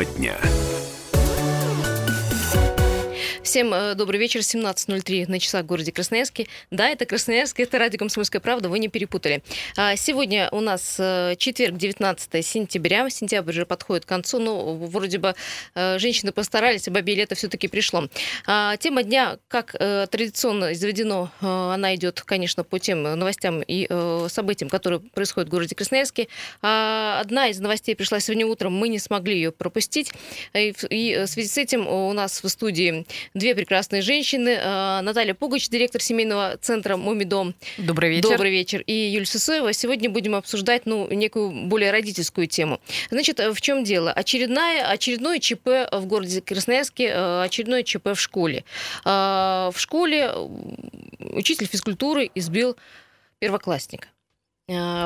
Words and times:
Тема 0.00 0.04
дня. 0.16 0.59
Всем 3.50 3.74
э, 3.74 3.96
добрый 3.96 4.20
вечер, 4.20 4.38
17.03 4.42 5.28
на 5.28 5.40
часах 5.40 5.64
в 5.64 5.66
городе 5.66 5.90
Красноярске. 5.90 6.46
Да, 6.70 6.88
это 6.88 7.04
Красноярск, 7.04 7.58
это 7.58 7.80
радио 7.80 7.98
«Комсомольская 7.98 8.40
правда», 8.40 8.68
вы 8.68 8.78
не 8.78 8.86
перепутали. 8.86 9.42
А, 9.76 9.96
сегодня 9.96 10.48
у 10.52 10.60
нас 10.60 10.94
э, 11.00 11.34
четверг, 11.36 11.76
19 11.76 12.46
сентября. 12.46 13.10
Сентябрь 13.10 13.50
уже 13.50 13.66
подходит 13.66 14.04
к 14.04 14.08
концу, 14.08 14.38
но 14.38 14.76
вроде 14.76 15.18
бы 15.18 15.34
э, 15.74 15.98
женщины 15.98 16.30
постарались, 16.30 16.86
а 16.86 16.92
бабе 16.92 17.16
лето 17.16 17.34
все-таки 17.34 17.66
пришло. 17.66 18.06
А, 18.46 18.76
тема 18.76 19.02
дня, 19.02 19.38
как 19.48 19.72
традиционно 19.72 20.72
заведено, 20.72 21.32
она 21.40 21.96
идет, 21.96 22.20
конечно, 22.20 22.62
по 22.62 22.78
тем 22.78 23.02
новостям 23.02 23.62
и 23.66 23.88
событиям, 24.28 24.70
которые 24.70 25.00
происходят 25.00 25.48
в 25.48 25.50
городе 25.50 25.74
Красноярске. 25.74 26.28
А, 26.62 27.18
одна 27.20 27.48
из 27.48 27.58
новостей 27.58 27.96
пришла 27.96 28.20
сегодня 28.20 28.46
утром, 28.46 28.74
мы 28.74 28.86
не 28.86 29.00
смогли 29.00 29.34
ее 29.34 29.50
пропустить. 29.50 30.12
И 30.54 30.72
в 30.72 31.26
связи 31.26 31.48
с 31.48 31.58
этим 31.58 31.88
у 31.88 32.12
нас 32.12 32.44
в 32.44 32.48
студии 32.48 33.04
две 33.40 33.54
прекрасные 33.56 34.02
женщины. 34.02 34.50
Э, 34.50 35.00
Наталья 35.00 35.34
Пугач, 35.34 35.68
директор 35.68 36.00
семейного 36.00 36.58
центра 36.60 36.96
«Мумидом». 36.96 37.54
Добрый 37.78 38.10
вечер. 38.10 38.28
Добрый 38.28 38.50
вечер. 38.52 38.82
И 38.86 38.92
Юлия 38.92 39.26
Сысоева. 39.26 39.72
Сегодня 39.72 40.08
будем 40.10 40.34
обсуждать 40.36 40.82
ну, 40.84 41.08
некую 41.10 41.50
более 41.50 41.90
родительскую 41.90 42.46
тему. 42.46 42.80
Значит, 43.10 43.40
э, 43.40 43.52
в 43.52 43.60
чем 43.60 43.82
дело? 43.82 44.12
Очередная, 44.12 44.86
очередное 44.86 45.40
ЧП 45.40 45.68
в 45.90 46.06
городе 46.06 46.42
Красноярске, 46.42 47.06
э, 47.06 47.42
очередное 47.42 47.82
ЧП 47.82 48.08
в 48.14 48.20
школе. 48.20 48.64
В 49.04 49.74
школе 49.76 50.32
учитель 51.18 51.66
физкультуры 51.66 52.30
избил 52.34 52.76
первоклассника. 53.38 54.08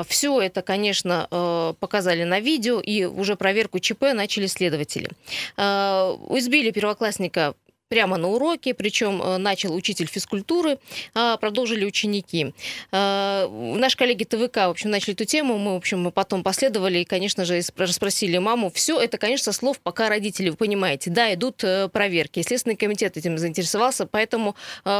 Все 0.07 0.41
это, 0.41 0.61
конечно, 0.61 1.75
показали 1.79 2.23
на 2.23 2.39
видео, 2.39 2.79
и 2.79 3.05
уже 3.05 3.35
проверку 3.35 3.79
ЧП 3.79 4.13
начали 4.13 4.47
следователи. 4.47 5.09
Избили 5.57 6.71
первоклассника 6.71 7.55
прямо 7.95 8.17
на 8.17 8.27
уроке, 8.27 8.73
причем 8.73 9.21
э, 9.21 9.37
начал 9.37 9.73
учитель 9.73 10.07
физкультуры, 10.07 10.79
а 11.13 11.37
продолжили 11.37 11.85
ученики. 11.85 12.53
Э, 12.91 13.47
наши 13.47 13.95
коллеги 13.95 14.25
ТВК, 14.25 14.57
в 14.57 14.71
общем, 14.71 14.89
начали 14.89 15.13
эту 15.13 15.23
тему, 15.23 15.57
мы, 15.57 15.75
в 15.75 15.77
общем, 15.77 16.01
мы 16.01 16.11
потом 16.11 16.43
последовали 16.43 16.99
и, 16.99 17.05
конечно 17.05 17.45
же, 17.45 17.61
расспросили 17.77 18.37
маму. 18.37 18.69
Все 18.69 18.99
это, 18.99 19.17
конечно, 19.17 19.53
слов 19.53 19.79
пока 19.79 20.09
родителей, 20.09 20.49
вы 20.49 20.57
понимаете. 20.57 21.09
Да, 21.09 21.33
идут 21.33 21.63
э, 21.63 21.87
проверки. 21.87 22.41
Следственный 22.41 22.75
комитет 22.75 23.15
этим 23.15 23.37
заинтересовался, 23.37 24.05
поэтому 24.05 24.57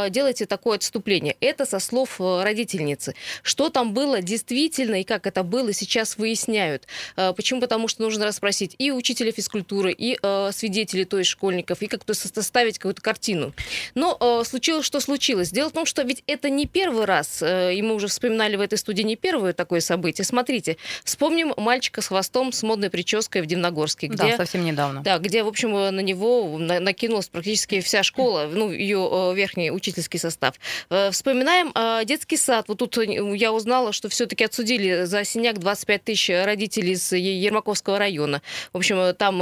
делайте 0.10 0.46
такое 0.46 0.78
отступление. 0.78 1.36
Это 1.42 1.66
со 1.66 1.80
слов 1.80 2.22
родительницы. 2.22 3.14
Что 3.44 3.70
там 3.70 3.94
было 3.94 4.22
действительно 4.22 5.02
и 5.02 5.04
как 5.04 5.28
это 5.28 5.44
было, 5.44 5.74
сейчас 5.74 6.16
выясняют. 6.18 6.88
Почему? 7.36 7.60
Потому 7.60 7.90
что 7.90 8.04
нужно 8.04 8.26
расспросить 8.26 8.74
и 8.78 8.92
учителя 8.92 9.34
физкультуры, 9.34 9.92
и 9.92 10.18
свидетелей, 10.54 11.04
то 11.04 11.18
есть 11.18 11.30
школьников, 11.30 11.82
и 11.82 11.88
как-то 11.88 12.14
составить 12.14 12.80
какую-то 12.86 13.02
картину. 13.02 13.54
Но 13.96 14.16
э, 14.20 14.44
случилось, 14.46 14.86
что 14.86 15.00
случилось. 15.00 15.50
Дело 15.50 15.70
в 15.70 15.74
том, 15.74 15.88
что 15.88 16.04
ведь 16.04 16.24
это 16.28 16.52
не 16.52 16.68
первый 16.68 17.06
раз, 17.06 17.42
э, 17.42 17.74
и 17.74 17.82
мы 17.82 17.96
уже 17.96 18.08
вспоминали 18.08 18.56
в 18.56 18.62
этой 18.62 18.78
студии 18.78 19.02
не 19.02 19.16
первое 19.16 19.54
такое 19.54 19.80
событие. 19.80 20.24
Смотрите, 20.24 20.78
вспомним 21.04 21.54
мальчика 21.58 22.02
с 22.02 22.08
хвостом, 22.10 22.52
с 22.52 22.62
модной 22.62 22.92
прической 22.92 23.42
в 23.42 23.48
Дивногорске. 23.48 24.06
Где, 24.06 24.18
да, 24.18 24.38
совсем 24.38 24.64
недавно. 24.64 25.02
Да, 25.02 25.18
где, 25.18 25.42
в 25.42 25.48
общем, 25.48 25.72
на 25.72 26.00
него 26.00 26.58
накинулась 26.60 27.28
практически 27.28 27.82
вся 27.82 28.04
школа, 28.04 28.48
ну, 28.52 28.72
ее 28.72 29.10
э, 29.12 29.36
верхний 29.36 29.72
учительский 29.72 30.20
состав. 30.20 30.54
Э, 30.92 31.10
вспоминаем 31.10 31.72
э, 31.74 32.06
детский 32.06 32.38
сад. 32.38 32.66
Вот 32.68 32.78
тут 32.78 32.98
я 32.98 33.52
узнала, 33.52 33.94
что 33.94 34.10
все-таки 34.10 34.44
отсудили 34.44 35.06
за 35.06 35.24
синяк 35.24 35.58
25 35.58 36.04
тысяч 36.04 36.30
родителей 36.30 36.92
из 36.92 37.12
Ермаковского 37.12 37.98
района. 37.98 38.44
В 38.74 38.78
общем, 38.78 39.16
там 39.16 39.40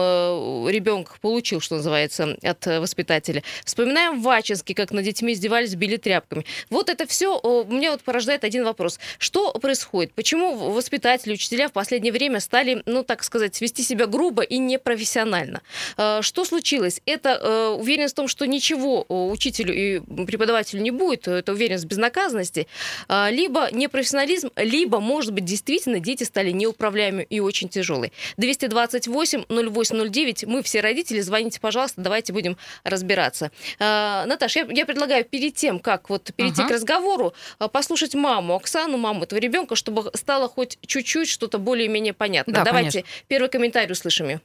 ребенок 0.70 1.20
получил, 1.20 1.60
что 1.60 1.76
называется, 1.76 2.38
от 2.42 2.66
воспитателя 2.66 3.23
воспитатели. 3.24 3.44
Вспоминаем 3.66 4.22
в 4.22 4.30
Ачинске, 4.30 4.74
как 4.74 4.92
над 4.92 5.04
детьми 5.06 5.34
издевались, 5.34 5.76
били 5.76 5.98
тряпками. 5.98 6.46
Вот 6.70 6.90
это 6.90 7.08
все 7.08 7.42
мне 7.68 7.92
вот 7.92 8.02
порождает 8.02 8.44
один 8.44 8.64
вопрос. 8.64 9.00
Что 9.18 9.54
происходит? 9.54 10.14
Почему 10.14 10.56
воспитатели, 10.56 11.34
учителя 11.34 11.68
в 11.68 11.72
последнее 11.72 12.12
время 12.14 12.40
стали, 12.40 12.84
ну, 12.86 13.04
так 13.04 13.24
сказать, 13.24 13.60
вести 13.62 13.84
себя 13.84 14.06
грубо 14.08 14.44
и 14.44 14.58
непрофессионально? 14.58 15.62
Э, 15.98 16.22
что 16.22 16.46
случилось? 16.46 17.02
Это 17.06 17.30
э, 17.30 17.68
уверенность 17.80 18.14
в 18.14 18.18
том, 18.18 18.28
что 18.28 18.46
ничего 18.46 19.06
учителю 19.08 19.74
и 19.74 20.00
преподавателю 20.26 20.82
не 20.82 20.92
будет, 20.92 21.28
это 21.28 21.54
уверенность 21.54 21.86
в 21.86 21.88
безнаказанности, 21.88 22.68
э, 23.08 23.32
либо 23.32 23.70
непрофессионализм, 23.72 24.50
либо, 24.56 25.00
может 25.00 25.34
быть, 25.34 25.46
действительно 25.46 26.00
дети 26.00 26.24
стали 26.24 26.52
неуправляемыми 26.52 27.28
и 27.30 27.40
очень 27.40 27.70
тяжелые. 27.70 28.12
228 28.38 29.46
0809, 29.50 30.46
мы 30.46 30.62
все 30.64 30.82
родители, 30.82 31.22
звоните, 31.22 31.60
пожалуйста, 31.60 32.02
давайте 32.02 32.34
будем 32.34 32.58
разбираться 32.84 33.13
разбираться. 33.14 33.52
А, 33.80 34.26
Наташа, 34.26 34.60
я, 34.60 34.66
я 34.70 34.86
предлагаю 34.86 35.26
перед 35.26 35.56
тем, 35.56 35.80
как 35.80 36.10
вот 36.10 36.32
перейти 36.36 36.62
uh-huh. 36.62 36.68
к 36.68 36.72
разговору, 36.72 37.34
а, 37.60 37.68
послушать 37.68 38.16
маму, 38.16 38.56
Оксану, 38.56 38.98
маму 38.98 39.24
этого 39.24 39.40
ребенка, 39.40 39.76
чтобы 39.76 40.12
стало 40.14 40.48
хоть 40.48 40.78
чуть-чуть 40.86 41.30
что-то 41.30 41.58
более-менее 41.58 42.14
понятно. 42.14 42.54
Да, 42.54 42.64
Давайте 42.64 43.02
конечно. 43.02 43.26
первый 43.28 43.50
комментарий 43.50 43.92
услышим 43.92 44.28
ее 44.28 44.42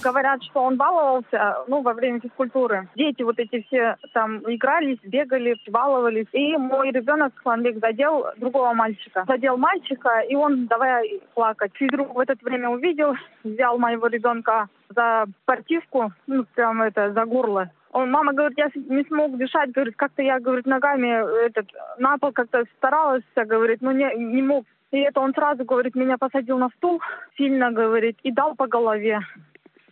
говорят, 0.00 0.42
что 0.44 0.62
он 0.62 0.76
баловался, 0.76 1.64
ну, 1.68 1.82
во 1.82 1.92
время 1.92 2.20
физкультуры. 2.20 2.88
Дети 2.94 3.22
вот 3.22 3.38
эти 3.38 3.62
все 3.62 3.96
там 4.12 4.38
игрались, 4.46 4.98
бегали, 5.02 5.56
баловались. 5.68 6.26
И 6.32 6.56
мой 6.56 6.90
ребенок, 6.90 7.32
Хланбек, 7.36 7.78
задел 7.80 8.26
другого 8.36 8.72
мальчика. 8.72 9.24
Задел 9.26 9.56
мальчика, 9.56 10.20
и 10.20 10.34
он 10.34 10.66
давай 10.66 11.20
плакать. 11.34 11.72
Физрук 11.74 12.14
в 12.14 12.18
это 12.18 12.34
время 12.42 12.70
увидел, 12.70 13.14
взял 13.44 13.78
моего 13.78 14.06
ребенка 14.06 14.68
за 14.88 15.26
спортивку, 15.42 16.12
ну, 16.26 16.44
прям 16.54 16.82
это, 16.82 17.12
за 17.12 17.24
горло. 17.24 17.70
Он, 17.92 18.10
мама 18.10 18.32
говорит, 18.32 18.58
я 18.58 18.70
не 18.74 19.04
смог 19.04 19.36
дышать, 19.36 19.72
говорит, 19.72 19.94
как-то 19.96 20.22
я, 20.22 20.38
говорит, 20.38 20.66
ногами 20.66 21.46
этот, 21.46 21.66
на 21.98 22.18
пол 22.18 22.32
как-то 22.32 22.64
старалась, 22.76 23.24
говорит, 23.34 23.80
но 23.80 23.92
не, 23.92 24.08
не 24.16 24.42
мог. 24.42 24.64
И 24.92 24.98
это 24.98 25.20
он 25.20 25.32
сразу, 25.34 25.64
говорит, 25.64 25.94
меня 25.94 26.18
посадил 26.18 26.58
на 26.58 26.68
стул, 26.76 27.00
сильно, 27.36 27.70
говорит, 27.70 28.18
и 28.22 28.32
дал 28.32 28.54
по 28.54 28.66
голове 28.66 29.20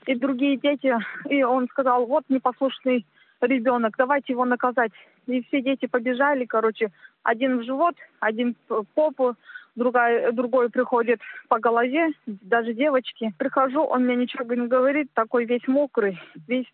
и 0.08 0.14
другие 0.14 0.56
дети. 0.56 0.94
И 1.28 1.42
он 1.42 1.69
сказал, 1.69 2.06
вот 2.06 2.24
непослушный 2.30 3.04
ребенок, 3.42 3.94
давайте 3.98 4.32
его 4.32 4.46
наказать. 4.46 4.92
И 5.26 5.42
все 5.42 5.60
дети 5.60 5.84
побежали, 5.86 6.46
короче, 6.46 6.91
один 7.22 7.58
в 7.58 7.64
живот, 7.64 7.94
один 8.18 8.56
в 8.70 8.84
попу, 8.94 9.34
другая, 9.76 10.32
другой 10.32 10.70
приходит 10.70 11.20
по 11.48 11.58
голове, 11.58 12.12
даже 12.26 12.72
девочки. 12.72 13.34
Прихожу, 13.36 13.82
он 13.82 14.04
мне 14.04 14.16
ничего 14.16 14.54
не 14.54 14.66
говорит, 14.66 15.10
такой 15.12 15.44
весь 15.44 15.68
мокрый, 15.68 16.18
весь, 16.47 16.72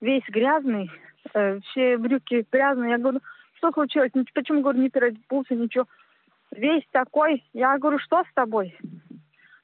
весь 0.00 0.24
грязный, 0.28 0.90
э, 1.34 1.60
все 1.60 1.96
брюки 1.96 2.44
грязные. 2.50 2.90
Я 2.90 2.98
говорю, 2.98 3.20
что 3.58 3.70
случилось? 3.70 4.10
Почему, 4.34 4.60
говорю, 4.60 4.80
не 4.80 4.90
переобулся, 4.90 5.54
ничего? 5.54 5.86
Весь 6.50 6.84
такой. 6.90 7.44
Я 7.52 7.78
говорю, 7.78 8.00
что 8.00 8.24
с 8.24 8.34
тобой? 8.34 8.76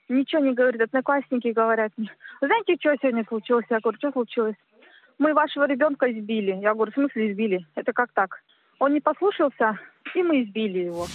Ничего 0.09 0.43
не 0.43 0.55
говорит. 0.55 0.81
Одноклассники 0.81 1.49
говорят 1.49 1.93
мне, 1.97 2.11
знаете, 2.41 2.77
что 2.79 2.95
сегодня 3.01 3.25
случилось? 3.29 3.67
Я 3.71 3.81
говорю, 3.81 3.99
что 3.99 4.13
случилось? 4.13 4.57
Мы 5.19 5.35
вашего 5.35 5.67
ребенка 5.67 6.11
избили. 6.11 6.53
Я 6.61 6.75
говорю, 6.75 6.93
в 6.93 6.95
смысле 6.95 7.33
избили? 7.33 7.67
Это 7.75 7.93
как 7.93 8.13
так? 8.13 8.41
Он 8.79 8.93
не 8.93 9.01
послушался, 9.01 9.79
и 10.15 10.23
мы 10.23 10.43
избили 10.43 10.81
его 10.81 11.07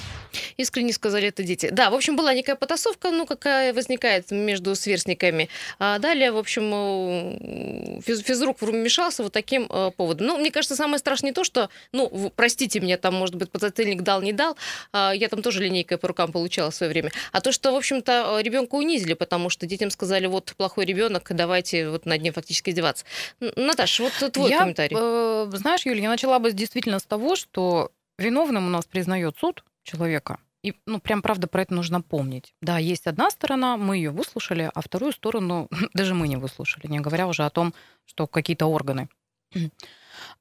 искренне 0.57 0.93
сказали 0.93 1.27
это 1.27 1.43
дети. 1.43 1.69
Да, 1.71 1.89
в 1.89 1.95
общем, 1.95 2.15
была 2.15 2.33
некая 2.33 2.55
потасовка, 2.55 3.11
ну, 3.11 3.25
какая 3.25 3.73
возникает 3.73 4.31
между 4.31 4.75
сверстниками. 4.75 5.49
А 5.79 5.99
далее, 5.99 6.31
в 6.31 6.37
общем, 6.37 6.71
э, 6.73 8.01
физ 8.01 8.21
физрук 8.21 8.61
вмешался 8.61 9.23
вот 9.23 9.33
таким 9.33 9.67
э, 9.69 9.91
поводом. 9.95 10.27
Ну, 10.27 10.37
мне 10.37 10.51
кажется, 10.51 10.75
самое 10.75 10.99
страшное 10.99 11.29
не 11.29 11.33
то, 11.33 11.43
что, 11.43 11.69
ну, 11.91 12.31
простите 12.35 12.79
меня, 12.79 12.97
там, 12.97 13.15
может 13.15 13.35
быть, 13.35 13.51
подзатыльник 13.51 14.01
дал, 14.01 14.21
не 14.21 14.33
дал, 14.33 14.57
а 14.91 15.13
я 15.13 15.29
там 15.29 15.41
тоже 15.41 15.63
линейкой 15.63 15.97
по 15.97 16.07
рукам 16.07 16.31
получала 16.31 16.71
в 16.71 16.75
свое 16.75 16.91
время, 16.91 17.11
а 17.31 17.41
то, 17.41 17.51
что, 17.51 17.71
в 17.71 17.75
общем-то, 17.75 18.39
ребенка 18.41 18.75
унизили, 18.75 19.13
потому 19.13 19.49
что 19.49 19.65
детям 19.65 19.89
сказали, 19.89 20.27
вот, 20.27 20.53
плохой 20.57 20.85
ребенок, 20.85 21.27
давайте 21.29 21.89
вот 21.89 22.05
над 22.05 22.21
ним 22.21 22.33
фактически 22.33 22.69
издеваться. 22.69 23.05
Наташа, 23.39 24.03
вот 24.03 24.31
твой 24.31 24.49
я, 24.49 24.59
комментарий. 24.59 24.97
Э, 24.99 25.49
знаешь, 25.53 25.85
Юля, 25.85 26.03
я 26.03 26.09
начала 26.09 26.39
бы 26.39 26.51
действительно 26.51 26.99
с 26.99 27.03
того, 27.03 27.35
что 27.35 27.91
виновным 28.17 28.67
у 28.67 28.69
нас 28.69 28.85
признает 28.85 29.35
суд 29.39 29.63
человека. 29.83 30.39
И, 30.63 30.73
ну, 30.85 30.99
прям, 30.99 31.21
правда, 31.21 31.47
про 31.47 31.61
это 31.61 31.73
нужно 31.73 32.01
помнить. 32.01 32.55
Да, 32.61 32.77
есть 32.77 33.07
одна 33.07 33.29
сторона, 33.29 33.75
мы 33.77 33.97
ее 33.97 34.11
выслушали, 34.11 34.71
а 34.73 34.81
вторую 34.81 35.11
сторону 35.11 35.69
даже 35.93 36.13
мы 36.13 36.27
не 36.27 36.37
выслушали, 36.37 36.87
не 36.87 36.99
говоря 36.99 37.27
уже 37.27 37.45
о 37.45 37.49
том, 37.49 37.73
что 38.05 38.27
какие-то 38.27 38.65
органы. 38.65 39.09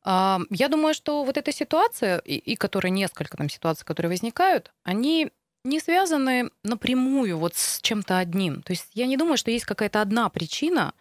А, 0.05 0.41
я 0.51 0.69
думаю, 0.69 0.95
что 0.95 1.25
вот 1.25 1.37
эта 1.39 1.51
ситуация, 1.51 2.19
и, 2.19 2.37
и 2.37 2.57
которые 2.57 2.91
несколько 2.91 3.37
там 3.37 3.49
ситуаций, 3.49 3.87
которые 3.87 4.11
возникают, 4.11 4.71
они 4.85 5.31
не 5.65 5.81
связаны 5.81 6.51
напрямую 6.65 7.39
вот 7.39 7.55
с 7.55 7.81
чем-то 7.81 8.19
одним. 8.19 8.63
То 8.63 8.73
есть 8.73 8.91
я 8.95 9.07
не 9.07 9.17
думаю, 9.17 9.37
что 9.37 9.51
есть 9.51 9.65
какая-то 9.65 10.01
одна 10.01 10.29
причина, 10.29 10.93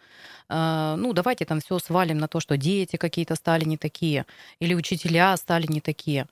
э, 0.48 0.94
ну, 0.96 1.12
давайте 1.12 1.44
там 1.44 1.60
все 1.60 1.78
свалим 1.78 2.18
на 2.18 2.28
то, 2.28 2.40
что 2.40 2.56
дети 2.56 2.96
какие-то 2.96 3.34
стали 3.34 3.64
не 3.64 3.76
такие, 3.76 4.24
или 4.60 4.74
учителя 4.74 5.36
стали 5.36 5.66
не 5.68 5.80
такие. 5.80 6.28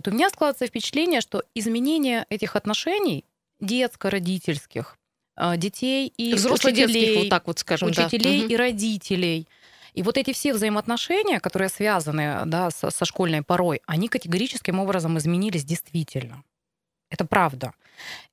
Вот 0.00 0.08
у 0.08 0.12
меня 0.12 0.30
складывается 0.30 0.66
впечатление, 0.66 1.20
что 1.20 1.42
изменение 1.54 2.24
этих 2.30 2.56
отношений 2.56 3.26
детско-родительских 3.60 4.96
э, 5.36 5.58
детей 5.58 6.10
и 6.16 6.32
Взросло-детских, 6.32 7.18
вот 7.18 7.28
так 7.28 7.46
вот 7.46 7.58
скажем, 7.58 7.90
учителей 7.90 8.40
да. 8.40 8.46
и 8.46 8.56
родителей. 8.56 9.46
И 9.92 10.02
вот 10.02 10.16
эти 10.16 10.32
все 10.32 10.54
взаимоотношения, 10.54 11.38
которые 11.38 11.68
связаны 11.68 12.44
да, 12.46 12.70
со, 12.70 12.88
со 12.90 13.04
школьной 13.04 13.42
порой, 13.42 13.82
они 13.86 14.08
категорическим 14.08 14.78
образом 14.78 15.18
изменились 15.18 15.64
действительно. 15.64 16.44
Это 17.10 17.26
правда. 17.26 17.74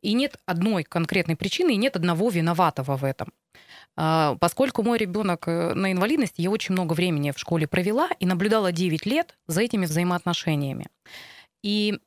И 0.01 0.13
нет 0.13 0.39
одной 0.45 0.85
конкретной 0.85 1.35
причины, 1.35 1.73
и 1.73 1.75
нет 1.77 1.97
одного 1.97 2.29
виноватого 2.29 2.95
в 2.95 3.03
этом. 3.03 3.33
А, 3.97 4.37
поскольку 4.39 4.83
мой 4.83 4.97
ребенок 4.99 5.49
э, 5.49 5.73
на 5.73 5.91
инвалидности, 5.91 6.39
я 6.39 6.49
очень 6.49 6.71
много 6.71 6.93
времени 6.93 7.31
в 7.31 7.39
школе 7.39 7.67
провела 7.67 8.07
и 8.21 8.25
наблюдала 8.25 8.71
9 8.71 9.05
лет 9.05 9.37
за 9.47 9.63
этими 9.63 9.85
взаимоотношениями. 9.85 10.87
И 11.63 11.99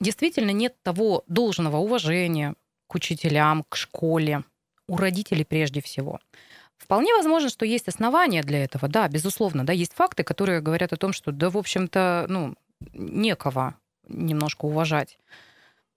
действительно 0.00 0.50
нет 0.50 0.76
того 0.82 1.24
должного 1.26 1.78
уважения 1.78 2.54
к 2.86 2.94
учителям, 2.94 3.64
к 3.68 3.76
школе, 3.76 4.44
у 4.88 4.96
родителей 4.96 5.44
прежде 5.44 5.80
всего. 5.80 6.20
Вполне 6.76 7.14
возможно, 7.14 7.48
что 7.48 7.64
есть 7.64 7.88
основания 7.88 8.42
для 8.42 8.62
этого, 8.62 8.88
да, 8.88 9.08
безусловно, 9.08 9.64
да, 9.64 9.72
есть 9.72 9.94
факты, 9.94 10.22
которые 10.22 10.60
говорят 10.60 10.92
о 10.92 10.96
том, 10.96 11.12
что, 11.12 11.32
да, 11.32 11.48
в 11.48 11.56
общем-то, 11.56 12.26
ну, 12.28 12.54
некого 12.92 13.78
немножко 14.06 14.66
уважать. 14.66 15.18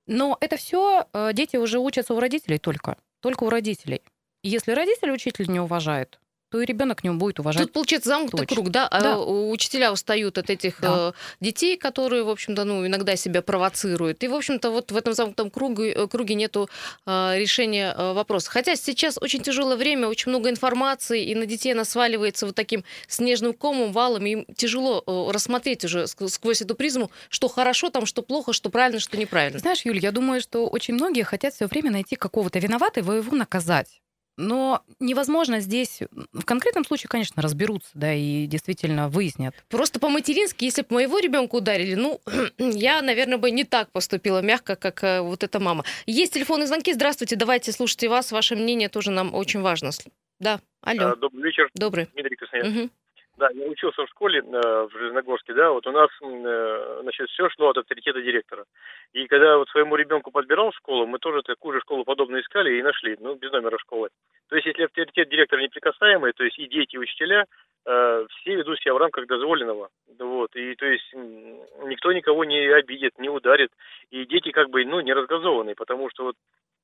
Но 0.05 0.37
это 0.39 0.55
все 0.55 1.05
э, 1.11 1.33
дети 1.33 1.57
уже 1.57 1.79
учатся 1.79 2.13
у 2.13 2.19
родителей 2.19 2.59
только, 2.59 2.97
только 3.19 3.43
у 3.43 3.49
родителей. 3.49 4.01
Если 4.43 4.71
родители 4.71 5.11
учитель 5.11 5.51
не 5.51 5.59
уважает, 5.59 6.19
то 6.49 6.61
и 6.61 6.65
ребенок 6.65 7.03
не 7.03 7.09
будет 7.09 7.39
уважать. 7.39 7.63
Тут 7.63 7.73
получается 7.73 8.09
замкнутый 8.09 8.45
Точно. 8.47 8.55
круг, 8.55 8.69
да? 8.71 8.87
Да. 8.89 9.15
А 9.15 9.19
учителя 9.19 9.91
устают 9.91 10.37
от 10.37 10.49
этих 10.49 10.79
Да. 10.81 11.09
э, 11.09 11.11
детей, 11.41 11.77
которые, 11.77 12.23
в 12.23 12.29
общем-то, 12.29 12.63
ну, 12.63 12.85
иногда 12.87 13.15
себя 13.15 13.41
провоцируют. 13.41 14.23
И, 14.23 14.27
в 14.27 14.33
общем-то, 14.33 14.69
вот 14.71 14.91
в 14.91 14.97
этом 14.97 15.13
замкнутом 15.13 15.49
круге, 15.51 15.91
э, 15.91 16.07
круге 16.07 16.35
нету 16.35 16.69
э, 17.05 17.37
решения 17.37 17.93
вопроса. 18.13 18.49
Хотя 18.49 18.75
сейчас 18.75 19.17
очень 19.19 19.41
тяжелое 19.41 19.75
время, 19.75 20.07
очень 20.07 20.29
много 20.29 20.49
информации, 20.49 21.23
и 21.25 21.35
на 21.35 21.45
детей 21.45 21.73
она 21.73 21.83
сваливается 21.83 22.45
вот 22.45 22.55
таким 22.55 22.83
снежным 23.07 23.53
комом, 23.53 23.91
валом, 23.91 24.25
и 24.25 24.31
им 24.31 24.45
тяжело 24.55 25.03
рассмотреть 25.31 25.83
уже 25.85 26.03
ск- 26.03 26.29
сквозь 26.29 26.61
эту 26.61 26.75
призму, 26.75 27.11
что 27.29 27.47
хорошо 27.49 27.89
там, 27.89 28.05
что 28.05 28.21
плохо, 28.21 28.53
что 28.53 28.69
правильно, 28.69 28.99
что 28.99 29.17
неправильно. 29.17 29.59
Знаешь, 29.59 29.81
Юль, 29.85 29.99
я 29.99 30.11
думаю, 30.11 30.39
что 30.41 30.67
очень 30.67 30.93
многие 30.93 31.23
хотят 31.23 31.53
все 31.53 31.67
время 31.67 31.91
найти 31.91 32.15
какого-то 32.15 32.59
виноватого 32.59 33.13
и 33.13 33.17
его 33.17 33.35
наказать. 33.35 34.01
Но 34.37 34.83
невозможно 34.99 35.59
здесь, 35.59 36.01
в 36.31 36.45
конкретном 36.45 36.85
случае, 36.85 37.09
конечно, 37.09 37.41
разберутся, 37.41 37.89
да, 37.95 38.13
и 38.13 38.45
действительно 38.45 39.09
выяснят. 39.09 39.55
Просто 39.69 39.99
по-матерински, 39.99 40.63
если 40.65 40.83
бы 40.83 40.87
моего 40.93 41.19
ребенка 41.19 41.55
ударили, 41.55 41.95
ну, 41.95 42.21
я, 42.59 43.01
наверное, 43.01 43.37
бы 43.39 43.49
не 43.51 43.63
так 43.63 43.91
поступила 43.91 44.41
мягко, 44.41 44.75
как 44.75 45.03
э, 45.03 45.21
вот 45.21 45.43
эта 45.43 45.59
мама. 45.59 45.83
Есть 46.05 46.33
телефонные 46.33 46.67
звонки. 46.67 46.93
Здравствуйте, 46.93 47.35
давайте 47.35 47.71
слушайте 47.71 48.09
вас. 48.09 48.31
Ваше 48.31 48.55
мнение 48.55 48.89
тоже 48.89 49.11
нам 49.11 49.33
очень 49.33 49.61
важно. 49.61 49.91
С- 49.91 50.05
Да, 50.39 50.59
алло, 50.81 51.07
А, 51.07 51.15
Добрый 51.15 51.43
вечер, 51.43 51.69
добрый. 51.73 52.07
Дмитрий 52.13 52.35
Красноярск. 52.35 52.71
Мгм. 52.71 52.91
Да, 53.37 53.49
я 53.53 53.67
учился 53.67 54.03
в 54.03 54.09
школе 54.09 54.39
э, 54.39 54.43
в 54.43 54.89
Железногорске, 54.93 55.53
да, 55.53 55.69
вот 55.71 55.85
у 55.85 55.91
нас, 55.91 56.09
э, 56.23 56.99
значит, 57.03 57.29
все 57.29 57.47
шло 57.49 57.69
от 57.69 57.77
авторитета 57.77 58.19
директора. 58.19 58.65
И 59.13 59.27
когда 59.27 59.57
вот 59.57 59.69
своему 59.69 59.95
ребенку 59.95 60.31
подбирал 60.31 60.71
школу, 60.73 61.05
мы 61.05 61.19
тоже 61.19 61.43
такую 61.43 61.75
же 61.75 61.81
школу 61.81 62.03
подобную 62.03 62.41
искали 62.41 62.79
и 62.79 62.81
нашли, 62.81 63.15
ну, 63.19 63.35
без 63.35 63.51
номера 63.51 63.77
школы. 63.77 64.09
Есть, 64.57 64.65
если 64.65 64.85
авторитет 64.85 65.29
директора 65.29 65.61
неприкасаемый, 65.61 66.33
то 66.33 66.43
есть 66.43 66.57
и 66.57 66.67
дети, 66.67 66.95
и 66.95 66.97
учителя, 66.97 67.45
э, 67.85 68.25
все 68.29 68.55
ведут 68.55 68.79
себя 68.79 68.95
в 68.95 68.97
рамках 68.97 69.27
дозволенного. 69.27 69.89
Вот, 70.17 70.55
и 70.55 70.73
то 70.73 70.85
есть 70.87 71.13
никто 71.13 72.11
никого 72.11 72.43
не 72.43 72.57
обидит, 72.73 73.19
не 73.19 73.29
ударит. 73.29 73.69
И 74.09 74.25
дети 74.25 74.49
как 74.49 74.71
бы, 74.71 74.83
ну, 74.83 74.99
не 75.01 75.13
разгазованные, 75.13 75.75
потому 75.75 76.09
что 76.09 76.23
вот 76.23 76.35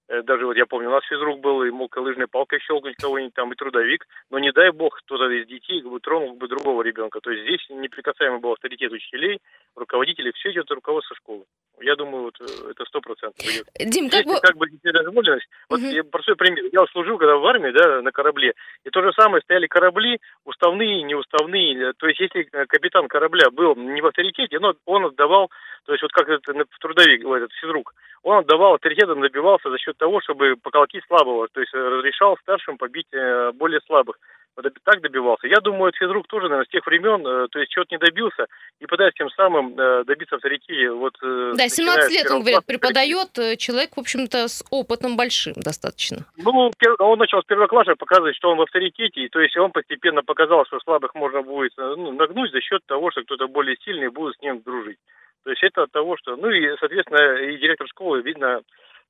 э, 0.07 0.21
даже 0.21 0.45
вот 0.45 0.55
я 0.55 0.67
помню, 0.67 0.89
у 0.89 0.91
нас 0.91 1.03
физрук 1.05 1.39
был, 1.39 1.63
и 1.63 1.71
мог 1.71 1.97
лыжной 1.97 2.27
палкой 2.27 2.59
щелкнуть 2.59 2.97
кого-нибудь 2.97 3.33
там, 3.33 3.51
и 3.51 3.55
трудовик, 3.55 4.05
но 4.29 4.37
не 4.37 4.51
дай 4.51 4.69
бог 4.69 4.95
кто-то 4.99 5.27
из 5.31 5.47
детей 5.47 5.81
как 5.81 5.89
бы, 5.89 5.99
тронул 5.99 6.35
бы 6.35 6.47
другого 6.47 6.83
ребенка. 6.83 7.21
То 7.21 7.31
есть 7.31 7.43
здесь 7.43 7.67
неприкасаемый 7.69 8.39
был 8.39 8.51
авторитет 8.51 8.91
учителей, 8.91 9.39
руководителей, 9.75 10.31
все 10.35 10.51
идет 10.51 10.65
от 10.65 10.75
руководства 10.75 11.15
школы. 11.15 11.45
Я 11.83 11.95
думаю, 11.95 12.23
вот 12.23 12.35
э, 12.41 12.45
это 12.71 12.85
сто 12.85 13.01
процентов 13.01 13.39
идет. 13.45 13.67
Дим, 13.91 14.09
как 14.09 14.19
Если 14.25 14.33
бы... 14.33 14.39
как 14.41 14.57
бы 14.57 14.67
недозволенность, 14.83 15.47
вот 15.69 15.79
Мгм. 15.79 15.89
я 15.89 16.03
простой 16.03 16.35
пример. 16.35 16.65
Я 16.71 16.85
служил 16.87 17.17
когда 17.17 17.35
в 17.35 17.45
армии, 17.45 17.71
да, 17.71 18.01
на 18.01 18.11
корабле, 18.11 18.53
и 18.83 18.89
то 18.89 19.01
же 19.01 19.11
самое 19.13 19.41
стояли 19.41 19.67
корабли, 19.67 20.19
уставные, 20.45 21.03
неуставные. 21.03 21.89
Э, 21.89 21.93
То 21.97 22.07
есть 22.07 22.19
если 22.19 22.47
э, 22.51 22.65
капитан 22.67 23.07
корабля 23.07 23.49
был 23.51 23.75
не 23.75 24.01
в 24.01 24.05
авторитете, 24.07 24.59
но 24.59 24.73
он 24.85 25.05
отдавал, 25.05 25.51
то 25.85 25.91
есть 25.91 26.01
вот 26.01 26.11
как 26.11 26.29
это 26.29 26.53
на- 26.53 26.65
в 26.65 26.79
трудовик, 26.79 27.25
этот 27.25 27.51
физрук, 27.53 27.93
он 28.23 28.37
отдавал 28.37 28.75
авторитетом, 28.75 29.21
добивался 29.21 29.69
за 29.69 29.77
счет 29.77 29.97
того, 29.97 30.21
чтобы 30.21 30.55
поколотить 30.55 31.03
слабого, 31.07 31.47
то 31.51 31.59
есть 31.59 31.73
э, 31.73 31.77
разрешал 31.77 32.37
старшим 32.41 32.77
побить 32.77 33.07
э, 33.11 33.51
более 33.53 33.81
слабых. 33.81 34.17
Так 34.83 35.01
добивался. 35.01 35.47
Я 35.47 35.59
думаю, 35.61 35.89
этот 35.89 35.99
физрук 35.99 36.27
тоже, 36.27 36.43
наверное, 36.43 36.65
с 36.65 36.69
тех 36.69 36.85
времен, 36.85 37.25
э, 37.25 37.47
то 37.49 37.59
есть 37.59 37.71
чего-то 37.71 37.95
не 37.95 37.97
добился, 37.97 38.45
и 38.79 38.85
пытается 38.85 39.17
тем 39.17 39.29
самым 39.31 39.73
э, 39.79 40.03
добиться 40.03 40.35
авторитета. 40.35 40.93
Вот, 40.93 41.15
э, 41.23 41.53
Да, 41.57 41.63
начиная 41.63 42.07
17 42.07 42.11
с 42.11 42.13
лет, 42.13 42.31
он 42.31 42.41
говорит, 42.41 42.65
преподает 42.65 43.57
человек, 43.57 43.95
в 43.95 43.99
общем-то, 43.99 44.47
с 44.47 44.63
опытом 44.69 45.17
большим 45.17 45.53
достаточно. 45.53 46.25
Ну, 46.37 46.71
он 46.99 47.19
начал 47.19 47.41
с 47.41 47.45
первого 47.45 47.67
класса 47.67 47.95
показывать, 47.95 48.35
что 48.35 48.51
он 48.51 48.57
в 48.57 48.61
авторитете, 48.61 49.21
и 49.21 49.29
то 49.29 49.39
есть 49.39 49.57
он 49.57 49.71
постепенно 49.71 50.21
показал, 50.21 50.65
что 50.65 50.79
слабых 50.79 51.15
можно 51.15 51.41
будет 51.41 51.73
ну, 51.77 52.11
нагнуть 52.11 52.51
за 52.51 52.61
счет 52.61 52.81
того, 52.85 53.09
что 53.11 53.23
кто-то 53.23 53.47
более 53.47 53.75
сильный 53.83 54.09
будет 54.09 54.35
с 54.35 54.41
ним 54.41 54.61
дружить. 54.61 54.97
То 55.43 55.49
есть 55.49 55.63
это 55.63 55.83
от 55.83 55.91
того, 55.91 56.15
что... 56.17 56.35
Ну 56.35 56.49
и, 56.49 56.75
соответственно, 56.79 57.35
и 57.35 57.57
директор 57.57 57.87
школы, 57.87 58.21
видно, 58.21 58.61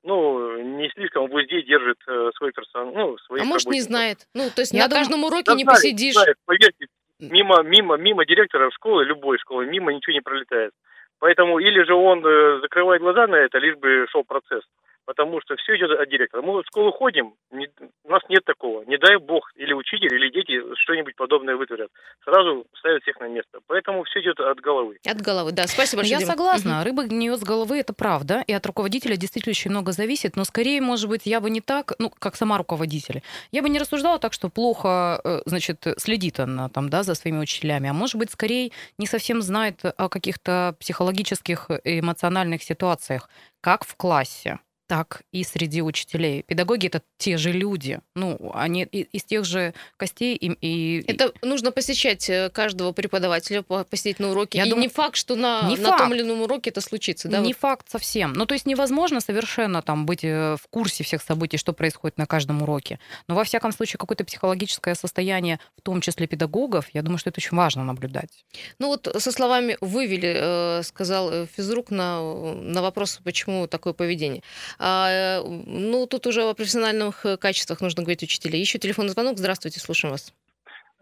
ну, 0.04 0.60
не 0.62 0.88
слишком 0.90 1.26
в 1.28 1.34
узде 1.34 1.62
держит 1.62 1.98
э, 2.06 2.30
свой 2.36 2.52
персонал, 2.52 2.92
ну, 2.94 3.18
своих 3.18 3.42
А 3.42 3.46
может, 3.46 3.68
не 3.68 3.80
знает. 3.80 4.18
Ну, 4.34 4.44
то 4.54 4.60
есть 4.60 4.72
Я 4.72 4.82
на 4.84 4.88
думаю- 4.88 5.00
каждом 5.04 5.24
уроке 5.24 5.44
Да 5.46 5.54
не 5.54 5.64
знает, 5.64 5.76
посидишь. 5.80 6.14
знает, 6.14 6.36
поверьте, 6.44 6.86
мимо, 7.20 7.62
мимо, 7.62 7.96
мимо 7.96 8.24
директора 8.24 8.70
школы, 8.70 9.04
любой 9.04 9.38
школы, 9.38 9.66
мимо 9.66 9.92
ничего 9.92 10.12
не 10.12 10.20
пролетает. 10.20 10.72
Поэтому 11.18 11.58
или 11.58 11.82
же 11.84 11.94
он 11.94 12.24
э, 12.24 12.60
закрывает 12.60 13.00
глаза 13.02 13.26
на 13.26 13.36
это, 13.36 13.58
лишь 13.58 13.76
бы 13.76 14.06
шел 14.10 14.24
процесс. 14.24 14.62
Потому 15.06 15.40
что 15.42 15.56
все 15.56 15.76
идет 15.76 15.90
от 15.90 16.08
директора. 16.08 16.42
Мы 16.42 16.62
в 16.62 16.66
школу 16.66 16.92
ходим, 16.92 17.34
не- 17.50 17.68
у 18.04 18.10
нас 18.10 18.22
нет 18.28 18.44
такого. 18.44 18.84
Не 18.84 18.96
дай 18.96 19.16
бог, 19.18 19.50
или 19.56 19.72
учитель, 19.72 20.14
или 20.14 20.30
дети 20.30 20.60
что-нибудь 20.82 21.14
подобное 21.16 21.56
вытворят. 21.56 21.90
Сразу 22.24 22.66
ставят 22.78 23.02
всех 23.02 23.20
на 23.20 23.28
место. 23.28 23.58
Поэтому 23.66 24.04
все 24.04 24.20
идет 24.20 24.40
от 24.40 24.60
головы. 24.60 24.98
От 25.06 25.20
головы, 25.20 25.52
да. 25.52 25.66
Спасибо 25.66 26.00
большое, 26.00 26.12
я 26.12 26.18
Дима. 26.20 26.30
согласна, 26.32 26.84
рыба 26.84 27.04
гниет 27.04 27.38
с 27.38 27.42
головы, 27.42 27.78
это 27.78 27.92
правда, 27.92 28.42
и 28.46 28.52
от 28.52 28.64
руководителя 28.66 29.16
действительно 29.16 29.50
очень 29.50 29.70
много 29.70 29.92
зависит, 29.92 30.36
но 30.36 30.44
скорее, 30.44 30.80
может 30.80 31.08
быть, 31.08 31.26
я 31.26 31.40
бы 31.40 31.50
не 31.50 31.60
так, 31.60 31.92
ну, 31.98 32.10
как 32.10 32.34
сама 32.36 32.56
руководитель, 32.58 33.22
я 33.52 33.62
бы 33.62 33.68
не 33.68 33.78
рассуждала 33.78 34.18
так, 34.18 34.32
что 34.32 34.48
плохо, 34.48 35.20
э, 35.24 35.40
значит, 35.46 35.86
следит 35.98 36.40
она 36.40 36.68
там, 36.68 36.88
да, 36.88 37.02
за 37.02 37.14
своими 37.14 37.38
учителями, 37.38 37.90
а 37.90 37.92
может 37.92 38.16
быть, 38.16 38.30
скорее 38.30 38.70
не 38.98 39.06
совсем 39.06 39.42
знает 39.42 39.80
о 39.84 40.08
каких-то 40.08 40.74
психологических 40.80 41.70
и 41.84 42.00
эмоциональных 42.00 42.62
ситуациях, 42.62 43.28
как 43.60 43.84
в 43.84 43.96
классе, 43.96 44.58
так 44.86 45.22
и 45.32 45.44
среди 45.44 45.80
учителей. 45.82 46.42
Педагоги 46.42 46.86
это 46.88 47.02
те 47.16 47.36
же 47.38 47.52
люди, 47.52 48.00
ну, 48.14 48.50
они 48.54 48.82
из 48.84 49.24
тех 49.24 49.44
же 49.44 49.72
костей 49.96 50.36
и... 50.36 50.52
и- 50.60 51.04
Это 51.10 51.32
нужно 51.42 51.72
посещать 51.72 52.28
э, 52.28 52.50
каждого 52.50 52.92
преподавателя, 52.92 53.62
по- 53.62 53.84
посидеть 53.84 54.18
на 54.20 54.30
уроке. 54.30 54.58
Я 54.58 54.66
и 54.66 54.70
думаю- 54.70 54.82
не 54.82 54.88
факт, 54.88 55.16
что 55.16 55.36
на, 55.36 55.62
Не 55.68 55.76
на 55.76 55.88
факт. 55.88 55.98
том 56.02 56.12
или 56.14 56.20
ином 56.22 56.42
уроке 56.42 56.70
это 56.70 56.80
случится. 56.82 57.28
Да, 57.28 57.38
не 57.38 57.52
вот. 57.54 57.56
факт 57.60 57.90
совсем. 57.90 58.34
Ну, 58.34 58.44
то 58.46 58.52
есть 58.54 58.66
невозможно 58.66 59.20
совершенно 59.20 59.80
там 59.80 60.04
быть 60.06 60.22
э, 60.24 60.56
в 60.60 60.66
курсе 60.68 61.02
всех 61.02 61.22
событий, 61.22 61.56
что 61.56 61.72
происходит 61.72 62.18
на 62.18 62.26
каждом 62.26 62.62
уроке. 62.62 62.98
Но 63.26 63.34
во 63.34 63.44
всяком 63.44 63.72
случае 63.72 63.98
какое-то 63.98 64.24
психологическое 64.24 64.94
состояние, 64.94 65.60
в 65.78 65.80
том 65.80 66.00
числе 66.02 66.26
педагогов, 66.26 66.86
я 66.92 67.02
думаю, 67.02 67.18
что 67.18 67.30
это 67.30 67.40
очень 67.40 67.56
важно 67.56 67.84
наблюдать. 67.84 68.44
Ну 68.78 68.88
вот 68.88 69.08
со 69.18 69.32
словами 69.32 69.78
«вывели», 69.80 70.34
э, 70.80 70.82
сказал 70.82 71.46
физрук 71.46 71.90
на, 71.90 72.20
на 72.54 72.82
вопрос, 72.82 73.20
почему 73.24 73.66
такое 73.66 73.92
поведение. 73.94 74.42
А, 74.78 75.42
ну, 75.44 76.06
тут 76.06 76.26
уже 76.26 76.42
о 76.42 76.54
профессиональных 76.54 77.24
э, 77.26 77.36
качествах 77.36 77.80
нужно 77.80 78.02
говорить 78.02 78.22
учителей. 78.22 78.60
Еще 78.60 78.78
телефонный 78.78 79.10
звонок. 79.10 79.38
Здравствуйте, 79.38 79.80
слушаем 79.80 80.12
вас. 80.12 80.32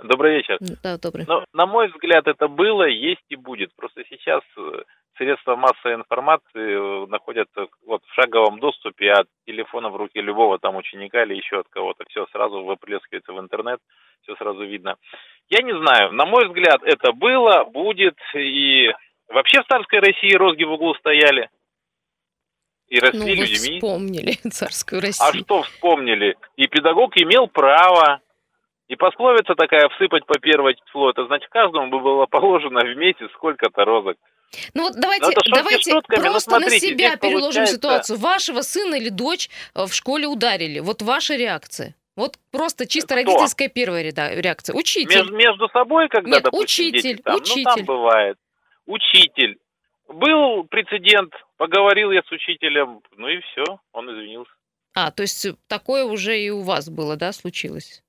Добрый 0.03 0.37
вечер. 0.37 0.59
Да, 0.83 0.99
добрый. 0.99 1.25
Но, 1.29 1.45
на 1.53 1.67
мой 1.67 1.89
взгляд, 1.89 2.27
это 2.27 2.49
было, 2.49 2.89
есть 2.89 3.25
и 3.29 3.37
будет. 3.37 3.75
Просто 3.77 4.03
сейчас 4.09 4.43
э, 4.57 4.83
средства 5.17 5.57
массовой 5.57 5.95
информации 5.95 7.05
э, 7.05 7.07
находятся 7.07 7.67
вот 7.87 8.03
в 8.05 8.15
шаговом 8.15 8.59
доступе 8.59 9.13
от 9.13 9.29
телефона 9.47 9.91
в 9.91 9.97
руке 9.97 10.21
любого 10.21 10.59
там 10.59 10.77
ученика 10.77 11.23
или 11.23 11.35
еще 11.37 11.61
от 11.61 11.69
кого-то. 11.69 12.05
Все 12.09 12.27
сразу 12.33 12.65
выплескивается 12.65 13.33
в 13.33 13.41
интернет, 13.41 13.79
все 14.23 14.35
сразу 14.37 14.65
видно. 14.65 14.97
Я 15.49 15.63
не 15.63 15.73
знаю, 15.73 16.13
на 16.13 16.27
мой 16.27 16.47
взгляд, 16.49 16.81
это 16.83 17.13
было, 17.13 17.65
будет 17.65 18.17
и 18.35 18.91
вообще 19.29 19.63
в 19.63 19.67
царской 19.67 20.01
России 20.01 20.35
розги 20.35 20.65
в 20.65 20.73
углу 20.73 20.95
стояли 20.95 21.49
и 22.93 23.01
росли 23.01 23.19
Ну, 23.21 23.25
вы 23.27 23.35
людьми. 23.37 23.77
вспомнили 23.79 24.33
царскую 24.51 24.99
А 24.99 25.03
Россию. 25.07 25.45
что 25.45 25.63
вспомнили? 25.63 26.37
И 26.57 26.67
педагог 26.67 27.17
имел 27.17 27.47
право. 27.49 28.21
И 28.89 28.97
пословица 28.97 29.55
такая 29.55 29.89
«всыпать 29.97 30.27
по 30.27 30.39
первое 30.39 30.75
число», 30.75 31.09
это 31.11 31.25
значит, 31.27 31.49
каждому 31.49 31.89
бы 31.89 32.01
было 32.01 32.27
положено 32.27 32.81
в 32.81 32.95
месяц 32.97 33.31
сколько-то 33.35 33.85
розок. 33.87 34.19
Ну 34.75 34.83
вот 34.83 34.93
давайте, 35.01 35.25
шутки 35.33 35.51
давайте 35.51 35.91
шутками, 35.91 36.29
просто 36.29 36.51
на 36.51 36.59
смотрите, 36.59 36.87
себя 36.89 37.09
здесь 37.09 37.21
переложим 37.21 37.43
получается- 37.63 37.75
ситуацию. 37.77 38.19
Вашего 38.19 38.61
сына 38.61 38.97
или 38.97 39.09
дочь 39.09 39.49
э, 39.75 39.87
в 39.87 39.95
школе 39.95 40.27
ударили. 40.27 40.81
Вот 40.81 41.01
ваша 41.01 41.37
реакция. 41.37 41.95
Вот 42.17 42.35
просто 42.51 42.87
чисто 42.87 43.15
Кто? 43.15 43.25
родительская 43.25 43.69
первая 43.71 44.03
реакция. 44.43 44.77
Учитель. 44.77 45.17
Между, 45.17 45.35
между 45.35 45.69
собой, 45.71 46.09
когда, 46.11 46.29
Нет, 46.33 46.43
допустим, 46.43 46.65
учитель, 46.65 47.01
дети 47.17 47.23
там, 47.23 47.35
ну 47.37 47.41
учитель. 47.41 47.65
там 47.65 47.85
бывает. 47.87 48.37
Учитель. 48.87 49.57
Был 50.09 50.65
прецедент, 50.65 51.33
поговорил 51.63 52.11
я 52.11 52.23
с 52.23 52.33
учителем, 52.33 53.01
ну 53.17 53.29
и 53.29 53.39
все, 53.41 53.79
он 53.93 54.11
извинился. 54.11 54.51
А, 54.95 55.13
то 55.13 55.23
есть 55.23 55.47
такое 55.69 56.05
уже 56.05 56.37
и 56.37 56.51
у 56.51 56.63
вас 56.63 56.91
было, 56.91 57.17
да, 57.17 57.33
случилось? 57.33 58.03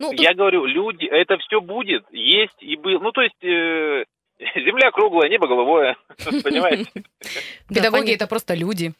Ну, 0.00 0.10
тут- 0.10 0.18
Я 0.20 0.34
говорю, 0.34 0.64
люди, 0.64 1.04
это 1.04 1.38
все 1.38 1.60
будет, 1.60 2.04
есть 2.10 2.60
и 2.60 2.74
был. 2.74 2.98
Ну, 3.00 3.12
то 3.12 3.20
есть, 3.22 3.44
э, 3.44 4.04
земля 4.56 4.90
круглая, 4.90 5.28
небо 5.30 5.46
голубое, 5.46 5.96
понимаете? 6.18 6.90
да, 6.94 7.74
Педагоги 7.74 8.12
это 8.14 8.26
просто 8.26 8.54
люди. 8.54 8.92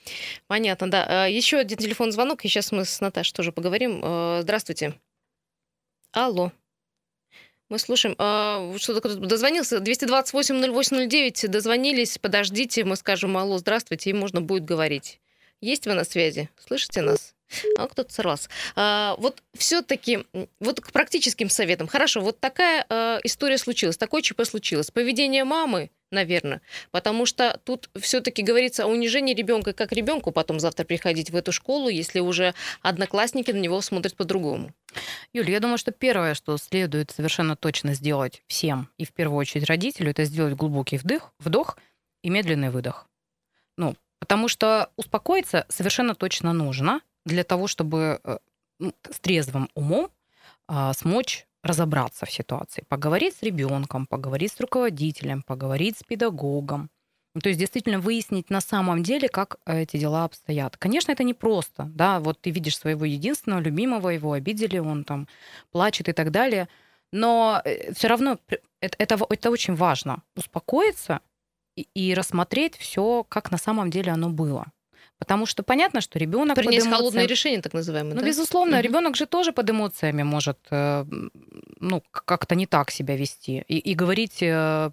Понятно, 0.47 0.88
да. 0.88 1.26
Э, 1.26 1.32
Еще 1.32 1.56
один 1.59 1.78
телефон 1.78 2.12
звонок, 2.12 2.44
и 2.44 2.49
сейчас 2.49 2.70
мы 2.70 2.85
с 2.85 3.00
Наташей 3.00 3.35
тоже 3.35 3.50
поговорим. 3.50 4.00
Э, 4.04 4.38
Здравствуйте. 4.42 4.94
Алло. 6.12 6.52
Мы 7.70 7.78
слушаем. 7.78 8.16
А, 8.18 8.74
Что-то 8.78 9.00
кто-то 9.00 9.20
дозвонился. 9.26 9.78
228-08-09. 9.78 11.46
Дозвонились. 11.48 12.18
Подождите, 12.18 12.84
мы 12.84 12.96
скажем 12.96 13.36
алло, 13.36 13.56
здравствуйте, 13.58 14.10
и 14.10 14.12
можно 14.12 14.40
будет 14.40 14.64
говорить. 14.64 15.20
Есть 15.60 15.86
вы 15.86 15.94
на 15.94 16.04
связи? 16.04 16.50
Слышите 16.66 17.00
нас? 17.00 17.34
А 17.78 17.86
кто-то 17.86 18.12
сорвался. 18.12 18.48
А, 18.74 19.14
вот 19.18 19.42
все-таки, 19.54 20.24
вот 20.58 20.80
к 20.80 20.92
практическим 20.92 21.48
советам. 21.48 21.86
Хорошо, 21.86 22.20
вот 22.20 22.40
такая 22.40 22.86
э, 22.88 23.20
история 23.24 23.58
случилась, 23.58 23.96
такое 23.96 24.22
ЧП 24.22 24.44
случилось. 24.44 24.90
Поведение 24.90 25.44
мамы, 25.44 25.90
наверное, 26.11 26.61
потому 26.90 27.26
что 27.26 27.59
тут 27.64 27.90
все-таки 28.00 28.43
говорится 28.43 28.85
о 28.85 28.88
унижении 28.88 29.35
ребенка, 29.35 29.73
как 29.73 29.93
ребенку 29.93 30.33
потом 30.33 30.61
завтра 30.61 30.85
приходить 30.85 31.31
в 31.31 31.37
эту 31.37 31.52
школу, 31.52 31.88
если 31.88 32.21
уже 32.21 32.55
одноклассники 32.83 33.50
на 33.50 33.59
него 33.59 33.81
смотрят 33.81 34.17
по-другому. 34.17 34.73
Юль, 35.33 35.50
я 35.50 35.61
думаю, 35.61 35.79
что 35.79 35.93
первое, 35.93 36.35
что 36.35 36.57
следует 36.57 37.11
совершенно 37.11 37.57
точно 37.57 37.95
сделать 37.95 38.43
всем, 38.47 38.88
и 38.99 39.05
в 39.05 39.12
первую 39.12 39.38
очередь 39.38 39.67
родителю, 39.67 40.11
это 40.11 40.25
сделать 40.25 40.55
глубокий 40.55 40.99
вдох, 40.99 41.33
вдох 41.38 41.79
и 42.23 42.31
медленный 42.31 42.71
выдох. 42.71 43.09
Ну, 43.76 43.97
потому 44.19 44.49
что 44.49 44.90
успокоиться 44.97 45.67
совершенно 45.69 46.14
точно 46.14 46.52
нужно 46.52 47.00
для 47.25 47.45
того, 47.45 47.67
чтобы 47.67 48.21
э, 48.25 48.38
с 49.11 49.21
трезвым 49.21 49.71
умом 49.75 50.11
а, 50.67 50.93
смочь 50.95 51.47
разобраться 51.62 52.26
в 52.26 52.31
ситуации, 52.31 52.85
поговорить 52.88 53.37
с 53.37 53.43
ребенком, 53.43 54.07
поговорить 54.07 54.52
с 54.52 54.61
руководителем, 54.61 55.43
поговорить 55.43 55.99
с 55.99 56.02
педагогом. 56.02 56.90
То 57.40 57.49
есть 57.49 57.61
действительно 57.61 58.00
выяснить 58.00 58.50
на 58.50 58.61
самом 58.61 59.02
деле, 59.05 59.29
как 59.29 59.59
э, 59.64 59.83
эти 59.83 59.97
дела 59.99 60.25
обстоят. 60.25 60.76
Конечно, 60.76 61.12
это 61.12 61.23
непросто, 61.23 61.85
да, 61.95 62.19
вот 62.19 62.40
ты 62.40 62.50
видишь 62.50 62.76
своего 62.76 63.05
единственного, 63.05 63.61
любимого, 63.61 64.09
его 64.09 64.33
обидели, 64.33 64.79
он 64.79 65.05
там 65.05 65.29
плачет 65.71 66.09
и 66.09 66.12
так 66.12 66.33
далее, 66.33 66.69
но 67.12 67.62
все 67.95 68.09
равно 68.09 68.38
это, 68.81 68.97
это, 68.99 69.26
это 69.29 69.50
очень 69.50 69.75
важно, 69.75 70.23
успокоиться 70.37 71.21
и, 71.76 71.87
и 71.95 72.14
рассмотреть 72.14 72.76
все, 72.76 73.25
как 73.25 73.50
на 73.52 73.59
самом 73.59 73.90
деле 73.90 74.11
оно 74.12 74.31
было. 74.31 74.73
Потому 75.20 75.44
что 75.46 75.62
понятно, 75.62 76.00
что 76.00 76.18
ребенок 76.18 76.56
Принять 76.56 76.88
холодное 76.88 77.26
решение, 77.26 77.60
так 77.60 77.74
называемое, 77.74 78.14
ну, 78.14 78.20
да? 78.20 78.26
безусловно, 78.26 78.76
Мгм. 78.76 78.84
ребенок 78.84 79.16
же 79.16 79.26
тоже 79.26 79.52
под 79.52 79.70
эмоциями 79.70 80.22
может 80.22 80.58
э, 80.70 81.04
ну, 81.78 82.02
как-то 82.10 82.54
не 82.54 82.66
так 82.66 82.90
себя 82.90 83.16
вести 83.16 83.62
и, 83.68 83.78
и 83.78 83.94
говорить 83.94 84.38
э, 84.42 84.90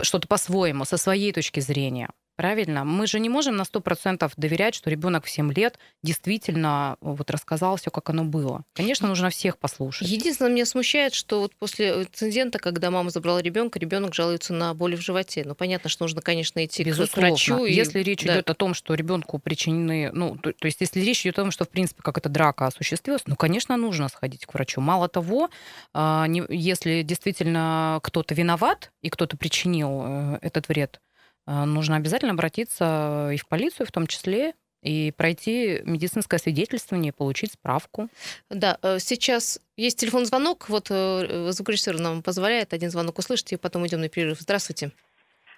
что-то 0.00 0.26
по-своему, 0.26 0.86
со 0.86 0.96
своей 0.96 1.32
точки 1.32 1.60
зрения. 1.60 2.08
Правильно? 2.42 2.82
Мы 2.84 3.06
же 3.06 3.20
не 3.20 3.28
можем 3.28 3.54
на 3.54 3.62
100% 3.62 4.32
доверять, 4.36 4.74
что 4.74 4.90
ребенок 4.90 5.26
в 5.26 5.30
7 5.30 5.52
лет 5.52 5.78
действительно 6.02 6.96
вот 7.00 7.30
рассказал 7.30 7.76
все, 7.76 7.92
как 7.92 8.10
оно 8.10 8.24
было. 8.24 8.64
Конечно, 8.74 9.06
нужно 9.06 9.30
всех 9.30 9.58
послушать. 9.58 10.08
Единственное, 10.08 10.50
меня 10.50 10.66
смущает, 10.66 11.14
что 11.14 11.38
вот 11.42 11.54
после 11.54 12.02
инцидента, 12.02 12.58
когда 12.58 12.90
мама 12.90 13.10
забрала 13.10 13.40
ребенка, 13.40 13.78
ребенок 13.78 14.12
жалуется 14.12 14.52
на 14.52 14.74
боли 14.74 14.96
в 14.96 15.00
животе. 15.00 15.44
Ну, 15.46 15.54
понятно, 15.54 15.88
что 15.88 16.02
нужно, 16.02 16.20
конечно, 16.20 16.64
идти 16.64 16.82
к 16.82 16.86
Безусловно. 16.88 17.28
врачу. 17.30 17.64
и- 17.64 17.72
Если 17.72 18.00
речь 18.00 18.24
да. 18.24 18.34
идет 18.34 18.50
о 18.50 18.54
том, 18.54 18.74
что 18.74 18.94
ребенку 18.94 19.38
причинены, 19.38 20.10
ну, 20.12 20.36
то, 20.36 20.52
то 20.52 20.66
есть 20.66 20.80
если 20.80 20.98
речь 20.98 21.22
идет 21.24 21.38
о 21.38 21.42
том, 21.42 21.52
что 21.52 21.64
в 21.64 21.68
принципе 21.68 22.02
как 22.02 22.18
эта 22.18 22.28
драка 22.28 22.66
осуществилась, 22.66 23.22
ну, 23.26 23.36
конечно, 23.36 23.76
нужно 23.76 24.08
сходить 24.08 24.46
к 24.46 24.54
врачу. 24.54 24.80
Мало 24.80 25.08
того, 25.08 25.48
а, 25.94 26.26
если 26.48 27.02
действительно 27.02 28.00
кто-то 28.02 28.34
виноват 28.34 28.90
и 29.00 29.10
кто-то 29.10 29.36
причинил 29.36 30.02
э, 30.04 30.38
этот 30.42 30.66
вред, 30.68 31.00
нужно 31.46 31.96
обязательно 31.96 32.32
обратиться 32.32 33.30
и 33.32 33.36
в 33.36 33.48
полицию 33.48 33.86
в 33.86 33.92
том 33.92 34.06
числе, 34.06 34.54
и 34.82 35.12
пройти 35.16 35.80
медицинское 35.84 36.38
свидетельствование, 36.38 37.12
получить 37.12 37.52
справку. 37.52 38.08
Да, 38.50 38.78
э, 38.82 38.98
сейчас 38.98 39.60
есть 39.76 39.98
телефон 39.98 40.24
звонок. 40.24 40.68
Вот 40.68 40.90
э, 40.90 41.50
звукорежиссер 41.52 42.00
нам 42.00 42.22
позволяет 42.22 42.72
один 42.72 42.90
звонок 42.90 43.18
услышать, 43.18 43.52
и 43.52 43.56
потом 43.56 43.86
идем 43.86 44.00
на 44.00 44.08
перерыв. 44.08 44.38
Здравствуйте. 44.40 44.90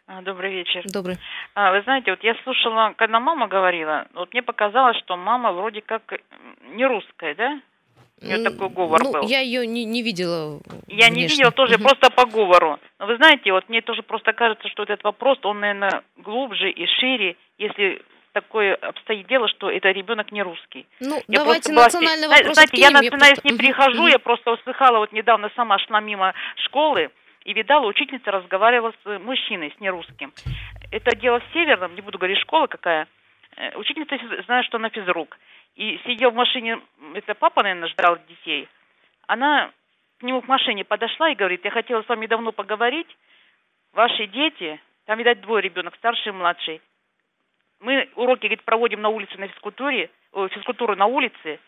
А, 0.07 0.21
Добрый 0.21 0.53
вечер. 0.53 0.85
Добрый. 0.93 1.17
А, 1.55 1.73
вы 1.73 1.83
знаете, 1.83 2.11
вот 2.11 2.23
я 2.23 2.35
слушала, 2.45 2.93
когда 2.97 3.19
мама 3.21 3.49
говорила, 3.49 4.07
вот 4.15 4.33
мне 4.33 4.43
показалось, 4.43 4.99
что 4.99 5.17
мама 5.17 5.53
вроде 5.53 5.81
как 5.81 6.03
не 6.75 6.85
русская, 6.85 7.35
да? 7.35 7.61
У 8.23 8.27
нее 8.27 8.43
такой 8.49 8.69
говор 8.69 9.03
ну, 9.03 9.13
был. 9.13 9.23
я 9.27 9.41
ее 9.41 9.67
не, 9.67 9.85
не 9.85 10.03
видела. 10.03 10.61
Я 10.89 11.09
не 11.09 11.21
внешне. 11.23 11.37
видела 11.37 11.51
тоже, 11.51 11.75
Мгм. 11.75 11.83
просто 11.83 12.11
по 12.11 12.27
говору. 12.27 12.79
Но 12.99 13.07
вы 13.07 13.17
знаете, 13.17 13.53
вот 13.53 13.69
мне 13.69 13.83
тоже 13.83 14.03
просто 14.03 14.33
кажется, 14.33 14.69
что 14.69 14.85
этот 14.85 15.03
вопрос, 15.05 15.39
он, 15.43 15.61
наверное, 15.61 16.03
глубже 16.17 16.71
и 16.71 16.87
шире, 16.87 17.37
если 17.59 18.03
такое 18.33 18.75
обстоит 18.77 19.27
дело, 19.29 19.49
что 19.49 19.71
это 19.71 19.91
ребенок 19.91 20.33
не 20.33 20.43
русский. 20.43 20.87
Ну, 21.01 21.23
Я 21.29 21.39
давайте 21.41 21.73
была- 21.73 21.85
национальный 21.85 22.29
вопрос 22.29 22.55
Знаете, 22.55 22.77
я 22.81 22.91
национальность 22.91 23.43
просто- 23.43 23.49
не 23.49 23.53
мгм. 24.05 24.07
я 24.09 24.19
просто 24.19 24.51
услыхала, 24.53 24.99
вот 24.99 25.13
недавно 25.13 25.51
сама 25.55 25.79
шла 25.79 26.01
мимо 26.01 26.35
школы 26.65 27.11
и 27.45 27.53
видала, 27.53 27.87
учительница 27.87 28.31
разговаривала 28.31 28.93
с 29.05 29.19
мужчиной, 29.21 29.73
с 29.77 29.81
нерусским. 29.81 30.33
Это 30.91 31.15
дело 31.17 31.41
в 31.41 31.53
Северном, 31.53 31.95
не 31.95 32.01
буду 32.01 32.19
говорить, 32.19 32.39
школа 32.39 32.67
какая. 32.69 33.07
Э, 33.57 33.77
Учительница, 33.77 34.19
знаю, 34.43 34.65
что 34.65 34.79
она 34.79 34.89
физрук. 34.91 35.37
И 35.77 35.99
сидел 36.07 36.31
в 36.31 36.35
машине, 36.35 36.81
это 37.15 37.35
папа, 37.35 37.63
наверное, 37.63 37.89
ждал 37.89 38.19
детей. 38.29 38.69
Она 39.27 39.71
к 40.19 40.23
нему 40.23 40.41
к 40.43 40.49
машине 40.49 40.85
подошла 40.85 41.31
и 41.31 41.35
говорит, 41.35 41.65
я 41.65 41.71
хотела 41.71 42.03
с 42.03 42.09
вами 42.09 42.27
давно 42.27 42.53
поговорить. 42.53 43.09
Ваши 43.93 44.27
дети, 44.27 44.81
там, 45.07 45.19
видать, 45.19 45.41
двое 45.41 45.63
ребенок, 45.63 45.95
старший 45.97 46.31
и 46.31 46.35
младший. 46.35 46.81
Мы 47.81 48.09
уроки, 48.15 48.43
говорит, 48.47 48.65
проводим 48.65 49.03
на 49.03 49.09
улице 49.09 49.37
на 49.39 49.49
физкультуре, 49.49 50.11
физкультуру 50.33 50.97
на 50.97 51.07
улице. 51.07 51.61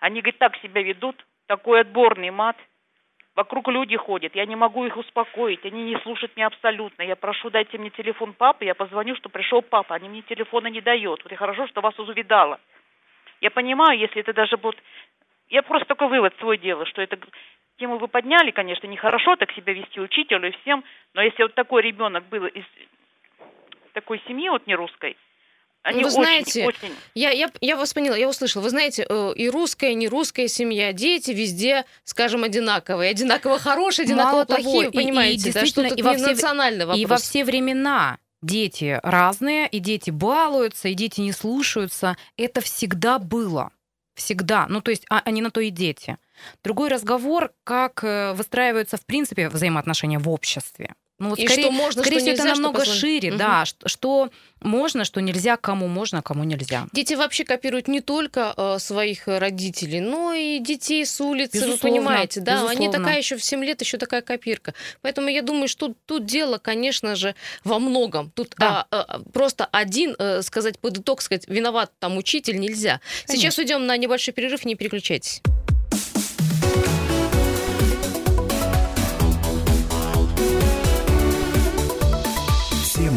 Они, 0.00 0.20
говорит, 0.20 0.38
так 0.38 0.56
себя 0.58 0.82
ведут, 0.82 1.24
такой 1.46 1.80
отборный 1.80 2.30
мат. 2.30 2.56
Вокруг 3.34 3.68
люди 3.68 3.96
ходят, 3.96 4.34
я 4.34 4.44
не 4.44 4.56
могу 4.56 4.84
их 4.84 4.96
успокоить, 4.96 5.64
они 5.64 5.84
не 5.84 5.98
слушают 6.00 6.36
меня 6.36 6.48
абсолютно. 6.48 7.02
Я 7.02 7.16
прошу, 7.16 7.48
дайте 7.48 7.78
мне 7.78 7.88
телефон 7.88 8.34
папы, 8.34 8.66
я 8.66 8.74
позвоню, 8.74 9.16
что 9.16 9.30
пришел 9.30 9.62
папа, 9.62 9.94
они 9.94 10.08
мне 10.10 10.20
телефона 10.22 10.66
не 10.66 10.82
дают. 10.82 11.22
Вот 11.22 11.32
и 11.32 11.36
хорошо, 11.36 11.66
что 11.68 11.80
вас 11.80 11.98
увидала. 11.98 12.60
Я 13.40 13.50
понимаю, 13.50 13.98
если 13.98 14.20
это 14.20 14.34
даже 14.34 14.58
будет... 14.58 14.78
Я 15.48 15.62
просто 15.62 15.88
такой 15.88 16.08
вывод 16.08 16.34
свой 16.38 16.58
делаю, 16.58 16.84
что 16.86 17.00
это 17.00 17.18
тему 17.78 17.96
вы 17.96 18.08
подняли, 18.08 18.50
конечно, 18.50 18.86
нехорошо 18.86 19.36
так 19.36 19.50
себя 19.52 19.72
вести 19.72 19.98
учителю 19.98 20.48
и 20.48 20.56
всем, 20.62 20.84
но 21.14 21.22
если 21.22 21.42
вот 21.42 21.54
такой 21.54 21.82
ребенок 21.82 22.24
был 22.28 22.44
из 22.46 22.64
такой 23.94 24.22
семьи 24.28 24.48
вот 24.50 24.66
не 24.66 24.74
русской, 24.74 25.16
они 25.82 26.00
Вы 26.00 26.06
очень, 26.06 26.14
знаете, 26.14 26.66
очень... 26.66 26.94
Я, 27.14 27.30
я, 27.30 27.50
я 27.60 27.76
вас 27.76 27.92
поняла, 27.92 28.16
я 28.16 28.28
услышала. 28.28 28.62
Вы 28.62 28.70
знаете, 28.70 29.04
э, 29.08 29.32
и 29.34 29.48
русская, 29.48 29.90
и 29.90 29.94
не 29.94 30.08
русская 30.08 30.46
семья, 30.48 30.92
дети 30.92 31.32
везде, 31.32 31.84
скажем, 32.04 32.44
одинаковые. 32.44 33.10
Одинаково 33.10 33.58
хорошие, 33.58 34.04
одинаково 34.04 34.32
Мало 34.32 34.46
того, 34.46 34.62
плохие, 34.62 34.82
и- 34.82 34.86
вы 34.86 34.90
и 34.92 34.96
понимаете, 35.04 35.52
да, 35.52 35.66
что 35.66 35.82
и 35.82 36.02
во 36.02 36.12
не 36.12 36.18
все- 36.18 36.26
национальный 36.28 36.86
вопрос. 36.86 37.00
И 37.02 37.06
во 37.06 37.16
все 37.16 37.44
времена 37.44 38.18
дети 38.42 39.00
разные, 39.02 39.68
и 39.68 39.78
дети 39.80 40.10
балуются, 40.10 40.88
и 40.88 40.94
дети 40.94 41.20
не 41.20 41.32
слушаются. 41.32 42.16
Это 42.36 42.60
всегда 42.60 43.18
было. 43.18 43.70
Всегда. 44.14 44.66
Ну, 44.68 44.82
то 44.82 44.90
есть, 44.90 45.04
а, 45.08 45.22
они 45.24 45.40
на 45.40 45.50
то 45.50 45.60
и 45.60 45.70
дети. 45.70 46.18
Другой 46.62 46.90
разговор, 46.90 47.52
как 47.64 48.04
э, 48.04 48.34
выстраиваются, 48.34 48.98
в 48.98 49.06
принципе, 49.06 49.48
взаимоотношения 49.48 50.18
в 50.18 50.28
обществе. 50.28 50.94
Ну, 51.18 51.30
вот 51.30 51.38
И 51.38 51.46
скорее, 51.46 51.62
что 51.64 51.70
можно, 51.70 52.02
скорее 52.02 52.18
что 52.18 52.24
всего, 52.24 52.30
нельзя, 52.32 52.42
это 52.44 52.54
что 52.54 52.62
намного 52.62 52.78
позволено. 52.80 53.00
шире, 53.00 53.28
Мгм. 53.30 53.38
да, 53.38 53.64
что, 53.64 53.88
что 53.88 54.30
можно, 54.60 55.04
что 55.04 55.20
нельзя, 55.20 55.56
кому 55.56 55.86
можно, 55.86 56.20
кому 56.22 56.42
нельзя. 56.44 56.86
Дети 56.92 57.14
вообще 57.14 57.44
копируют 57.44 57.86
не 57.86 58.00
только 58.00 58.52
э, 58.56 58.78
своих 58.80 59.28
родителей, 59.28 60.00
но 60.00 60.32
и 60.32 60.58
детей 60.58 61.04
с 61.06 61.20
улицы, 61.20 61.60
вы 61.60 61.66
Безусловно, 61.66 61.78
понимаете, 61.98 62.40
да, 62.40 62.54
они 62.62 62.62
безусловно. 62.70 62.92
такая 62.98 63.18
еще 63.18 63.36
в 63.36 63.44
7 63.44 63.62
лет, 63.64 63.80
еще 63.80 63.98
такая 63.98 64.22
копирка. 64.22 64.74
Поэтому 65.00 65.28
я 65.28 65.42
думаю, 65.42 65.68
что 65.68 65.94
тут 66.06 66.26
дело, 66.26 66.58
конечно 66.58 67.14
же, 67.14 67.34
во 67.62 67.78
многом. 67.78 68.30
Тут 68.34 68.54
Да. 68.58 68.86
а, 68.90 69.00
а, 69.02 69.20
просто 69.32 69.66
один, 69.70 70.16
э, 70.18 70.42
сказать 70.42 70.78
под 70.80 70.98
итог, 70.98 71.22
сказать, 71.22 71.44
виноват 71.46 71.92
там 72.00 72.16
учитель 72.16 72.58
нельзя. 72.58 73.00
Сейчас 73.26 73.58
уйдем 73.58 73.86
на 73.86 73.96
небольшой 73.96 74.34
перерыв, 74.34 74.64
не 74.64 74.74
переключайтесь. 74.74 75.40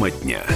Тема 0.06 0.10
дня. 0.22 0.55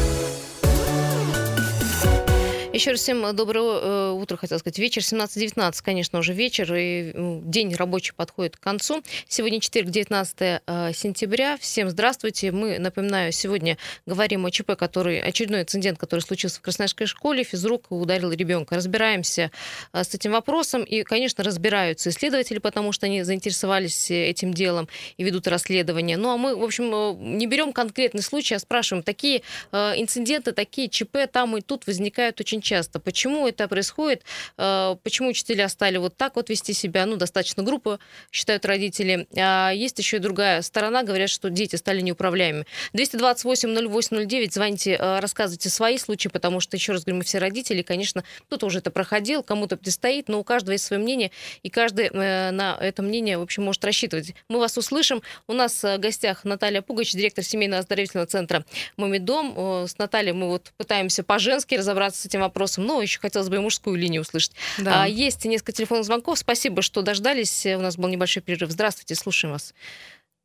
Еще 2.80 2.92
раз 2.92 3.00
всем 3.00 3.36
доброго 3.36 3.80
э, 3.82 4.10
утра, 4.12 4.38
хотел 4.38 4.58
сказать. 4.58 4.78
Вечер 4.78 5.02
17-19, 5.02 5.82
конечно, 5.84 6.18
уже 6.18 6.32
вечер, 6.32 6.74
и 6.74 7.12
день 7.44 7.74
рабочий 7.74 8.14
подходит 8.14 8.56
к 8.56 8.60
концу. 8.60 9.02
Сегодня 9.28 9.60
четверг, 9.60 9.90
19 9.90 10.36
э, 10.40 10.92
сентября. 10.94 11.58
Всем 11.58 11.90
здравствуйте. 11.90 12.50
Мы, 12.52 12.78
напоминаю, 12.78 13.32
сегодня 13.32 13.76
говорим 14.06 14.46
о 14.46 14.50
ЧП, 14.50 14.76
который, 14.78 15.20
очередной 15.20 15.60
инцидент, 15.60 15.98
который 15.98 16.20
случился 16.20 16.60
в 16.60 16.62
Красноярской 16.62 17.06
школе. 17.06 17.44
Физрук 17.44 17.84
ударил 17.90 18.32
ребенка. 18.32 18.76
Разбираемся 18.76 19.50
э, 19.92 20.02
с 20.02 20.14
этим 20.14 20.32
вопросом. 20.32 20.82
И, 20.82 21.02
конечно, 21.02 21.44
разбираются 21.44 22.08
исследователи, 22.08 22.60
потому 22.60 22.92
что 22.92 23.04
они 23.04 23.24
заинтересовались 23.24 24.10
этим 24.10 24.54
делом 24.54 24.88
и 25.18 25.22
ведут 25.22 25.48
расследование. 25.48 26.16
Ну, 26.16 26.30
а 26.30 26.38
мы, 26.38 26.56
в 26.56 26.64
общем, 26.64 27.36
не 27.36 27.46
берем 27.46 27.74
конкретный 27.74 28.22
случай, 28.22 28.54
а 28.54 28.58
спрашиваем, 28.58 29.02
такие 29.02 29.42
инциденты, 29.70 30.52
такие 30.52 30.88
ЧП 30.88 31.30
там 31.30 31.58
и 31.58 31.60
тут 31.60 31.86
возникают 31.86 32.40
очень 32.40 32.62
часто. 32.62 32.69
Почему 33.00 33.48
это 33.48 33.68
происходит? 33.68 34.22
Э, 34.56 34.96
почему 35.02 35.28
учителя 35.28 35.68
стали 35.68 35.98
вот 35.98 36.16
так 36.16 36.36
вот 36.36 36.48
вести 36.50 36.72
себя? 36.72 37.06
Ну, 37.06 37.16
достаточно 37.16 37.62
группы, 37.62 37.98
считают 38.30 38.64
родители. 38.64 39.26
А 39.36 39.70
есть 39.70 39.98
еще 39.98 40.16
и 40.16 40.20
другая 40.20 40.62
сторона. 40.62 41.02
Говорят, 41.02 41.30
что 41.30 41.50
дети 41.50 41.76
стали 41.76 42.00
неуправляемыми. 42.00 42.66
228-08-09. 42.94 44.52
Звоните, 44.52 44.96
э, 44.98 45.20
рассказывайте 45.20 45.68
свои 45.70 45.98
случаи, 45.98 46.28
потому 46.28 46.60
что, 46.60 46.76
еще 46.76 46.92
раз 46.92 47.04
говорю, 47.04 47.18
мы 47.18 47.24
все 47.24 47.38
родители. 47.38 47.82
Конечно, 47.82 48.24
кто-то 48.46 48.66
уже 48.66 48.78
это 48.78 48.90
проходил, 48.90 49.42
кому-то 49.42 49.76
предстоит, 49.76 50.28
но 50.28 50.40
у 50.40 50.44
каждого 50.44 50.72
есть 50.72 50.84
свое 50.84 51.02
мнение, 51.02 51.30
и 51.62 51.70
каждый 51.70 52.06
э, 52.06 52.50
на 52.50 52.76
это 52.80 53.02
мнение, 53.02 53.38
в 53.38 53.42
общем, 53.42 53.64
может 53.64 53.84
рассчитывать. 53.84 54.34
Мы 54.48 54.58
вас 54.58 54.76
услышим. 54.78 55.22
У 55.46 55.52
нас 55.52 55.82
в 55.82 55.98
гостях 55.98 56.44
Наталья 56.44 56.82
Пугач, 56.82 57.12
директор 57.12 57.44
семейного 57.44 57.80
оздоровительного 57.80 58.26
центра 58.26 58.64
«Мумидом». 58.96 59.86
С 59.86 59.98
Натальей 59.98 60.32
мы 60.32 60.48
вот 60.48 60.72
пытаемся 60.76 61.22
по-женски 61.22 61.74
разобраться 61.74 62.22
с 62.22 62.26
этим 62.26 62.40
вопросом 62.40 62.59
вопросом, 62.60 62.86
но 62.86 63.00
еще 63.00 63.18
хотелось 63.18 63.48
бы 63.48 63.56
и 63.56 63.58
мужскую 63.58 63.96
линию 63.96 64.22
услышать. 64.22 64.52
Да. 64.78 65.04
А, 65.04 65.08
есть 65.08 65.44
несколько 65.46 65.72
телефонных 65.72 66.04
звонков. 66.04 66.38
Спасибо, 66.38 66.82
что 66.82 67.00
дождались. 67.02 67.64
У 67.66 67.80
нас 67.80 67.96
был 67.96 68.08
небольшой 68.08 68.42
перерыв. 68.42 68.70
Здравствуйте, 68.70 69.14
слушаем 69.14 69.52
вас. 69.52 69.74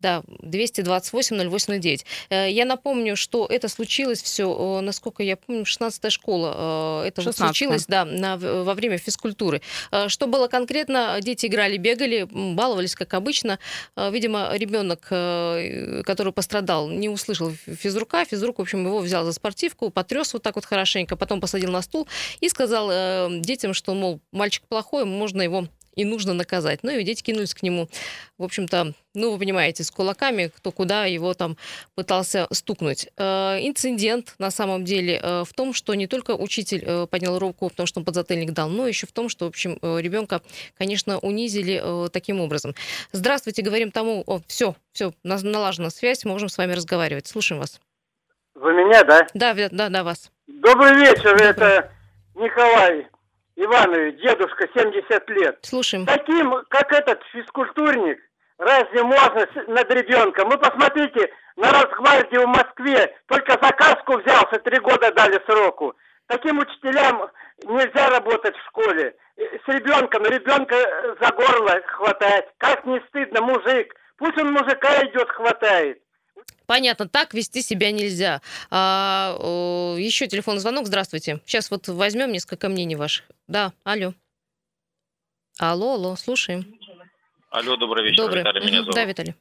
Да, 0.05 0.21
228-0809. 0.43 2.05
Э, 2.29 2.51
я 2.51 2.65
напомню, 2.65 3.15
что 3.15 3.47
это 3.49 3.67
случилось 3.67 4.21
все, 4.21 4.79
насколько 4.81 5.23
я 5.23 5.35
помню, 5.35 5.63
16-я 5.63 6.11
школа. 6.11 7.01
Э, 7.03 7.07
это 7.07 7.23
16 7.23 7.25
вот 7.39 7.47
случилось, 7.47 7.85
да, 7.87 8.05
на, 8.05 8.37
во 8.37 8.75
время 8.75 8.99
физкультуры. 8.99 9.63
Э, 9.91 10.07
что 10.07 10.27
было 10.27 10.47
конкретно? 10.47 11.17
Дети 11.21 11.47
играли, 11.47 11.77
бегали, 11.77 12.27
баловались, 12.29 12.93
как 12.93 13.15
обычно. 13.15 13.57
Видимо, 13.95 14.51
ребенок, 14.53 14.99
который 16.05 16.31
пострадал, 16.31 16.87
не 16.87 17.09
услышал 17.09 17.51
физрука. 17.65 18.25
Физрук, 18.25 18.59
в 18.59 18.61
общем, 18.61 18.85
его 18.85 18.99
взял 18.99 19.25
за 19.25 19.33
спортивку, 19.33 19.89
потряс 19.89 20.33
вот 20.33 20.43
так 20.43 20.53
вот 20.53 20.65
хорошенько, 20.65 21.15
потом 21.15 21.41
посадил 21.41 21.71
на 21.71 21.81
стул 21.81 22.07
и 22.41 22.49
сказал 22.49 23.31
детям, 23.39 23.73
что, 23.73 23.95
мол, 23.95 24.19
мальчик 24.31 24.61
плохой, 24.67 25.05
можно 25.05 25.41
его 25.41 25.65
и 25.95 26.05
нужно 26.05 26.33
наказать. 26.33 26.79
Ну 26.83 26.91
и 26.91 27.03
дети 27.03 27.23
кинулись 27.23 27.53
к 27.53 27.63
нему, 27.63 27.87
в 28.37 28.43
общем-то, 28.43 28.93
ну, 29.13 29.31
вы 29.31 29.39
понимаете, 29.39 29.83
с 29.83 29.91
кулаками, 29.91 30.51
кто 30.55 30.71
куда 30.71 31.05
его 31.05 31.33
там 31.33 31.57
пытался 31.95 32.47
стукнуть. 32.51 33.07
Э, 33.17 33.57
инцидент, 33.61 34.35
на 34.39 34.51
самом 34.51 34.83
деле, 34.83 35.19
э, 35.21 35.43
в 35.45 35.53
том, 35.53 35.73
что 35.73 35.93
не 35.95 36.07
только 36.07 36.35
учитель 36.35 36.83
э, 36.85 37.07
поднял 37.09 37.39
руку, 37.39 37.69
потому 37.69 37.87
что 37.87 37.99
он 37.99 38.05
подзатыльник 38.05 38.51
дал, 38.51 38.69
но 38.69 38.87
еще 38.87 39.07
в 39.07 39.11
том, 39.11 39.29
что, 39.29 39.45
в 39.45 39.49
общем, 39.49 39.79
ребенка, 39.81 40.41
конечно, 40.77 41.17
унизили 41.19 42.09
таким 42.09 42.41
образом. 42.41 42.75
Здравствуйте, 43.11 43.61
говорим 43.61 43.91
тому, 43.91 44.23
о, 44.27 44.41
все, 44.47 44.75
все, 44.91 45.13
налажена 45.23 45.89
связь, 45.89 46.25
можем 46.25 46.49
с 46.49 46.57
вами 46.57 46.73
разговаривать. 46.73 47.27
Слушаем 47.27 47.61
вас. 47.61 47.79
Вы 48.55 48.73
меня, 48.73 49.03
да? 49.03 49.27
Да, 49.33 49.53
да, 49.53 49.89
да, 49.89 50.03
вас. 50.03 50.31
Добрый 50.47 50.95
вечер, 50.95 51.31
Добрый. 51.31 51.47
это 51.47 51.91
Николай. 52.35 53.07
Иванович, 53.55 54.21
дедушка, 54.21 54.67
70 54.73 55.29
лет. 55.29 55.59
Слушаем. 55.61 56.05
Таким, 56.05 56.53
как 56.69 56.91
этот 56.91 57.21
физкультурник, 57.31 58.19
разве 58.57 59.03
можно 59.03 59.47
над 59.67 59.91
ребенком? 59.91 60.49
Вы 60.49 60.57
посмотрите, 60.57 61.31
на 61.55 61.71
Росгвардии 61.71 62.37
в 62.37 62.47
Москве 62.47 63.15
только 63.27 63.53
заказку 63.53 64.17
взялся, 64.17 64.59
три 64.59 64.79
года 64.79 65.11
дали 65.13 65.41
сроку. 65.47 65.95
Таким 66.27 66.59
учителям 66.59 67.29
нельзя 67.63 68.09
работать 68.09 68.55
в 68.57 68.65
школе. 68.67 69.15
С 69.37 69.67
ребенком, 69.67 70.23
ребенка 70.23 70.75
за 71.21 71.31
горло 71.31 71.81
хватать. 71.87 72.47
Как 72.57 72.85
не 72.85 72.99
стыдно, 73.07 73.41
мужик. 73.41 73.93
Пусть 74.17 74.37
он 74.37 74.51
мужика 74.51 75.05
идет, 75.05 75.29
хватает. 75.29 76.01
Понятно, 76.65 77.07
так 77.07 77.33
вести 77.33 77.61
себя 77.61 77.91
нельзя. 77.91 78.41
А, 78.71 79.35
еще 79.97 80.27
телефонный 80.27 80.59
звонок. 80.59 80.87
Здравствуйте. 80.87 81.39
Сейчас 81.45 81.69
вот 81.69 81.87
возьмем 81.87 82.31
несколько 82.31 82.69
мнений 82.69 82.95
ваших. 82.95 83.25
Да, 83.47 83.71
алло. 83.83 84.13
Алло, 85.59 85.93
алло, 85.93 86.15
слушаем. 86.15 86.65
Алло, 87.49 87.77
добрый 87.77 88.03
вечер, 88.03 88.23
добрый. 88.23 88.41
Виталий, 88.41 88.65
меня 88.65 88.79
зовут. 88.79 88.95
Да, 88.95 89.05
Виталий. 89.05 89.35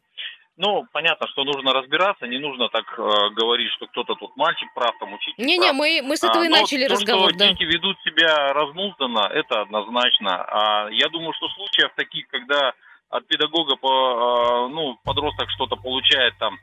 Ну, 0.57 0.87
понятно, 0.93 1.27
что 1.27 1.43
нужно 1.43 1.73
разбираться, 1.73 2.29
не 2.29 2.39
нужно 2.39 2.69
так 2.69 2.85
э, 2.97 3.31
говорить, 3.35 3.73
что 3.73 3.89
кто-то 3.89 4.15
тут 4.15 4.37
мальчик 4.37 4.73
прав, 4.73 4.95
там 5.01 5.13
учитель 5.13 5.45
Не-не, 5.45 5.73
мы, 5.73 6.01
мы 6.05 6.17
с 6.17 6.23
этого 6.23 6.45
а, 6.45 6.47
и 6.47 6.49
начали 6.49 6.87
то, 6.87 6.93
разговор, 6.93 7.31
что 7.31 7.39
да. 7.41 7.49
дети 7.49 7.65
ведут 7.65 7.97
себя 8.05 8.53
разнузданно, 8.53 9.29
это 9.35 9.63
однозначно. 9.63 10.45
А 10.45 10.89
я 10.91 11.09
думаю, 11.09 11.33
что 11.35 11.49
случаев 11.49 11.91
таких, 11.97 12.29
когда 12.29 12.73
от 13.09 13.27
педагога 13.27 13.75
по, 13.75 14.69
э, 14.69 14.73
ну, 14.73 14.97
подросток 15.03 15.51
что-то 15.51 15.75
получает 15.75 16.39
там, 16.39 16.57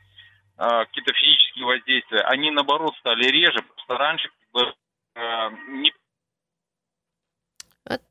какие-то 0.57 1.13
физические 1.13 1.65
воздействия, 1.65 2.21
они 2.21 2.51
наоборот 2.51 2.95
стали 2.99 3.23
реже, 3.23 3.61
потому 3.61 3.79
что 3.83 3.97
раньше 3.97 4.29
э, 5.15 5.49
не 5.69 5.93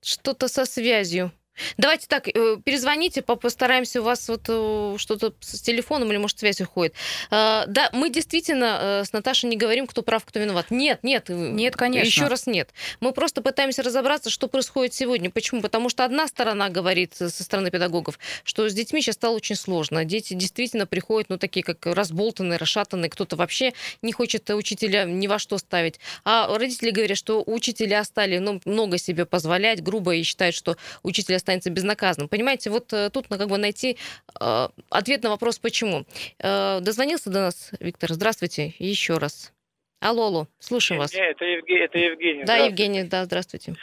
что-то 0.02 0.48
со 0.48 0.64
связью. 0.64 1.30
Давайте 1.76 2.06
так, 2.06 2.28
э, 2.28 2.56
перезвоните, 2.64 3.22
постараемся 3.22 4.00
у 4.00 4.04
вас 4.04 4.28
вот 4.28 4.42
э, 4.48 4.94
что-то 4.98 5.34
с 5.40 5.60
телефоном 5.60 6.10
или, 6.10 6.18
может, 6.18 6.38
связь 6.38 6.60
уходит. 6.60 6.94
А, 7.30 7.64
да, 7.66 7.90
мы 7.92 8.10
действительно 8.10 8.78
э, 8.80 9.04
с 9.04 9.12
Наташей 9.12 9.48
не 9.48 9.56
говорим, 9.56 9.86
кто 9.86 10.02
прав, 10.02 10.24
кто 10.24 10.40
виноват. 10.40 10.70
Нет, 10.70 11.00
нет. 11.02 11.28
Нет, 11.28 11.76
конечно. 11.76 12.06
Еще 12.06 12.26
раз 12.26 12.46
нет. 12.46 12.70
Мы 13.00 13.12
просто 13.12 13.42
пытаемся 13.42 13.82
разобраться, 13.82 14.30
что 14.30 14.48
происходит 14.48 14.94
сегодня. 14.94 15.30
Почему? 15.30 15.60
Потому 15.60 15.88
что 15.88 16.04
одна 16.04 16.26
сторона 16.28 16.68
говорит 16.68 17.14
со 17.14 17.28
стороны 17.30 17.70
педагогов, 17.70 18.18
что 18.44 18.68
с 18.68 18.74
детьми 18.74 19.00
сейчас 19.02 19.16
стало 19.16 19.36
очень 19.36 19.56
сложно. 19.56 20.04
Дети 20.04 20.34
действительно 20.34 20.86
приходят, 20.86 21.28
ну, 21.28 21.38
такие 21.38 21.62
как 21.62 21.86
разболтанные, 21.86 22.58
расшатанные. 22.58 23.10
Кто-то 23.10 23.36
вообще 23.36 23.72
не 24.02 24.12
хочет 24.12 24.48
учителя 24.50 25.04
ни 25.04 25.26
во 25.26 25.38
что 25.38 25.58
ставить. 25.58 26.00
А 26.24 26.46
родители 26.56 26.90
говорят, 26.90 27.18
что 27.18 27.42
учителя 27.46 28.04
стали 28.04 28.38
ну, 28.38 28.60
много 28.64 28.98
себе 28.98 29.26
позволять, 29.26 29.82
грубо, 29.82 30.14
и 30.14 30.22
считают, 30.22 30.54
что 30.54 30.76
учителя 31.02 31.38
останется 31.50 31.70
безнаказанным. 31.70 32.28
Понимаете, 32.28 32.70
вот 32.70 32.92
э, 32.92 33.10
тут 33.10 33.26
как 33.28 33.48
бы 33.48 33.58
найти 33.58 33.96
э, 34.40 34.68
ответ 34.90 35.22
на 35.22 35.30
вопрос 35.30 35.58
«почему?». 35.58 36.04
Э, 36.38 36.80
дозвонился 36.80 37.30
до 37.30 37.40
нас 37.40 37.72
Виктор. 37.80 38.12
Здравствуйте 38.12 38.74
еще 38.78 39.18
раз. 39.18 39.52
Алло, 40.00 40.26
алло, 40.26 40.46
слушаем 40.60 41.00
вас. 41.00 41.12
Это 41.14 41.44
Евгений. 41.44 41.80
Это 41.80 41.98
Евгений. 41.98 42.44
Да, 42.44 42.56
Евгений, 42.56 43.02
да, 43.02 43.24
здравствуйте. 43.24 43.74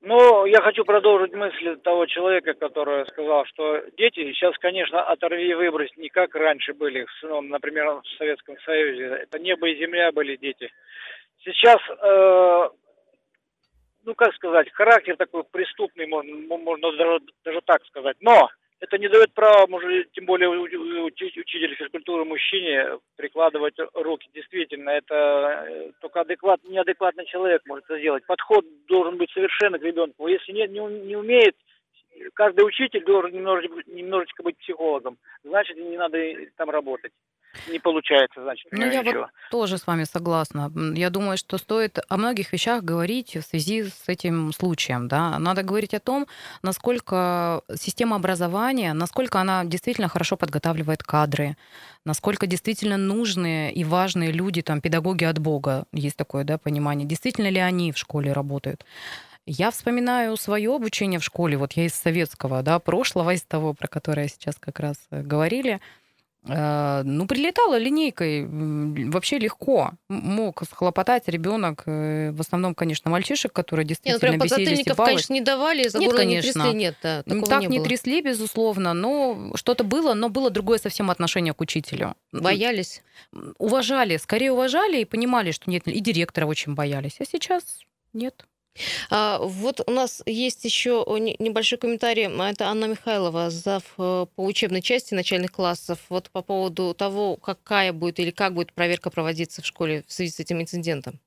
Ну, 0.00 0.46
я 0.46 0.60
хочу 0.60 0.84
продолжить 0.84 1.32
мысль 1.32 1.76
того 1.82 2.06
человека, 2.06 2.54
который 2.54 3.06
сказал, 3.06 3.44
что 3.46 3.82
дети 3.96 4.32
сейчас, 4.32 4.56
конечно, 4.58 5.02
оторви 5.02 5.50
и 5.50 5.54
выбрось, 5.54 5.90
не 5.96 6.08
как 6.08 6.34
раньше 6.34 6.72
были, 6.72 7.06
ну, 7.22 7.40
например, 7.42 7.86
в 7.86 8.02
Советском 8.18 8.56
Союзе. 8.64 9.04
Это 9.22 9.38
небо 9.38 9.68
и 9.68 9.78
земля 9.78 10.12
были 10.12 10.36
дети. 10.36 10.70
Сейчас 11.44 11.78
э, 11.88 12.68
ну 14.08 14.14
как 14.14 14.34
сказать, 14.34 14.72
характер 14.72 15.16
такой 15.16 15.44
преступный, 15.44 16.06
можно, 16.06 16.34
можно 16.34 16.92
даже, 16.92 17.20
даже 17.44 17.60
так 17.66 17.84
сказать. 17.84 18.16
Но 18.20 18.48
это 18.80 18.96
не 18.96 19.06
дает 19.06 19.34
права, 19.34 19.66
может, 19.66 20.10
тем 20.12 20.24
более 20.24 20.48
учитель 20.48 21.74
физкультуры 21.74 22.24
мужчине 22.24 22.98
прикладывать 23.16 23.74
руки. 23.92 24.30
Действительно, 24.32 24.90
это 24.90 25.66
э, 25.68 25.90
только 26.00 26.22
адекват, 26.22 26.60
неадекватный 26.64 27.26
человек 27.26 27.60
может 27.66 27.84
это 27.84 27.98
сделать. 27.98 28.24
Подход 28.24 28.64
должен 28.86 29.18
быть 29.18 29.30
совершенно 29.32 29.78
к 29.78 29.82
ребенку. 29.82 30.26
Если 30.26 30.52
нет, 30.52 30.70
не, 30.70 30.80
не 30.80 31.16
умеет, 31.16 31.54
каждый 32.32 32.66
учитель 32.66 33.04
должен 33.04 33.32
немножечко, 33.32 33.76
немножечко 33.88 34.42
быть 34.42 34.56
психологом. 34.56 35.18
Значит, 35.44 35.76
не 35.76 35.98
надо 35.98 36.18
там 36.56 36.70
работать 36.70 37.12
не 37.68 37.78
получается, 37.78 38.42
значит. 38.42 38.66
Ну, 38.70 38.84
я 38.84 39.02
ничего. 39.02 39.20
вот 39.20 39.30
тоже 39.50 39.78
с 39.78 39.86
вами 39.86 40.04
согласна. 40.04 40.70
Я 40.94 41.10
думаю, 41.10 41.36
что 41.36 41.58
стоит 41.58 41.98
о 42.08 42.16
многих 42.16 42.52
вещах 42.52 42.82
говорить 42.82 43.36
в 43.36 43.42
связи 43.42 43.84
с 43.84 44.04
этим 44.08 44.52
случаем. 44.52 45.08
Да? 45.08 45.38
Надо 45.38 45.62
говорить 45.62 45.94
о 45.94 46.00
том, 46.00 46.26
насколько 46.62 47.62
система 47.74 48.16
образования, 48.16 48.92
насколько 48.92 49.40
она 49.40 49.64
действительно 49.64 50.08
хорошо 50.08 50.36
подготавливает 50.36 51.02
кадры, 51.02 51.56
насколько 52.04 52.46
действительно 52.46 52.96
нужные 52.96 53.72
и 53.72 53.84
важные 53.84 54.32
люди, 54.32 54.62
там, 54.62 54.80
педагоги 54.80 55.24
от 55.24 55.38
Бога, 55.38 55.84
есть 55.92 56.16
такое 56.16 56.44
да, 56.44 56.58
понимание, 56.58 57.06
действительно 57.06 57.48
ли 57.48 57.60
они 57.60 57.92
в 57.92 57.98
школе 57.98 58.32
работают. 58.32 58.84
Я 59.50 59.70
вспоминаю 59.70 60.36
свое 60.36 60.74
обучение 60.74 61.18
в 61.18 61.24
школе, 61.24 61.56
вот 61.56 61.72
я 61.72 61.86
из 61.86 61.94
советского, 61.94 62.62
да, 62.62 62.78
прошлого, 62.78 63.32
из 63.32 63.42
того, 63.42 63.72
про 63.72 63.88
которое 63.88 64.28
сейчас 64.28 64.56
как 64.60 64.78
раз 64.78 64.96
э, 65.10 65.22
говорили. 65.22 65.80
Э, 66.46 67.02
ну, 67.04 67.26
прилетала 67.26 67.78
линейкой 67.78 68.46
вообще 69.10 69.38
легко. 69.38 69.92
Мог 70.08 70.62
схлопотать 70.70 71.28
ребенок, 71.28 71.82
э, 71.86 72.30
в 72.30 72.40
основном, 72.40 72.74
конечно, 72.74 73.10
мальчишек, 73.10 73.52
которые 73.52 73.84
действительно 73.84 74.14
нет, 74.14 74.22
ну, 74.22 74.48
прям 74.48 74.60
бесились 74.64 74.84
конечно, 74.96 75.32
не 75.32 75.40
давали, 75.40 75.88
за 75.88 75.98
нет, 75.98 76.12
конечно. 76.12 76.46
не 76.46 76.52
трясли, 76.52 76.78
нет, 76.78 76.96
да, 77.02 77.22
Так 77.22 77.60
не, 77.60 77.66
не 77.66 77.82
трясли, 77.82 78.22
безусловно, 78.22 78.94
но 78.94 79.52
что-то 79.56 79.84
было, 79.84 80.14
но 80.14 80.28
было 80.28 80.50
другое 80.50 80.78
совсем 80.78 81.10
отношение 81.10 81.54
к 81.54 81.60
учителю. 81.60 82.14
Боялись? 82.32 83.02
Уважали, 83.58 84.16
скорее 84.16 84.52
уважали 84.52 85.00
и 85.00 85.04
понимали, 85.04 85.50
что 85.50 85.68
нет, 85.70 85.86
и 85.86 86.00
директора 86.00 86.46
очень 86.46 86.74
боялись, 86.74 87.16
а 87.18 87.24
сейчас 87.24 87.80
нет. 88.12 88.46
А, 89.10 89.38
вот 89.40 89.80
у 89.86 89.90
нас 89.90 90.22
есть 90.26 90.64
еще 90.64 91.04
небольшой 91.38 91.78
комментарий. 91.78 92.24
Это 92.24 92.66
Анна 92.66 92.86
Михайлова, 92.86 93.50
зав 93.50 93.82
э, 93.98 94.26
по 94.34 94.44
учебной 94.44 94.82
части 94.82 95.14
начальных 95.14 95.52
классов. 95.52 95.98
Вот 96.08 96.30
по 96.30 96.42
поводу 96.42 96.94
того, 96.94 97.36
какая 97.36 97.92
будет 97.92 98.18
или 98.20 98.30
как 98.30 98.54
будет 98.54 98.72
проверка 98.72 99.10
проводиться 99.10 99.62
в 99.62 99.66
школе 99.66 100.04
в 100.06 100.12
связи 100.12 100.30
с 100.30 100.40
этим 100.40 100.60
инцидентом. 100.60 101.20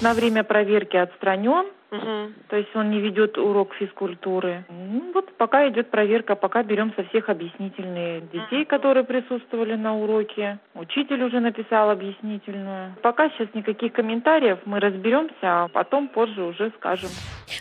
На 0.00 0.14
время 0.14 0.44
проверки 0.44 0.96
отстранен, 0.96 1.66
Угу. 1.94 2.32
То 2.48 2.56
есть 2.56 2.74
он 2.74 2.90
не 2.90 3.00
ведет 3.00 3.38
урок 3.38 3.74
физкультуры. 3.74 4.64
Ну, 4.68 5.12
вот 5.12 5.32
пока 5.36 5.68
идет 5.68 5.90
проверка, 5.90 6.34
пока 6.34 6.62
берем 6.62 6.92
со 6.96 7.04
всех 7.04 7.28
объяснительные 7.28 8.22
детей, 8.32 8.64
которые 8.64 9.04
присутствовали 9.04 9.74
на 9.74 9.96
уроке. 9.96 10.58
Учитель 10.74 11.22
уже 11.22 11.40
написал 11.40 11.90
объяснительную. 11.90 12.94
Пока 13.02 13.30
сейчас 13.30 13.48
никаких 13.54 13.92
комментариев, 13.92 14.58
мы 14.64 14.80
разберемся, 14.80 15.34
а 15.42 15.68
потом 15.68 16.08
позже 16.08 16.42
уже 16.42 16.72
скажем. 16.76 17.10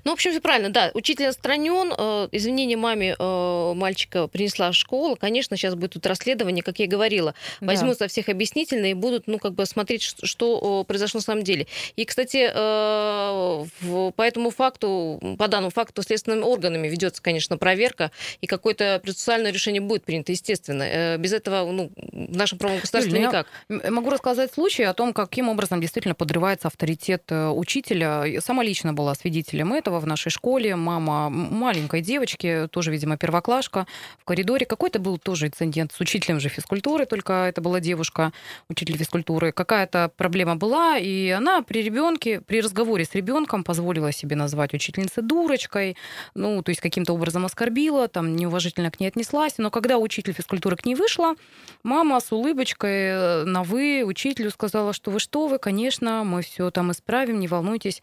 Ну, 0.03 0.11
в 0.11 0.13
общем, 0.13 0.31
все 0.31 0.41
правильно, 0.41 0.69
да. 0.69 0.91
Учитель 0.93 1.27
отстранен, 1.27 1.93
э, 1.97 2.27
извинения 2.31 2.77
маме 2.77 3.15
э, 3.17 3.73
мальчика 3.75 4.27
принесла 4.27 4.71
школа. 4.73 5.15
Конечно, 5.15 5.57
сейчас 5.57 5.75
будет 5.75 5.93
тут 5.93 6.05
расследование, 6.05 6.63
как 6.63 6.79
я 6.79 6.85
и 6.85 6.87
говорила. 6.87 7.35
Возьмут 7.61 7.99
да. 7.99 8.05
со 8.05 8.07
всех 8.07 8.29
объяснительные 8.29 8.91
и 8.91 8.95
будут, 8.95 9.27
ну, 9.27 9.37
как 9.39 9.53
бы 9.53 9.65
смотреть, 9.65 10.01
что, 10.01 10.25
что 10.25 10.83
произошло 10.83 11.19
на 11.19 11.23
самом 11.23 11.43
деле. 11.43 11.67
И, 11.95 12.05
кстати, 12.05 12.49
э, 12.53 13.63
в 13.81 14.11
по 14.11 14.22
этому 14.23 14.49
факту, 14.49 15.19
по 15.37 15.47
данному 15.47 15.71
факту, 15.71 16.01
следственными 16.03 16.43
органами 16.43 16.87
ведется, 16.87 17.21
конечно, 17.21 17.57
проверка, 17.57 18.11
и 18.41 18.47
какое-то 18.47 18.99
процессуальное 19.03 19.51
решение 19.51 19.81
будет 19.81 20.03
принято, 20.03 20.31
естественно. 20.31 20.83
Э, 20.83 21.17
без 21.17 21.33
этого 21.33 21.71
ну, 21.71 21.91
в 21.95 22.35
нашем 22.35 22.57
правом 22.57 22.79
государстве 22.79 23.13
Юль, 23.13 23.27
никак. 23.27 23.47
Я 23.69 23.91
могу 23.91 24.09
рассказать 24.09 24.53
случай 24.53 24.83
о 24.83 24.93
том, 24.93 25.13
каким 25.13 25.49
образом 25.49 25.81
действительно 25.81 26.15
подрывается 26.15 26.67
авторитет 26.67 27.23
э, 27.29 27.49
учителя. 27.49 28.23
Я 28.25 28.41
сама 28.41 28.63
лично 28.63 28.93
была 28.93 29.15
свидетелем 29.15 29.73
этого 29.73 29.99
в 29.99 30.07
нашей 30.07 30.29
школе. 30.29 30.75
Мама 30.75 31.29
маленькой 31.29 32.01
девочки, 32.01 32.67
тоже, 32.71 32.91
видимо, 32.91 33.17
первоклашка, 33.17 33.87
в 34.19 34.25
коридоре. 34.25 34.65
Какой-то 34.65 34.99
был 34.99 35.17
тоже 35.17 35.47
инцидент 35.47 35.91
с 35.93 35.99
учителем 35.99 36.39
же 36.39 36.49
физкультуры, 36.49 37.05
только 37.05 37.45
это 37.45 37.61
была 37.61 37.79
девушка, 37.79 38.31
учитель 38.69 38.97
физкультуры. 38.97 39.51
Какая-то 39.51 40.11
проблема 40.15 40.55
была, 40.55 40.97
и 40.97 41.29
она 41.29 41.61
при 41.61 41.81
ребенке, 41.81 42.41
при 42.41 42.61
разговоре 42.61 43.05
с 43.05 43.13
ребенком 43.13 43.63
позволила 43.63 44.02
себе 44.11 44.35
назвать 44.35 44.73
учительницей 44.73 45.23
дурочкой, 45.23 45.95
ну, 46.35 46.61
то 46.61 46.69
есть 46.69 46.81
каким-то 46.81 47.13
образом 47.13 47.45
оскорбила, 47.45 48.07
там, 48.07 48.35
неуважительно 48.35 48.91
к 48.91 48.99
ней 48.99 49.07
отнеслась. 49.07 49.57
Но 49.57 49.71
когда 49.71 49.97
учитель 49.97 50.33
физкультуры 50.33 50.75
к 50.75 50.85
ней 50.85 50.95
вышла, 50.95 51.35
мама 51.83 52.19
с 52.19 52.31
улыбочкой 52.31 52.91
э, 52.91 53.43
на 53.45 53.63
«вы» 53.63 54.03
учителю 54.05 54.51
сказала, 54.51 54.93
что 54.93 55.11
вы 55.11 55.19
что, 55.19 55.47
вы, 55.47 55.59
конечно, 55.59 56.23
мы 56.23 56.41
все 56.41 56.71
там 56.71 56.91
исправим, 56.91 57.39
не 57.39 57.47
волнуйтесь, 57.47 58.01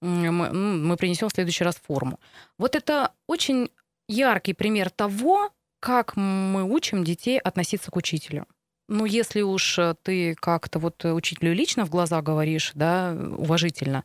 мы, 0.00 0.52
мы 0.52 0.96
принесем 0.96 1.28
в 1.28 1.32
следующий 1.32 1.64
раз 1.64 1.76
форму. 1.76 2.20
Вот 2.58 2.76
это 2.76 3.12
очень 3.26 3.70
яркий 4.08 4.52
пример 4.52 4.90
того, 4.90 5.50
как 5.80 6.16
мы 6.16 6.64
учим 6.64 7.04
детей 7.04 7.38
относиться 7.38 7.90
к 7.90 7.96
учителю. 7.96 8.46
Ну, 8.88 9.04
если 9.04 9.40
уж 9.42 9.78
ты 10.02 10.34
как-то 10.36 10.78
вот 10.78 11.04
учителю 11.04 11.52
лично 11.52 11.84
в 11.84 11.90
глаза 11.90 12.22
говоришь, 12.22 12.70
да, 12.74 13.16
уважительно, 13.36 14.04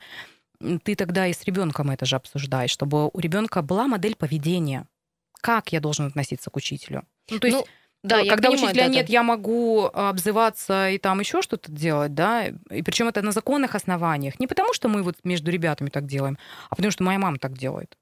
ты 0.84 0.96
тогда 0.96 1.28
и 1.28 1.34
с 1.34 1.44
ребенком 1.44 1.90
это 1.90 2.06
же 2.06 2.16
обсуждаешь, 2.16 2.72
чтобы 2.72 3.10
у 3.12 3.20
ребенка 3.20 3.62
была 3.62 3.88
модель 3.88 4.16
поведения. 4.16 4.88
Как 5.42 5.72
я 5.72 5.80
должен 5.80 6.08
относиться 6.08 6.50
к 6.50 6.56
учителю? 6.56 7.04
Ну, 7.30 7.40
то 7.40 7.48
есть, 7.48 7.58
ну, 7.58 7.66
да, 8.04 8.26
когда 8.26 8.50
понимаю, 8.50 8.68
учителя 8.68 8.88
да, 8.88 8.94
нет, 8.94 9.08
да. 9.08 9.14
я 9.14 9.24
могу 9.24 9.86
обзываться 9.86 10.90
и 10.90 10.98
там 10.98 11.20
еще 11.20 11.42
что-то 11.42 11.72
делать, 11.72 12.14
да, 12.14 12.48
и 12.48 12.82
причем 12.82 13.08
это 13.08 13.22
на 13.22 13.32
законных 13.32 13.76
основаниях. 13.76 14.40
Не 14.40 14.48
потому, 14.48 14.74
что 14.74 14.90
мы 14.90 15.04
вот 15.04 15.18
между 15.24 15.52
ребятами 15.52 15.90
так 15.90 16.08
делаем, 16.08 16.38
а 16.70 16.76
потому 16.76 16.92
что 16.92 17.04
моя 17.04 17.20
мама 17.20 17.38
так 17.38 17.58
делает. 17.58 17.98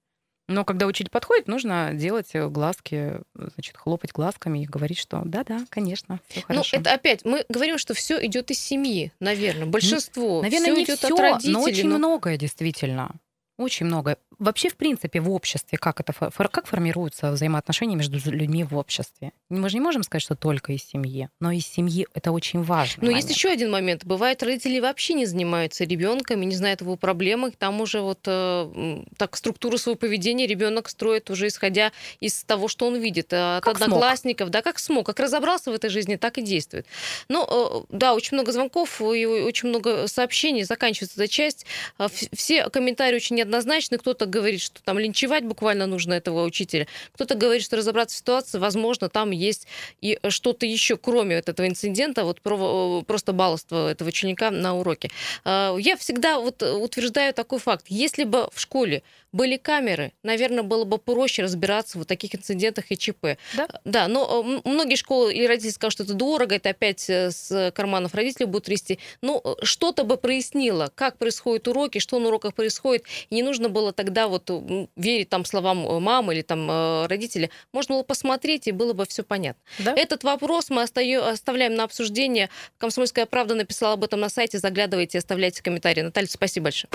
Но 0.50 0.66
когда 0.66 0.88
учитель 0.88 1.12
подходит, 1.12 1.48
нужно 1.48 1.92
делать 1.94 2.32
э, 2.34 2.50
глазки, 2.50 3.22
значит, 3.36 3.78
хлопать 3.78 4.12
глазками 4.12 4.64
и 4.64 4.66
говорить, 4.66 4.98
что 4.98 5.22
да-да, 5.24 5.66
конечно, 5.70 6.20
все 6.28 6.40
ну, 6.40 6.46
хорошо. 6.48 6.78
Ну, 6.78 6.82
это 6.82 6.94
опять, 6.94 7.24
мы 7.24 7.46
говорим, 7.50 7.78
что 7.78 7.94
все 7.94 8.26
идет 8.26 8.50
из 8.50 8.60
семьи, 8.60 9.14
наверное, 9.20 9.68
большинство. 9.68 10.42
Наверное, 10.42 10.72
всё 10.72 10.76
не 10.76 10.84
идет 10.86 10.98
все, 10.98 11.14
от 11.14 11.20
родителей. 11.20 11.54
Но 11.54 11.62
очень 11.62 11.88
но... 11.88 11.98
многое 12.00 12.38
действительно. 12.38 13.12
Очень 13.58 13.86
много. 13.86 14.18
Вообще, 14.40 14.70
в 14.70 14.78
принципе, 14.78 15.20
в 15.20 15.30
обществе, 15.30 15.78
как 15.78 16.00
это 16.00 16.14
как 16.50 16.66
формируются 16.66 17.32
взаимоотношения 17.32 17.98
между 17.98 18.18
людьми 18.32 18.64
в 18.64 18.76
обществе? 18.78 19.34
Мы 19.50 19.70
же 19.70 19.76
не 19.76 19.82
можем 19.82 20.04
сказать, 20.04 20.24
что 20.24 20.36
только 20.36 20.72
из 20.72 20.84
семьи, 20.84 21.30
но 21.42 21.52
из 21.52 21.68
семьи 21.68 22.08
это 22.14 22.32
очень 22.32 22.64
важно. 22.64 23.06
Но 23.06 23.12
есть 23.12 23.30
еще 23.30 23.50
один 23.50 23.70
момент. 23.70 24.06
Бывает, 24.06 24.42
родители 24.42 24.80
вообще 24.80 25.14
не 25.14 25.26
занимаются 25.26 25.84
ребенком 25.84 26.42
и 26.42 26.46
не 26.46 26.56
знают 26.56 26.80
его 26.80 26.96
проблемы. 26.96 27.52
Там 27.52 27.82
уже 27.82 28.00
вот 28.00 28.20
э, 28.26 29.04
так 29.18 29.36
структуру 29.36 29.78
своего 29.78 29.98
поведения 29.98 30.48
ребенок 30.48 30.88
строит 30.88 31.30
уже 31.30 31.48
исходя 31.48 31.92
из 32.22 32.44
того, 32.46 32.70
что 32.70 32.88
он 32.88 32.96
видит 32.96 33.34
от 33.34 33.64
как 33.64 33.82
одноклассников. 33.82 34.48
Смог. 34.48 34.52
Да, 34.52 34.62
как 34.62 34.80
смог, 34.80 35.06
как 35.06 35.20
разобрался 35.20 35.72
в 35.72 35.74
этой 35.74 35.90
жизни, 35.90 36.16
так 36.16 36.38
и 36.38 36.42
действует. 36.42 36.86
Но 37.28 37.86
э, 37.90 37.96
да, 37.96 38.14
очень 38.14 38.36
много 38.36 38.54
звонков 38.54 39.02
и 39.02 39.26
очень 39.26 39.68
много 39.68 40.08
сообщений. 40.08 40.64
Заканчивается 40.64 41.22
эта 41.22 41.28
часть. 41.28 41.66
Э, 41.98 42.08
все 42.32 42.70
комментарии 42.70 43.18
очень 43.18 43.36
неоднозначны. 43.36 43.98
Кто-то 43.98 44.29
говорит, 44.30 44.62
что 44.62 44.82
там 44.84 45.00
линчевать 45.00 45.44
буквально 45.46 45.86
нужно 45.86 46.14
этого 46.14 46.46
учителя. 46.46 46.88
Кто-то 47.14 47.36
говорит, 47.36 47.64
что 47.64 47.78
разобраться 47.78 48.16
в 48.16 48.20
ситуации, 48.20 48.58
возможно, 48.58 49.10
там 49.10 49.32
есть 49.32 49.68
и 50.02 50.20
что-то 50.30 50.66
еще, 50.66 50.98
кроме 50.98 51.38
вот 51.38 51.50
этого 51.50 51.68
инцидента, 51.68 52.24
вот 52.24 52.42
просто 52.42 53.34
баловство 53.34 53.90
этого 53.90 54.10
ученика 54.10 54.52
на 54.52 54.76
уроке. 54.76 55.10
А, 55.44 55.76
я 55.78 55.98
всегда 55.98 56.40
вот 56.40 56.62
утверждаю 56.62 57.34
такой 57.34 57.60
факт. 57.60 57.86
Если 57.90 58.24
бы 58.24 58.50
в 58.54 58.60
школе 58.60 59.04
были 59.32 59.58
камеры, 59.58 60.12
наверное, 60.24 60.64
было 60.64 60.86
бы 60.86 60.98
проще 60.98 61.44
разбираться 61.44 62.00
в 62.00 62.06
таких 62.06 62.36
инцидентах 62.36 62.86
и 62.90 62.98
ЧП. 62.98 63.38
Да? 63.56 63.68
Да, 63.86 64.08
но 64.08 64.44
многие 64.66 64.96
школы 64.96 65.34
и 65.34 65.46
родители 65.46 65.70
скажут, 65.70 65.94
что 65.94 66.04
это 66.04 66.14
дорого, 66.14 66.56
это 66.56 66.70
опять 66.70 67.10
э, 67.10 67.32
с 67.32 67.72
карманов 67.76 68.16
родителей 68.16 68.46
будут 68.46 68.66
трясти. 68.66 69.00
Ну, 69.22 69.44
что-то 69.62 70.04
бы 70.04 70.18
прояснило, 70.18 70.92
как 70.96 71.18
происходят 71.18 71.68
уроки, 71.68 72.00
что 72.00 72.20
на 72.20 72.28
уроках 72.28 72.54
происходит, 72.54 73.06
и 73.30 73.36
не 73.36 73.44
нужно 73.44 73.70
было 73.70 73.94
тогда 73.94 74.19
вот 74.28 74.50
верить 74.96 75.30
там 75.30 75.46
словам 75.46 75.88
э, 75.88 76.00
мамы 76.00 76.34
или 76.34 76.42
там 76.42 76.70
э, 76.70 77.08
родителя. 77.08 77.50
Можно 77.74 77.96
было 77.96 78.04
посмотреть, 78.04 78.68
и 78.68 78.72
было 78.72 78.94
бы 78.94 79.06
все 79.06 79.24
понятно. 79.24 79.62
Да? 79.80 79.94
Этот 79.96 80.24
вопрос 80.24 80.70
мы 80.70 80.82
оставляем 80.82 81.76
на 81.76 81.84
обсуждение. 81.84 82.50
Комсомольская 82.78 83.26
правда 83.26 83.56
написала 83.56 83.94
об 83.94 84.04
этом 84.04 84.20
на 84.20 84.30
сайте. 84.30 84.60
Заглядывайте, 84.60 85.18
оставляйте 85.18 85.64
комментарии. 85.64 86.02
Наталья, 86.02 86.28
спасибо 86.28 86.66
большое. 86.66 86.90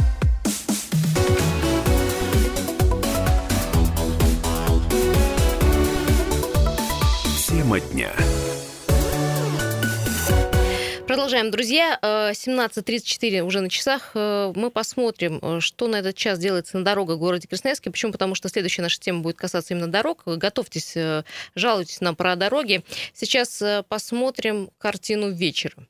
Тема 7.48 7.80
дня. 7.80 8.12
Продолжаем, 11.24 11.50
друзья. 11.50 11.98
17.34 12.02 13.38
э, 13.38 13.40
уже 13.40 13.62
на 13.62 13.70
часах. 13.70 14.10
Э, 14.14 14.52
мы 14.54 14.70
посмотрим, 14.70 15.38
э, 15.40 15.60
что 15.60 15.88
на 15.88 16.00
этот 16.00 16.14
час 16.16 16.38
делается 16.38 16.76
на 16.76 16.84
дорогах 16.84 17.16
в 17.16 17.18
городе 17.18 17.48
Красноярске. 17.48 17.90
Почему? 17.90 18.12
Потому 18.12 18.34
что 18.34 18.50
следующая 18.50 18.82
наша 18.82 19.00
тема 19.00 19.20
будет 19.20 19.38
касаться 19.38 19.72
именно 19.72 19.88
дорог. 19.88 20.20
Готовьтесь, 20.26 20.94
жалуйтесь 21.54 22.02
нам 22.02 22.14
про 22.14 22.36
дороги. 22.36 22.84
Сейчас 23.14 23.62
посмотрим 23.88 24.68
картину 24.76 25.30
вечера. 25.30 25.86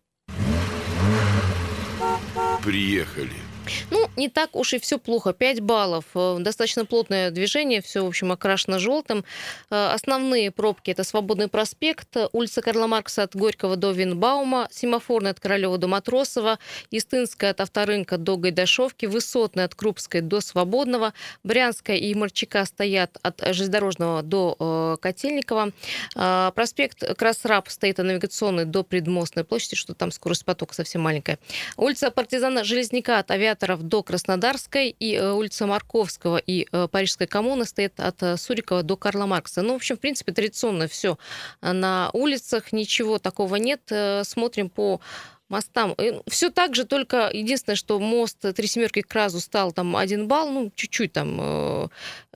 Приехали. 2.63 3.44
Ну, 3.91 4.09
не 4.17 4.29
так 4.29 4.57
уж 4.57 4.75
и 4.75 4.79
все 4.79 4.99
плохо. 4.99 5.33
5 5.33 5.61
баллов. 5.61 6.05
Э, 6.15 6.37
достаточно 6.41 6.85
плотное 6.85 7.31
движение, 7.31 7.81
все, 7.83 8.05
в 8.05 8.09
общем, 8.09 8.33
окрашено 8.33 8.79
желтым. 8.79 9.25
Э, 9.71 9.91
основные 9.93 10.51
пробки 10.51 10.91
это 10.91 11.05
Свободный 11.05 11.49
проспект, 11.49 12.17
улица 12.33 12.63
Карла 12.63 12.87
Маркса 12.87 13.23
от 13.23 13.35
Горького 13.37 13.77
до 13.77 13.93
Винбаума, 13.93 14.69
Семафорная 14.71 15.33
от 15.33 15.41
Королева 15.41 15.79
до 15.79 15.89
Матросова, 15.89 16.59
Истынская 16.91 17.51
от 17.51 17.61
Авторынка 17.61 18.19
до 18.19 18.37
Гайдашовки, 18.37 19.07
Высотная 19.07 19.67
от 19.67 19.75
Крупской 19.75 20.21
до 20.21 20.41
Свободного, 20.41 21.13
Брянская 21.43 21.97
и 21.97 22.15
Марчака 22.15 22.65
стоят 22.65 23.19
от 23.23 23.41
Железнодорожного 23.41 24.23
до 24.23 24.57
э, 24.59 24.97
Котельникова, 25.01 25.73
проспект 26.15 27.17
Красраб 27.17 27.69
стоит 27.69 27.99
от 27.99 28.07
Навигационной 28.07 28.65
до 28.65 28.83
Предмостной 28.83 29.45
площади, 29.45 29.77
что 29.77 29.95
там 29.95 30.11
скорость 30.11 30.45
потока 30.45 30.75
совсем 30.75 31.03
маленькая. 31.03 31.39
Улица 31.77 32.11
Партизана 32.11 32.65
Железняка 32.65 33.19
от 33.19 33.31
Авиации 33.31 33.54
Авиаторов 33.55 33.83
до 33.83 34.03
Краснодарской, 34.03 34.91
и 34.99 35.15
э, 35.15 35.33
улица 35.33 35.67
Марковского 35.67 36.39
и 36.39 36.67
э, 36.73 36.89
Парижская 36.91 37.29
коммуна 37.29 37.65
стоит 37.65 38.01
от 38.01 38.23
э, 38.23 38.37
Сурикова 38.37 38.83
до 38.83 38.97
Карла 38.97 39.27
Маркса. 39.27 39.63
Ну, 39.63 39.75
в 39.75 39.77
общем, 39.77 39.97
в 39.97 40.01
принципе, 40.01 40.33
традиционно 40.33 40.89
все 40.89 41.19
на 41.63 42.11
улицах, 42.13 42.73
ничего 42.73 43.19
такого 43.19 43.57
нет. 43.57 43.81
Смотрим 44.23 44.69
по 44.69 45.01
мостам. 45.49 45.95
Все 46.27 46.51
так 46.51 46.75
же, 46.75 46.85
только 46.85 47.31
единственное, 47.33 47.77
что 47.77 48.01
мост 48.01 48.39
Три 48.55 48.67
Семерки 48.67 49.03
к 49.03 49.15
Разу 49.15 49.41
стал 49.41 49.73
там 49.73 49.97
один 49.97 50.27
балл, 50.27 50.51
ну, 50.51 50.73
чуть-чуть 50.75 51.13
там, 51.13 51.91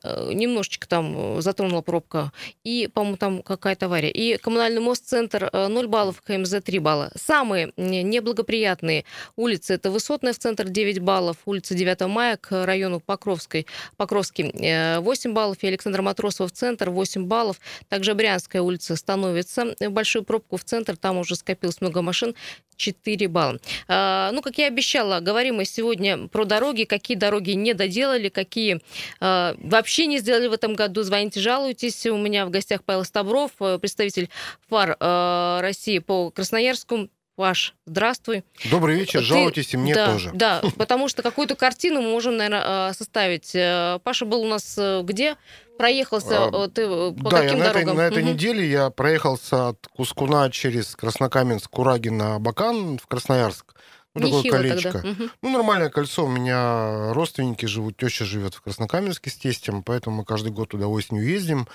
немножечко 0.04 0.88
там 0.88 1.40
затронула 1.40 1.82
пробка. 1.82 2.32
И, 2.64 2.88
по-моему, 2.92 3.16
там 3.16 3.42
какая-то 3.42 3.86
авария. 3.86 4.10
И 4.10 4.36
коммунальный 4.36 4.80
мост-центр 4.80 5.50
0 5.52 5.84
э, 5.84 5.88
баллов, 5.88 6.22
КМЗ 6.22 6.56
3 6.64 6.78
балла. 6.78 7.10
Самые 7.14 7.72
неблагоприятные 7.76 9.04
улицы, 9.36 9.74
это 9.74 9.90
Высотная 9.90 10.32
в 10.32 10.38
центр 10.38 10.68
9 10.68 11.00
баллов, 11.00 11.38
улица 11.44 11.74
9 11.74 12.00
мая 12.02 12.36
к 12.36 12.64
району 12.64 13.00
Покровской, 13.00 13.66
Покровский 13.96 14.52
8 15.00 15.32
баллов, 15.32 15.58
и 15.62 15.66
Александра 15.68 16.02
Матросова 16.02 16.48
в 16.48 16.52
центр 16.52 16.90
8 16.90 17.24
баллов. 17.24 17.60
Также 17.88 18.14
Брянская 18.14 18.62
улица 18.62 18.96
становится 18.96 19.74
большую 19.90 20.24
пробку 20.24 20.56
в 20.56 20.64
центр, 20.64 20.96
там 20.96 21.18
уже 21.18 21.36
скопилось 21.36 21.80
много 21.80 22.02
машин, 22.02 22.34
4 22.78 23.28
балла. 23.28 23.58
А, 23.88 24.30
ну, 24.32 24.40
как 24.40 24.56
я 24.58 24.68
обещала, 24.68 25.20
говорим 25.20 25.56
мы 25.56 25.64
сегодня 25.64 26.28
про 26.28 26.44
дороги, 26.44 26.84
какие 26.84 27.16
дороги 27.16 27.50
не 27.50 27.74
доделали, 27.74 28.28
какие 28.28 28.80
а, 29.20 29.54
вообще 29.58 29.87
не 29.96 30.18
сделали 30.18 30.46
в 30.48 30.52
этом 30.52 30.74
году. 30.74 31.02
Звоните, 31.02 31.40
жалуйтесь. 31.40 32.06
У 32.06 32.16
меня 32.16 32.46
в 32.46 32.50
гостях 32.50 32.84
Павел 32.84 33.04
Стабров, 33.04 33.52
э, 33.60 33.78
представитель 33.78 34.28
ФАР 34.68 34.96
а, 35.00 35.60
России 35.60 35.98
по 35.98 36.30
Красноярску. 36.30 37.08
Паш, 37.36 37.74
здравствуй. 37.86 38.42
Добрый 38.68 38.96
вечер, 38.96 39.20
Ты... 39.20 39.26
жалуйтесь 39.26 39.72
и 39.72 39.76
мне 39.76 39.94
да, 39.94 40.12
тоже. 40.12 40.30
Да, 40.34 40.60
потому 40.76 41.06
что 41.08 41.22
какую-то 41.22 41.54
картину 41.54 42.02
мы 42.02 42.10
можем, 42.10 42.36
наверное, 42.36 42.92
составить. 42.94 43.54
Э, 43.54 44.00
Паша 44.02 44.24
был 44.24 44.42
у 44.42 44.48
нас 44.48 44.74
э, 44.76 45.02
где? 45.04 45.36
проехался 45.78 46.46
а, 46.46 46.68
ты 46.68 46.88
по 46.88 47.30
да, 47.30 47.42
каким 47.42 47.58
я 47.58 47.72
дорогам? 47.72 47.96
На 47.96 48.00
этой, 48.02 48.10
на 48.10 48.14
этой 48.14 48.22
угу. 48.24 48.32
неделе 48.32 48.68
я 48.68 48.90
проехался 48.90 49.68
от 49.68 49.86
Кускуна 49.86 50.50
через 50.50 50.96
Краснокаменск, 50.96 51.70
Курагин 51.70 52.16
на 52.18 52.38
Бакан 52.40 52.98
в 52.98 53.06
Красноярск. 53.06 53.74
Ну, 54.14 54.42
такое 54.42 54.50
колечко. 54.50 54.92
Тогда. 54.92 55.10
Угу. 55.10 55.30
Ну, 55.42 55.50
нормальное 55.50 55.90
кольцо. 55.90 56.24
У 56.24 56.28
меня 56.28 57.12
родственники 57.12 57.66
живут, 57.66 57.96
теща 57.96 58.24
живет 58.24 58.54
в 58.54 58.60
Краснокаменске 58.62 59.30
с 59.30 59.36
тестем, 59.36 59.82
поэтому 59.82 60.16
мы 60.16 60.24
каждый 60.24 60.52
год 60.52 60.70
туда 60.70 60.86
осенью 60.88 61.26
ездим. 61.26 61.68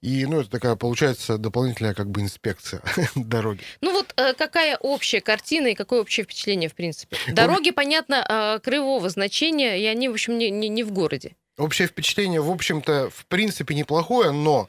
И, 0.00 0.26
ну, 0.26 0.40
это 0.40 0.50
такая, 0.50 0.76
получается, 0.76 1.38
дополнительная 1.38 1.94
как 1.94 2.10
бы 2.10 2.20
инспекция 2.20 2.82
дороги. 3.14 3.62
Ну, 3.80 3.92
вот 3.92 4.12
э, 4.16 4.34
какая 4.34 4.76
общая 4.76 5.20
картина 5.20 5.68
и 5.68 5.74
какое 5.74 6.00
общее 6.00 6.24
впечатление, 6.24 6.68
в 6.68 6.74
принципе? 6.74 7.16
Дороги, 7.28 7.70
понятно, 7.70 8.24
э, 8.28 8.60
краевого 8.60 9.08
значения, 9.08 9.80
и 9.80 9.86
они, 9.86 10.08
в 10.08 10.12
общем, 10.12 10.38
не, 10.38 10.50
не, 10.50 10.68
не 10.68 10.82
в 10.82 10.92
городе. 10.92 11.34
Общее 11.58 11.88
впечатление, 11.88 12.42
в 12.42 12.50
общем-то, 12.50 13.08
в 13.08 13.24
принципе, 13.26 13.74
неплохое, 13.74 14.30
но 14.30 14.68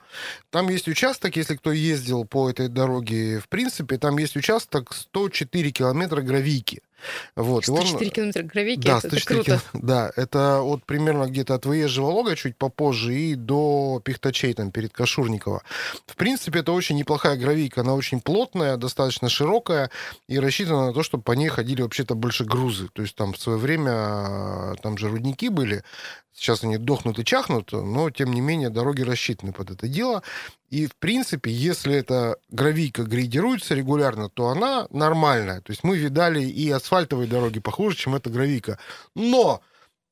там 0.52 0.70
есть 0.70 0.88
участок, 0.88 1.36
если 1.36 1.58
кто 1.58 1.74
ездил 1.74 2.24
по 2.24 2.50
этой 2.50 2.70
дороге, 2.70 3.40
в 3.40 3.50
принципе, 3.50 3.98
там 3.98 4.18
есть 4.18 4.38
участок 4.38 4.94
104 4.94 5.72
километра 5.72 6.22
гравийки. 6.22 6.82
Вот. 7.36 7.66
104 7.66 8.06
он... 8.06 8.12
километра 8.12 8.44
гравийки, 8.44 8.88
да, 8.88 8.98
это, 8.98 9.08
это 9.08 9.26
круто. 9.26 9.62
Да, 9.74 10.12
это 10.16 10.60
вот 10.62 10.86
примерно 10.86 11.26
где-то 11.26 11.56
от 11.56 11.66
выезжего 11.66 12.08
лога 12.08 12.36
чуть 12.36 12.58
попозже 12.58 13.16
и 13.16 13.36
до 13.36 14.02
Пихтачей, 14.04 14.54
там, 14.54 14.72
перед 14.72 14.94
Кашурникова. 14.94 15.64
В 16.06 16.16
принципе, 16.16 16.60
это 16.60 16.72
очень 16.72 16.96
неплохая 16.96 17.38
гравийка, 17.38 17.82
она 17.82 17.94
очень 17.94 18.22
плотная, 18.22 18.78
достаточно 18.78 19.30
широкая 19.30 19.90
и 20.28 20.40
рассчитана 20.40 20.88
на 20.88 20.94
то, 20.94 21.04
чтобы 21.04 21.24
по 21.24 21.34
ней 21.34 21.50
ходили 21.50 21.82
вообще-то 21.82 22.16
больше 22.16 22.46
грузы. 22.46 22.90
То 22.94 23.02
есть 23.02 23.16
там 23.16 23.34
в 23.34 23.38
свое 23.38 23.58
время 23.58 24.76
там 24.82 24.98
же 24.98 25.10
рудники 25.10 25.50
были, 25.50 25.84
Сейчас 26.38 26.64
они 26.64 26.78
дохнут 26.78 27.18
и 27.18 27.26
чахнут, 27.26 27.72
но, 27.72 28.12
тем 28.12 28.32
не 28.32 28.42
менее, 28.42 28.70
дороги 28.70 29.02
рассчитаны 29.02 29.54
под 29.54 29.72
это 29.72 29.88
дело. 29.88 30.22
И, 30.70 30.86
в 30.86 30.96
принципе, 30.98 31.52
если 31.52 31.96
эта 31.96 32.38
гравийка 32.50 33.04
грейдируется 33.04 33.74
регулярно, 33.74 34.30
то 34.30 34.50
она 34.50 34.88
нормальная. 34.92 35.62
То 35.62 35.72
есть 35.72 35.84
мы 35.84 35.98
видали 35.98 36.44
и 36.44 36.70
асфальтовые 36.70 37.28
дороги 37.28 37.60
похуже, 37.60 37.96
чем 37.96 38.16
эта 38.16 38.30
гравийка. 38.30 38.78
Но 39.16 39.62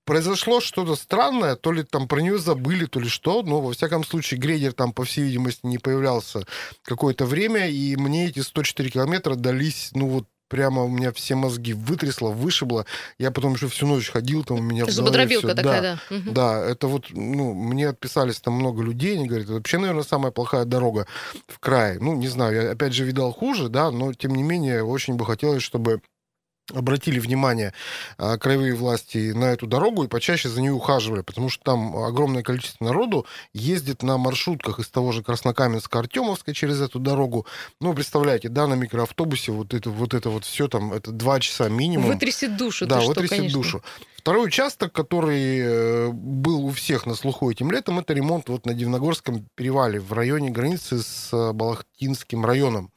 произошло 0.05 0.61
что-то 0.61 0.95
странное, 0.95 1.55
то 1.55 1.71
ли 1.73 1.83
там 1.83 2.07
про 2.07 2.21
нее 2.21 2.37
забыли, 2.37 2.85
то 2.85 2.99
ли 2.99 3.09
что, 3.09 3.41
но 3.41 3.59
во 3.59 3.73
всяком 3.73 4.05
случае 4.05 4.39
грейдер 4.39 4.71
там, 4.71 4.93
по 4.93 5.03
всей 5.03 5.25
видимости, 5.25 5.65
не 5.65 5.77
появлялся 5.77 6.45
какое-то 6.83 7.25
время, 7.25 7.69
и 7.69 7.95
мне 7.97 8.27
эти 8.27 8.39
104 8.39 8.89
километра 8.91 9.35
дались, 9.35 9.89
ну 9.93 10.07
вот 10.07 10.25
прямо 10.55 10.83
у 10.83 10.87
меня 10.87 11.11
все 11.11 11.35
мозги 11.35 11.73
вытрясло, 11.73 12.29
вышибло. 12.29 12.85
Я 13.19 13.31
потом 13.31 13.55
еще 13.55 13.67
всю 13.67 13.85
ночь 13.87 14.09
ходил, 14.09 14.45
там 14.45 14.59
у 14.59 14.61
меня 14.61 14.85
Зубодробилка 14.85 15.53
такая, 15.53 15.81
да. 15.81 15.99
Да. 16.09 16.31
да, 16.31 16.65
это 16.65 16.87
вот, 16.87 17.07
ну, 17.09 17.53
мне 17.53 17.89
отписались 17.89 18.39
там 18.39 18.53
много 18.53 18.81
людей, 18.81 19.17
они 19.17 19.27
говорят, 19.27 19.47
это 19.47 19.55
вообще, 19.55 19.79
наверное, 19.79 20.03
самая 20.03 20.31
плохая 20.31 20.63
дорога 20.63 21.07
в 21.49 21.59
крае. 21.59 21.97
Ну, 21.99 22.15
не 22.15 22.29
знаю, 22.29 22.55
я 22.55 22.71
опять 22.71 22.93
же 22.93 23.03
видал 23.03 23.33
хуже, 23.33 23.67
да, 23.67 23.91
но 23.91 24.13
тем 24.13 24.33
не 24.33 24.43
менее 24.43 24.81
очень 24.81 25.15
бы 25.15 25.25
хотелось, 25.25 25.61
чтобы 25.61 25.99
обратили 26.73 27.19
внимание 27.19 27.73
а, 28.17 28.37
краевые 28.37 28.73
власти 28.73 29.33
на 29.33 29.45
эту 29.45 29.67
дорогу 29.67 30.03
и 30.03 30.07
почаще 30.07 30.49
за 30.49 30.61
нее 30.61 30.71
ухаживали, 30.71 31.21
потому 31.21 31.49
что 31.49 31.63
там 31.63 31.95
огромное 31.95 32.43
количество 32.43 32.85
народу 32.85 33.25
ездит 33.53 34.01
на 34.03 34.17
маршрутках 34.17 34.79
из 34.79 34.89
того 34.89 35.11
же 35.11 35.23
Краснокаменска, 35.23 35.99
Артемовска 35.99 36.53
через 36.53 36.81
эту 36.81 36.99
дорогу. 36.99 37.45
Ну, 37.79 37.93
представляете, 37.93 38.49
да, 38.49 38.67
на 38.67 38.73
микроавтобусе 38.73 39.51
вот 39.51 39.73
это 39.73 39.89
вот, 39.89 40.13
это 40.13 40.29
вот 40.29 40.45
все 40.45 40.67
там, 40.67 40.93
это 40.93 41.11
два 41.11 41.39
часа 41.39 41.69
минимум. 41.69 42.07
Вытрясет 42.07 42.57
душу. 42.57 42.87
Да, 42.87 42.99
вытрясет 43.01 43.51
душу. 43.51 43.83
Второй 44.25 44.47
участок, 44.47 44.91
который 44.91 45.59
э, 45.59 46.09
был 46.11 46.65
у 46.65 46.71
всех 46.71 47.05
на 47.05 47.13
слуху 47.13 47.51
этим 47.51 47.69
летом, 47.69 47.99
это 47.99 48.11
ремонт 48.11 48.49
вот 48.49 48.65
на 48.65 48.73
Дивногорском 48.73 49.47
перевале 49.53 49.99
в 49.99 50.13
районе 50.13 50.49
границы 50.49 51.03
с 51.03 51.29
э, 51.31 51.53
Балахтинским 51.53 52.43
районом. 52.43 52.91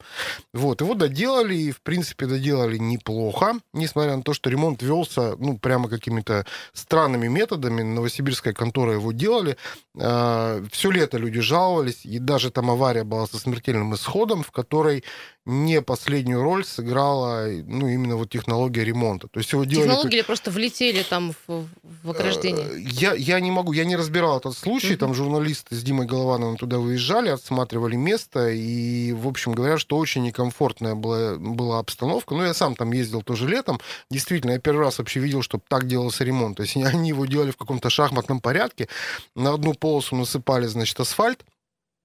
Вот, 0.55 0.81
его 0.81 0.95
доделали, 0.95 1.53
и, 1.53 1.71
в 1.71 1.81
принципе, 1.83 2.25
доделали 2.25 2.79
неплохо, 2.79 3.59
несмотря 3.73 4.15
на 4.15 4.23
то, 4.23 4.33
что 4.33 4.49
ремонт 4.49 4.81
велся, 4.81 5.35
ну, 5.37 5.59
прямо 5.59 5.87
какими-то 5.87 6.47
странными 6.73 7.27
методами. 7.27 7.83
Новосибирская 7.83 8.53
контора 8.53 8.93
его 8.93 9.11
делали. 9.11 9.55
Э, 9.99 10.65
все 10.71 10.89
лето 10.89 11.19
люди 11.19 11.41
жаловались, 11.41 12.07
и 12.07 12.17
даже 12.17 12.49
там 12.49 12.71
авария 12.71 13.03
была 13.03 13.27
со 13.27 13.37
смертельным 13.37 13.93
исходом, 13.93 14.41
в 14.41 14.49
которой 14.49 15.03
не 15.45 15.81
последнюю 15.81 16.41
роль 16.41 16.63
сыграла, 16.63 17.47
ну, 17.47 17.87
именно 17.87 18.15
вот 18.15 18.29
технология 18.29 18.83
ремонта. 18.83 19.27
То 19.27 19.39
есть 19.39 19.51
его 19.51 19.63
делали... 19.63 19.87
Технологии 19.87 20.17
как... 20.17 20.27
просто 20.27 20.51
влетели 20.51 21.03
там 21.03 21.18
в, 21.47 21.67
в 22.03 22.11
ограждение? 22.11 22.65
Э, 22.65 22.79
я, 22.79 23.13
я 23.13 23.39
не 23.39 23.51
могу, 23.51 23.73
я 23.73 23.85
не 23.85 23.95
разбирал 23.95 24.39
этот 24.39 24.57
случай. 24.57 24.95
Там 24.95 25.13
журналисты 25.13 25.75
с 25.75 25.83
Димой 25.83 26.05
Головановым 26.05 26.57
туда 26.57 26.79
выезжали, 26.79 27.29
отсматривали 27.29 27.95
место, 27.95 28.49
и, 28.49 29.13
в 29.13 29.27
общем, 29.27 29.51
говорят, 29.51 29.79
что 29.79 29.97
очень 29.97 30.23
некомфортная 30.23 30.95
была, 30.95 31.35
была 31.37 31.79
обстановка. 31.79 32.33
Ну, 32.33 32.43
я 32.43 32.53
сам 32.53 32.75
там 32.75 32.91
ездил 32.91 33.21
тоже 33.21 33.47
летом. 33.47 33.79
Действительно, 34.09 34.51
я 34.51 34.59
первый 34.59 34.85
раз 34.85 34.99
вообще 34.99 35.19
видел, 35.19 35.41
что 35.41 35.59
так 35.67 35.87
делался 35.87 36.23
ремонт. 36.23 36.57
То 36.57 36.63
есть 36.63 36.75
они 36.93 37.09
его 37.09 37.25
делали 37.25 37.51
в 37.51 37.57
каком-то 37.57 37.89
шахматном 37.89 38.39
порядке. 38.39 38.87
На 39.35 39.53
одну 39.53 39.73
полосу 39.73 40.15
насыпали, 40.15 40.67
значит, 40.67 40.99
асфальт, 40.99 41.43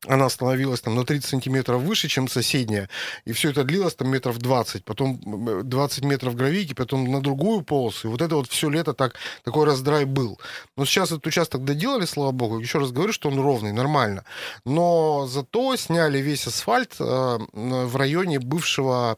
она 0.06 0.28
становилась 0.28 0.80
там 0.80 0.94
на 0.94 1.04
30 1.04 1.28
сантиметров 1.28 1.82
выше, 1.82 2.08
чем 2.08 2.28
соседняя. 2.28 2.88
И 3.24 3.32
все 3.32 3.50
это 3.50 3.64
длилось 3.64 3.94
там 3.94 4.08
метров 4.08 4.38
20. 4.38 4.84
Потом 4.84 5.20
20 5.68 6.04
метров 6.04 6.34
гравийки, 6.34 6.74
потом 6.74 7.10
на 7.10 7.20
другую 7.20 7.62
полосу. 7.62 8.08
И 8.08 8.10
вот 8.10 8.22
это 8.22 8.36
вот 8.36 8.48
все 8.48 8.68
лето 8.68 8.94
так, 8.94 9.14
такой 9.44 9.66
раздрай 9.66 10.04
был. 10.04 10.38
Но 10.76 10.84
сейчас 10.84 11.12
этот 11.12 11.26
участок 11.26 11.64
доделали, 11.64 12.04
слава 12.04 12.32
богу. 12.32 12.58
Еще 12.58 12.78
раз 12.78 12.92
говорю, 12.92 13.12
что 13.12 13.28
он 13.28 13.40
ровный, 13.40 13.72
нормально. 13.72 14.24
Но 14.64 15.26
зато 15.26 15.76
сняли 15.76 16.18
весь 16.18 16.46
асфальт 16.46 16.96
э, 16.98 17.38
в 17.52 17.96
районе 17.96 18.38
бывшего 18.38 19.16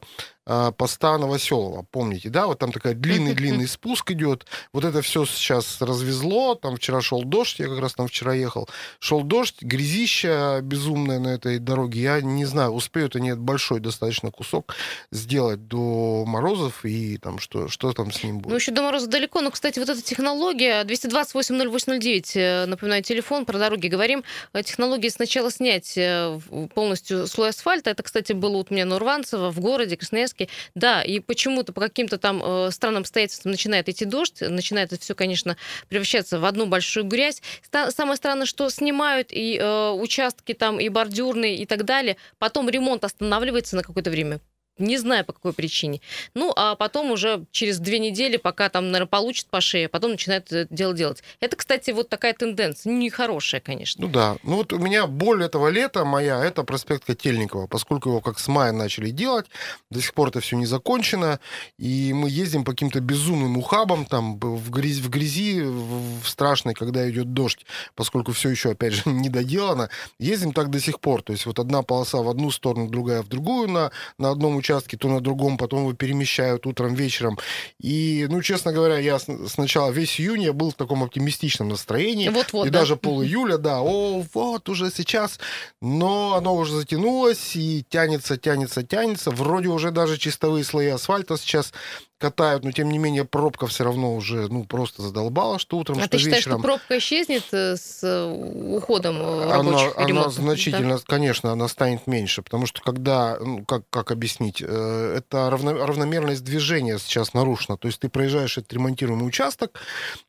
поста 0.77 1.17
Новоселова, 1.17 1.85
помните, 1.91 2.29
да, 2.29 2.47
вот 2.47 2.59
там 2.59 2.71
такая 2.71 2.93
длинный-длинный 2.93 3.67
спуск 3.67 4.11
идет, 4.11 4.45
вот 4.71 4.85
это 4.85 5.01
все 5.01 5.25
сейчас 5.25 5.81
развезло, 5.81 6.55
там 6.55 6.77
вчера 6.77 7.01
шел 7.01 7.23
дождь, 7.23 7.59
я 7.59 7.67
как 7.67 7.79
раз 7.79 7.93
там 7.93 8.07
вчера 8.07 8.33
ехал, 8.33 8.69
шел 8.99 9.23
дождь, 9.23 9.61
грязища 9.61 10.59
безумная 10.63 11.19
на 11.19 11.29
этой 11.29 11.59
дороге, 11.59 12.01
я 12.01 12.21
не 12.21 12.45
знаю, 12.45 12.71
успеют 12.71 13.15
они 13.15 13.33
большой 13.33 13.79
достаточно 13.79 14.31
кусок 14.31 14.75
сделать 15.11 15.67
до 15.67 16.23
морозов 16.25 16.85
и 16.85 17.17
там 17.17 17.39
что, 17.39 17.67
что 17.67 17.91
там 17.93 18.11
с 18.11 18.23
ним 18.23 18.39
будет. 18.39 18.51
Ну, 18.51 18.55
еще 18.55 18.71
до 18.71 18.81
морозов 18.81 19.09
далеко, 19.09 19.41
но, 19.41 19.51
кстати, 19.51 19.79
вот 19.79 19.89
эта 19.89 20.01
технология, 20.01 20.83
228-0809, 20.83 22.31
э, 22.35 22.65
напоминаю, 22.65 23.03
телефон, 23.03 23.45
про 23.45 23.57
дороги 23.57 23.87
говорим, 23.87 24.23
э, 24.53 24.63
технология 24.63 25.09
сначала 25.09 25.51
снять 25.51 25.97
э, 25.97 26.39
полностью 26.73 27.27
слой 27.27 27.49
асфальта, 27.49 27.89
это, 27.89 28.03
кстати, 28.03 28.33
было 28.33 28.57
у 28.57 28.65
меня 28.69 28.85
на 28.85 28.95
Урванцево 28.95 29.51
в 29.51 29.59
городе 29.59 29.97
Красноярск, 29.97 30.36
участке. 30.37 30.49
Да, 30.75 31.01
и 31.01 31.19
почему-то 31.19 31.73
по 31.73 31.81
каким-то 31.81 32.17
там 32.17 32.41
э, 32.43 32.71
странным 32.71 33.01
обстоятельствам 33.01 33.51
начинает 33.51 33.89
идти 33.89 34.05
дождь, 34.05 34.41
начинает 34.41 34.93
это 34.93 35.01
все, 35.01 35.15
конечно, 35.15 35.57
превращаться 35.89 36.39
в 36.39 36.45
одну 36.45 36.65
большую 36.65 37.05
грязь. 37.05 37.41
Самое 37.89 38.17
странное, 38.17 38.45
что 38.45 38.69
снимают 38.69 39.29
и 39.31 39.57
э, 39.57 39.89
участки 39.91 40.53
там, 40.53 40.79
и 40.79 40.89
бордюрные, 40.89 41.57
и 41.57 41.65
так 41.65 41.85
далее. 41.85 42.17
Потом 42.39 42.69
ремонт 42.69 43.03
останавливается 43.03 43.75
на 43.75 43.83
какое-то 43.83 44.09
время 44.09 44.39
не 44.79 44.97
знаю 44.97 45.25
по 45.25 45.33
какой 45.33 45.53
причине. 45.53 46.01
Ну, 46.33 46.53
а 46.55 46.75
потом 46.75 47.11
уже 47.11 47.45
через 47.51 47.79
две 47.79 47.99
недели, 47.99 48.37
пока 48.37 48.69
там, 48.69 48.91
наверное, 48.91 49.07
получит 49.07 49.47
по 49.47 49.61
шее, 49.61 49.89
потом 49.89 50.11
начинает 50.11 50.51
это 50.51 50.73
дело 50.73 50.93
делать. 50.93 51.23
Это, 51.39 51.55
кстати, 51.55 51.91
вот 51.91 52.09
такая 52.09 52.33
тенденция, 52.33 52.93
нехорошая, 52.93 53.61
конечно. 53.61 54.05
Ну 54.05 54.11
да. 54.11 54.37
Ну 54.43 54.57
вот 54.57 54.73
у 54.73 54.79
меня 54.79 55.07
боль 55.07 55.43
этого 55.43 55.69
лета 55.69 56.05
моя, 56.05 56.43
это 56.43 56.63
проспект 56.63 57.05
Котельникова, 57.05 57.67
поскольку 57.67 58.09
его 58.09 58.21
как 58.21 58.39
с 58.39 58.47
мая 58.47 58.71
начали 58.71 59.09
делать, 59.09 59.47
до 59.89 60.01
сих 60.01 60.13
пор 60.13 60.29
это 60.29 60.39
все 60.39 60.55
не 60.55 60.65
закончено, 60.65 61.39
и 61.77 62.13
мы 62.13 62.29
ездим 62.29 62.63
по 62.63 62.71
каким-то 62.71 62.99
безумным 62.99 63.57
ухабам, 63.57 64.05
там, 64.05 64.37
в 64.39 64.69
грязи, 64.69 65.01
в, 65.01 65.09
грязи, 65.09 65.61
в 65.61 66.27
страшной, 66.27 66.73
когда 66.73 67.09
идет 67.09 67.33
дождь, 67.33 67.65
поскольку 67.95 68.31
все 68.31 68.49
еще, 68.49 68.71
опять 68.71 68.93
же, 68.93 69.01
не 69.05 69.29
доделано, 69.29 69.89
ездим 70.19 70.53
так 70.53 70.69
до 70.69 70.79
сих 70.79 70.99
пор. 70.99 71.21
То 71.21 71.33
есть 71.33 71.45
вот 71.45 71.59
одна 71.59 71.81
полоса 71.81 72.17
в 72.17 72.29
одну 72.29 72.51
сторону, 72.51 72.89
другая 72.89 73.21
в 73.23 73.27
другую 73.27 73.69
на, 73.69 73.91
на 74.17 74.31
одном 74.31 74.55
участке, 74.55 74.66
то 74.97 75.07
на 75.07 75.21
другом, 75.21 75.57
потом 75.57 75.79
его 75.79 75.93
перемещают 75.93 76.65
утром, 76.65 76.93
вечером. 76.93 77.37
И, 77.79 78.27
ну, 78.29 78.41
честно 78.41 78.71
говоря, 78.73 78.97
я 78.97 79.19
сначала 79.19 79.91
весь 79.91 80.19
июнь 80.19 80.43
я 80.43 80.53
был 80.53 80.71
в 80.71 80.75
таком 80.75 81.03
оптимистичном 81.03 81.69
настроении. 81.69 82.29
Вот-вот, 82.29 82.67
и 82.67 82.69
да? 82.69 82.79
даже 82.79 82.95
пол 82.95 83.23
июля, 83.23 83.57
да, 83.57 83.81
о, 83.81 84.23
вот 84.33 84.69
уже 84.69 84.91
сейчас. 84.91 85.39
Но 85.81 86.33
оно 86.35 86.55
уже 86.55 86.73
затянулось 86.73 87.55
и 87.55 87.85
тянется, 87.89 88.37
тянется, 88.37 88.83
тянется. 88.83 89.31
Вроде 89.31 89.69
уже 89.69 89.91
даже 89.91 90.17
чистовые 90.17 90.63
слои 90.63 90.87
асфальта 90.87 91.37
сейчас 91.37 91.73
катают, 92.17 92.63
но 92.63 92.71
тем 92.71 92.89
не 92.89 92.97
менее 92.97 93.25
пробка 93.25 93.67
все 93.67 93.83
равно 93.83 94.15
уже 94.15 94.47
ну 94.47 94.65
просто 94.65 95.01
задолбала, 95.01 95.59
что 95.59 95.77
утром, 95.77 95.97
а 95.97 96.01
что 96.01 96.09
ты 96.09 96.17
считаешь, 96.17 96.37
вечером. 96.45 96.59
что 96.59 96.67
пробка 96.67 96.97
исчезнет 96.97 97.43
э, 97.51 97.75
с 97.75 98.03
э, 98.03 98.25
уходом 98.25 99.17
э, 99.17 99.51
рабочих 99.51 99.93
она, 99.95 100.07
ремонтов? 100.07 100.37
она 100.39 100.45
значительно, 100.45 100.97
да? 100.97 101.03
конечно, 101.05 101.51
она 101.51 101.67
станет 101.67 102.07
меньше, 102.07 102.41
потому 102.41 102.65
что 102.65 102.81
когда, 102.81 103.37
ну, 103.39 103.63
как, 103.65 103.83
как 103.89 104.11
объяснить, 104.11 104.61
это 104.61 105.49
равно, 105.49 105.85
равномерность 105.85 106.43
движения 106.43 106.97
сейчас 106.97 107.33
нарушена. 107.33 107.77
То 107.77 107.87
есть 107.87 107.99
ты 107.99 108.09
проезжаешь 108.09 108.57
этот 108.57 108.73
ремонтируемый 108.73 109.27
участок, 109.27 109.79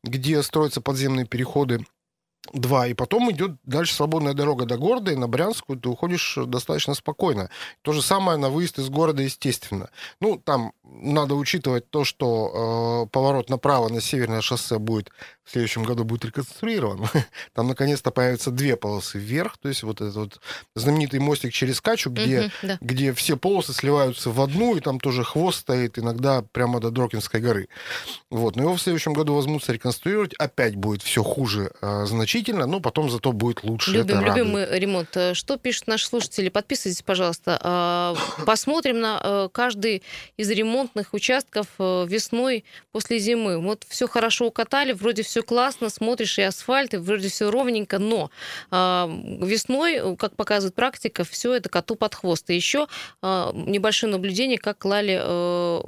где 0.03 0.41
строятся 0.43 0.81
подземные 0.81 1.25
переходы, 1.25 1.85
два, 2.53 2.87
и 2.87 2.93
потом 2.93 3.31
идет 3.31 3.51
дальше 3.63 3.93
свободная 3.93 4.33
дорога 4.33 4.65
до 4.65 4.77
города, 4.77 5.11
и 5.11 5.15
на 5.15 5.27
Брянскую 5.27 5.79
ты 5.79 5.89
уходишь 5.89 6.37
достаточно 6.45 6.93
спокойно. 6.93 7.49
То 7.81 7.91
же 7.91 8.01
самое 8.01 8.37
на 8.37 8.49
выезд 8.49 8.79
из 8.79 8.89
города, 8.89 9.21
естественно. 9.21 9.89
Ну, 10.19 10.37
там 10.37 10.73
надо 10.83 11.35
учитывать 11.35 11.89
то, 11.89 12.03
что 12.03 13.05
э, 13.05 13.09
поворот 13.11 13.49
направо 13.49 13.89
на 13.89 14.01
северное 14.01 14.41
шоссе 14.41 14.79
будет 14.79 15.11
в 15.49 15.51
следующем 15.51 15.81
году 15.83 16.03
будет 16.03 16.25
реконструирован. 16.25 17.07
Там 17.53 17.67
наконец-то 17.67 18.11
появятся 18.11 18.51
две 18.51 18.75
полосы 18.75 19.17
вверх, 19.17 19.57
то 19.57 19.67
есть 19.67 19.81
вот 19.81 19.99
этот 19.99 20.15
вот 20.15 20.39
знаменитый 20.75 21.19
мостик 21.19 21.51
через 21.53 21.81
Качу, 21.81 22.11
где, 22.11 22.41
Мгм, 22.41 22.51
да. 22.61 22.77
где 22.81 23.13
все 23.13 23.35
полосы 23.35 23.73
сливаются 23.73 24.29
в 24.29 24.39
одну, 24.41 24.75
и 24.75 24.79
там 24.79 24.99
тоже 24.99 25.23
хвост 25.23 25.61
стоит 25.61 25.97
иногда 25.97 26.43
прямо 26.51 26.79
до 26.79 26.91
Дрокинской 26.91 27.41
горы. 27.41 27.67
Вот. 28.29 28.55
Но 28.55 28.61
его 28.63 28.75
в 28.75 28.81
следующем 28.81 29.13
году 29.13 29.33
возьмутся 29.33 29.73
реконструировать. 29.73 30.33
Опять 30.35 30.75
будет 30.75 31.01
все 31.01 31.23
хуже 31.23 31.71
э, 31.81 32.05
значительно, 32.05 32.67
но 32.67 32.79
потом 32.79 33.09
зато 33.09 33.31
будет 33.31 33.63
лучше. 33.63 33.89
Любим, 33.91 34.17
Это 34.17 34.21
радует. 34.21 34.37
любим 34.37 34.51
мы 34.51 34.67
ремонт. 34.77 35.17
Э, 35.17 35.33
Что 35.33 35.57
пишут 35.57 35.87
наши 35.87 36.05
слушатели? 36.05 36.49
Подписывайтесь, 36.49 37.01
пожалуйста. 37.01 37.59
А, 37.63 38.15
Посмотрим 38.45 38.99
на 38.99 39.19
э, 39.23 39.49
каждый 39.51 40.03
из 40.37 40.49
ремонтных 40.51 41.13
участков 41.15 41.65
э, 41.79 42.05
весной 42.07 42.65
после 42.91 43.17
зимы. 43.17 43.57
Вот 43.59 43.83
все 43.89 44.07
хорошо 44.07 44.45
укатали, 44.47 44.91
вроде 44.93 45.23
все 45.23 45.38
классно, 45.41 45.89
смотришь 45.89 46.37
и 46.39 46.41
асфальт, 46.41 46.93
и 46.93 46.97
вроде 46.97 47.29
все 47.29 47.49
ровненько, 47.51 47.99
но 47.99 48.29
а, 48.71 49.09
весной, 49.41 50.15
как 50.17 50.35
показывает 50.35 50.75
практика, 50.75 51.23
все 51.23 51.53
это 51.53 51.69
коту 51.69 51.95
под 51.95 52.15
хвост. 52.15 52.49
И 52.49 52.55
еще 52.55 52.87
а, 53.21 53.51
небольшое 53.53 54.11
наблюдение, 54.11 54.57
как 54.57 54.77
клали 54.77 55.19
э, 55.21 55.81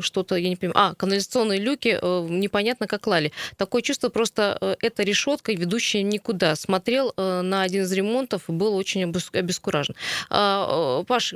что-то, 0.00 0.36
я 0.36 0.48
не 0.48 0.56
понимаю, 0.56 0.90
а, 0.90 0.94
канализационные 0.94 1.58
люки, 1.58 1.98
э, 2.00 2.26
непонятно 2.28 2.86
как 2.86 3.02
клали. 3.02 3.32
Такое 3.56 3.82
чувство 3.82 4.08
просто 4.08 4.58
э, 4.60 4.76
эта 4.80 5.02
решетка, 5.02 5.52
ведущая 5.52 6.02
никуда. 6.02 6.56
Смотрел 6.56 7.12
на 7.16 7.62
один 7.62 7.82
из 7.82 7.92
ремонтов 7.92 8.42
был 8.48 8.74
очень 8.76 9.04
обес- 9.04 9.36
обескуражен. 9.36 9.94
А, 10.30 11.02
Паш, 11.04 11.34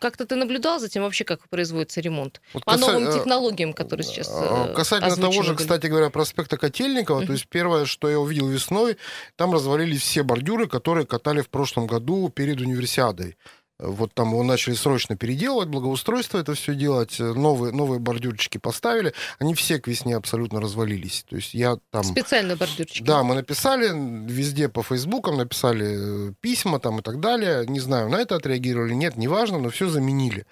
как-то 0.00 0.26
ты 0.26 0.36
наблюдал 0.36 0.78
за 0.78 0.88
тем 0.88 1.02
вообще, 1.02 1.24
как 1.24 1.48
производится 1.48 2.00
ремонт? 2.00 2.40
Вот 2.52 2.64
По 2.64 2.72
каса- 2.72 2.80
новым 2.80 3.12
технологиям, 3.12 3.72
которые 3.72 4.04
сейчас 4.04 4.28
Касательно 4.74 5.16
того 5.16 5.42
же, 5.42 5.50
были. 5.50 5.56
кстати 5.56 5.86
говоря, 5.86 6.10
проспекта 6.10 6.56
Котельникова, 6.70 7.26
то 7.26 7.32
есть 7.32 7.48
первое, 7.48 7.84
что 7.84 8.08
я 8.08 8.18
увидел 8.20 8.48
весной, 8.48 8.96
там 9.36 9.52
развалились 9.52 10.02
все 10.02 10.22
бордюры, 10.22 10.68
которые 10.68 11.04
катали 11.04 11.40
в 11.40 11.48
прошлом 11.48 11.86
году 11.86 12.28
перед 12.28 12.60
универсиадой. 12.60 13.36
Вот 13.82 14.12
там 14.14 14.30
его 14.30 14.42
начали 14.42 14.74
срочно 14.74 15.16
переделывать, 15.16 15.68
благоустройство 15.68 16.38
это 16.38 16.54
все 16.54 16.74
делать, 16.74 17.18
э, 17.18 17.32
новые, 17.32 17.72
новые 17.72 17.98
бордюрчики 17.98 18.58
поставили. 18.58 19.14
Они 19.38 19.54
все 19.54 19.78
к 19.78 19.88
весне 19.88 20.16
абсолютно 20.16 20.60
развалились. 20.60 21.24
То 21.28 21.36
есть 21.36 21.54
я 21.54 21.78
там... 21.90 22.04
Специальные 22.04 22.56
бордюрчики. 22.56 23.02
Да, 23.02 23.22
мы 23.22 23.34
написали 23.34 23.90
везде 24.26 24.68
по 24.68 24.82
фейсбукам, 24.82 25.38
написали 25.38 26.30
э, 26.30 26.32
письма 26.40 26.78
там 26.78 26.98
и 26.98 27.02
так 27.02 27.20
далее. 27.20 27.66
Не 27.66 27.80
знаю, 27.80 28.08
на 28.10 28.16
это 28.16 28.36
отреагировали, 28.36 28.92
нет, 28.92 29.16
неважно, 29.16 29.58
но 29.58 29.70
все 29.70 29.88
заменили. 29.88 30.46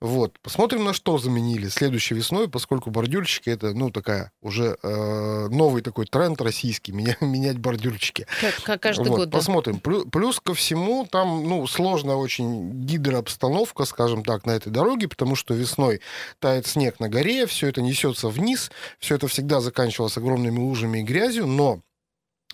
Вот. 0.00 0.38
Посмотрим, 0.40 0.84
на 0.84 0.92
что 0.92 1.18
заменили 1.18 1.68
следующей 1.68 2.14
весной, 2.14 2.48
поскольку 2.48 2.90
бордюрчики 2.90 3.48
это, 3.48 3.72
ну, 3.72 3.90
такая 3.90 4.32
уже 4.42 4.76
э, 4.82 5.48
новый 5.48 5.82
такой 5.82 6.06
тренд 6.06 6.40
российский, 6.42 6.92
меня, 6.92 7.16
менять 7.20 7.58
бордюрчики. 7.58 8.26
Как, 8.40 8.62
как 8.62 8.82
каждый 8.82 9.08
Вот, 9.08 9.16
год, 9.16 9.30
да. 9.30 9.38
Посмотрим. 9.38 9.80
Плю- 9.80 10.08
Плюс 10.10 10.40
ко 10.40 10.54
всему, 10.54 11.06
там, 11.10 11.48
ну, 11.48 11.66
сложная 11.66 12.16
очень 12.16 12.73
гидрообстановка, 12.74 13.84
скажем 13.84 14.24
так, 14.24 14.46
на 14.46 14.52
этой 14.52 14.70
дороге, 14.70 15.08
потому 15.08 15.36
что 15.36 15.54
весной 15.54 16.00
тает 16.38 16.66
снег 16.66 17.00
на 17.00 17.08
горе, 17.08 17.46
все 17.46 17.68
это 17.68 17.82
несется 17.82 18.28
вниз, 18.28 18.70
все 18.98 19.16
это 19.16 19.28
всегда 19.28 19.60
заканчивалось 19.60 20.16
огромными 20.16 20.58
лужами 20.58 20.98
и 21.00 21.02
грязью, 21.02 21.46
но 21.46 21.80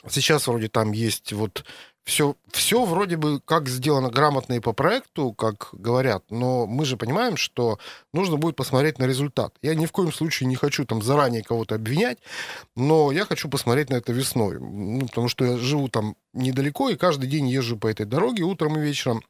сейчас 0.09 0.47
вроде 0.47 0.69
там 0.69 0.93
есть 0.93 1.33
вот 1.33 1.65
все, 2.05 2.35
все 2.51 2.85
вроде 2.85 3.17
бы 3.17 3.41
как 3.41 3.69
сделано 3.69 4.11
грамотно 4.11 4.55
и 4.55 4.61
по 4.61 4.73
проекту, 4.73 5.33
как 5.33 5.69
говорят, 5.73 6.25
но 6.31 6.67
мы 6.67 6.85
же 6.85 6.97
понимаем, 6.97 7.37
что 7.37 7.79
нужно 8.13 8.37
будет 8.37 8.57
посмотреть 8.57 8.99
на 8.99 9.05
результат. 9.05 9.55
Я 9.63 9.75
ни 9.75 9.87
в 9.87 9.93
коем 9.93 10.13
случае 10.13 10.49
не 10.49 10.57
хочу 10.57 10.85
там 10.85 11.03
заранее 11.03 11.43
кого-то 11.43 11.77
обвинять, 11.77 12.19
но 12.75 13.13
я 13.13 13.25
хочу 13.25 13.49
посмотреть 13.49 13.91
на 13.91 13.95
это 13.95 14.13
весной, 14.13 14.59
ну, 14.59 15.07
потому 15.07 15.29
что 15.29 15.45
я 15.45 15.59
живу 15.59 15.89
там 15.89 16.17
недалеко 16.33 16.91
и 16.91 16.97
каждый 16.97 17.29
день 17.29 17.49
езжу 17.49 17.77
по 17.77 17.87
этой 17.87 18.07
дороге 18.07 18.43
утром 18.43 18.77
и 18.77 18.83
вечером 18.83 19.23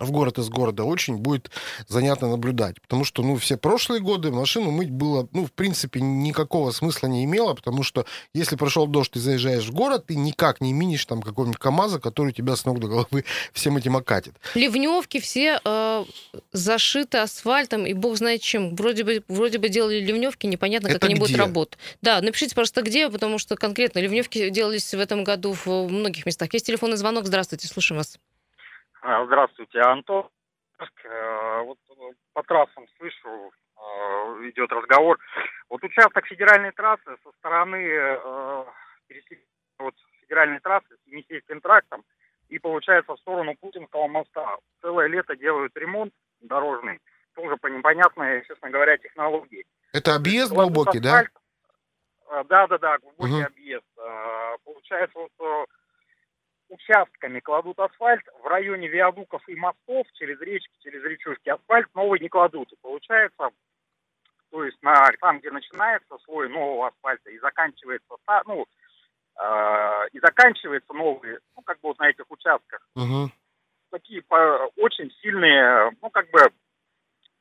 в 0.00 0.10
город 0.10 0.38
из 0.38 0.48
города 0.48 0.84
очень 0.84 1.16
будет 1.16 1.50
занятно 1.88 2.28
наблюдать. 2.28 2.80
Потому 2.80 3.04
что, 3.04 3.22
ну, 3.22 3.36
все 3.36 3.56
прошлые 3.56 4.00
годы 4.00 4.30
машину 4.30 4.70
мыть 4.70 4.90
было, 4.90 5.28
ну, 5.32 5.46
в 5.46 5.52
принципе, 5.52 6.00
никакого 6.00 6.70
смысла 6.70 7.06
не 7.06 7.24
имело, 7.24 7.54
потому 7.54 7.82
что 7.82 8.06
если 8.34 8.56
прошел 8.56 8.86
дождь, 8.86 9.12
ты 9.12 9.20
заезжаешь 9.20 9.66
в 9.66 9.72
город, 9.72 10.06
ты 10.06 10.16
никак 10.16 10.60
не 10.60 10.72
минишь 10.72 11.04
там 11.04 11.22
какого-нибудь 11.22 11.58
КАМАЗа, 11.58 12.00
который 12.00 12.32
тебя 12.32 12.56
с 12.56 12.64
ног 12.64 12.80
до 12.80 12.88
головы 12.88 13.24
всем 13.52 13.76
этим 13.76 13.96
окатит. 13.96 14.34
Ливневки 14.54 15.20
все 15.20 15.60
э, 15.64 16.04
зашиты 16.52 17.18
асфальтом 17.18 17.86
и 17.86 17.92
бог 17.92 18.16
знает 18.16 18.40
чем. 18.40 18.74
Вроде 18.74 19.04
бы, 19.04 19.22
вроде 19.28 19.58
бы 19.58 19.68
делали 19.68 20.00
ливневки, 20.00 20.46
непонятно, 20.46 20.88
как 20.88 20.98
Это 20.98 21.06
они 21.06 21.16
будут 21.16 21.30
где? 21.30 21.38
работать. 21.38 21.78
Да, 22.02 22.20
напишите 22.20 22.54
просто 22.54 22.82
где, 22.82 23.08
потому 23.08 23.38
что 23.38 23.56
конкретно 23.56 23.98
ливневки 23.98 24.50
делались 24.50 24.92
в 24.92 24.98
этом 24.98 25.24
году 25.24 25.54
в 25.64 25.88
многих 25.88 26.26
местах. 26.26 26.52
Есть 26.52 26.66
телефонный 26.66 26.96
звонок. 26.96 27.26
Здравствуйте, 27.26 27.68
слушаем 27.68 27.98
вас. 27.98 28.18
А, 29.02 29.24
Здравствуйте, 29.24 29.80
Антон. 29.80 30.28
Э, 31.04 31.62
Вот 31.62 31.78
э, 31.90 32.12
по 32.32 32.42
трассам 32.42 32.86
слышу, 32.98 33.52
э, 33.76 33.80
идет 34.48 34.70
разговор. 34.72 35.18
Вот 35.68 35.82
участок 35.84 36.26
федеральной 36.26 36.72
трассы 36.72 37.16
со 37.22 37.32
стороны 37.38 37.78
пересечения 39.06 39.44
вот 39.78 39.94
федеральной 40.20 40.60
трассы 40.60 40.88
с 40.94 41.06
Енисейским 41.06 41.60
трактом 41.60 42.04
и 42.48 42.58
получается 42.58 43.14
в 43.14 43.20
сторону 43.20 43.54
Путинского 43.60 44.08
моста. 44.08 44.56
Целое 44.82 45.06
лето 45.06 45.36
делают 45.36 45.74
ремонт 45.76 46.12
дорожный, 46.40 47.00
тоже 47.34 47.56
по 47.56 47.68
непонятной, 47.68 48.44
честно 48.46 48.70
говоря, 48.70 48.98
технологии. 48.98 49.64
Это 49.92 50.14
объезд 50.14 50.52
глубокий, 50.52 51.00
да? 51.00 51.24
Да, 52.48 52.66
да, 52.66 52.78
да, 52.78 52.98
глубокий 52.98 53.32
Мгм. 53.34 53.46
объезд. 53.46 53.86
Получается, 54.64 55.18
вот 55.18 55.68
участками 56.70 57.40
кладут 57.40 57.78
асфальт 57.78 58.22
в 58.42 58.46
районе 58.46 58.88
виадуков 58.88 59.46
и 59.48 59.54
мостов 59.56 60.06
через 60.14 60.40
речки, 60.40 60.72
через 60.82 61.02
речушки. 61.04 61.48
Асфальт 61.48 61.88
новый 61.94 62.20
не 62.20 62.28
кладут. 62.28 62.72
И 62.72 62.76
получается, 62.80 63.50
то 64.50 64.64
есть 64.64 64.80
на, 64.82 64.94
там, 65.20 65.40
где 65.40 65.50
начинается 65.50 66.16
слой 66.24 66.48
нового 66.48 66.88
асфальта 66.88 67.30
и 67.30 67.38
заканчивается, 67.38 68.14
ну, 68.46 68.66
э, 69.40 70.08
и 70.12 70.20
заканчивается 70.20 70.92
новый, 70.92 71.38
ну, 71.56 71.62
как 71.62 71.76
бы 71.80 71.88
вот 71.88 71.98
на 71.98 72.08
этих 72.08 72.24
участках, 72.30 72.86
Мгм. 72.94 73.32
такие 73.90 74.22
по- 74.22 74.70
очень 74.76 75.10
сильные, 75.20 75.90
ну, 76.00 76.10
как 76.10 76.30
бы 76.30 76.40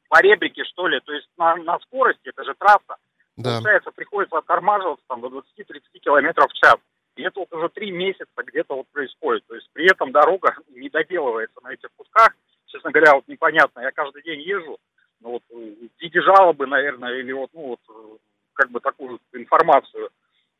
поребрики, 0.10 0.64
что 0.66 0.88
ли. 0.88 1.00
То 1.02 1.14
есть 1.14 1.30
на, 1.38 1.56
на 1.58 1.78
скорости, 1.80 2.30
это 2.30 2.44
же 2.44 2.56
трасса, 2.56 2.98
Да. 3.38 3.54
получается, 3.58 3.92
приходится 3.92 4.38
оттормаживаться 4.40 5.06
там 5.08 5.22
до 5.22 5.28
20-30 5.30 6.00
километров 6.00 6.50
в 6.52 6.56
час. 6.56 6.76
И 7.20 7.24
это 7.24 7.42
вот 7.42 7.52
уже 7.52 7.68
три 7.68 7.92
месяца 7.92 8.44
где-то 8.46 8.76
вот 8.76 8.88
происходит. 8.94 9.46
То 9.46 9.56
есть 9.56 9.70
при 9.74 9.92
этом 9.92 10.14
дорога 10.14 10.56
не 10.70 10.90
доделывается 10.90 11.60
на 11.62 11.74
этих 11.74 11.90
кусках. 11.98 12.34
Честно 12.68 12.92
говоря, 12.92 13.16
вот 13.16 13.28
непонятно. 13.28 13.82
Я 13.82 13.92
каждый 13.92 14.24
день 14.24 14.40
езжу. 14.40 14.78
вот 15.20 15.44
в 15.50 16.00
виде 16.00 16.22
жалобы, 16.22 16.66
наверное, 16.66 17.20
или 17.20 17.34
вот, 17.34 17.50
ну, 17.54 17.76
вот, 17.76 18.20
как 18.54 18.72
бы 18.72 18.80
такую 18.80 19.20
информацию. 19.34 20.10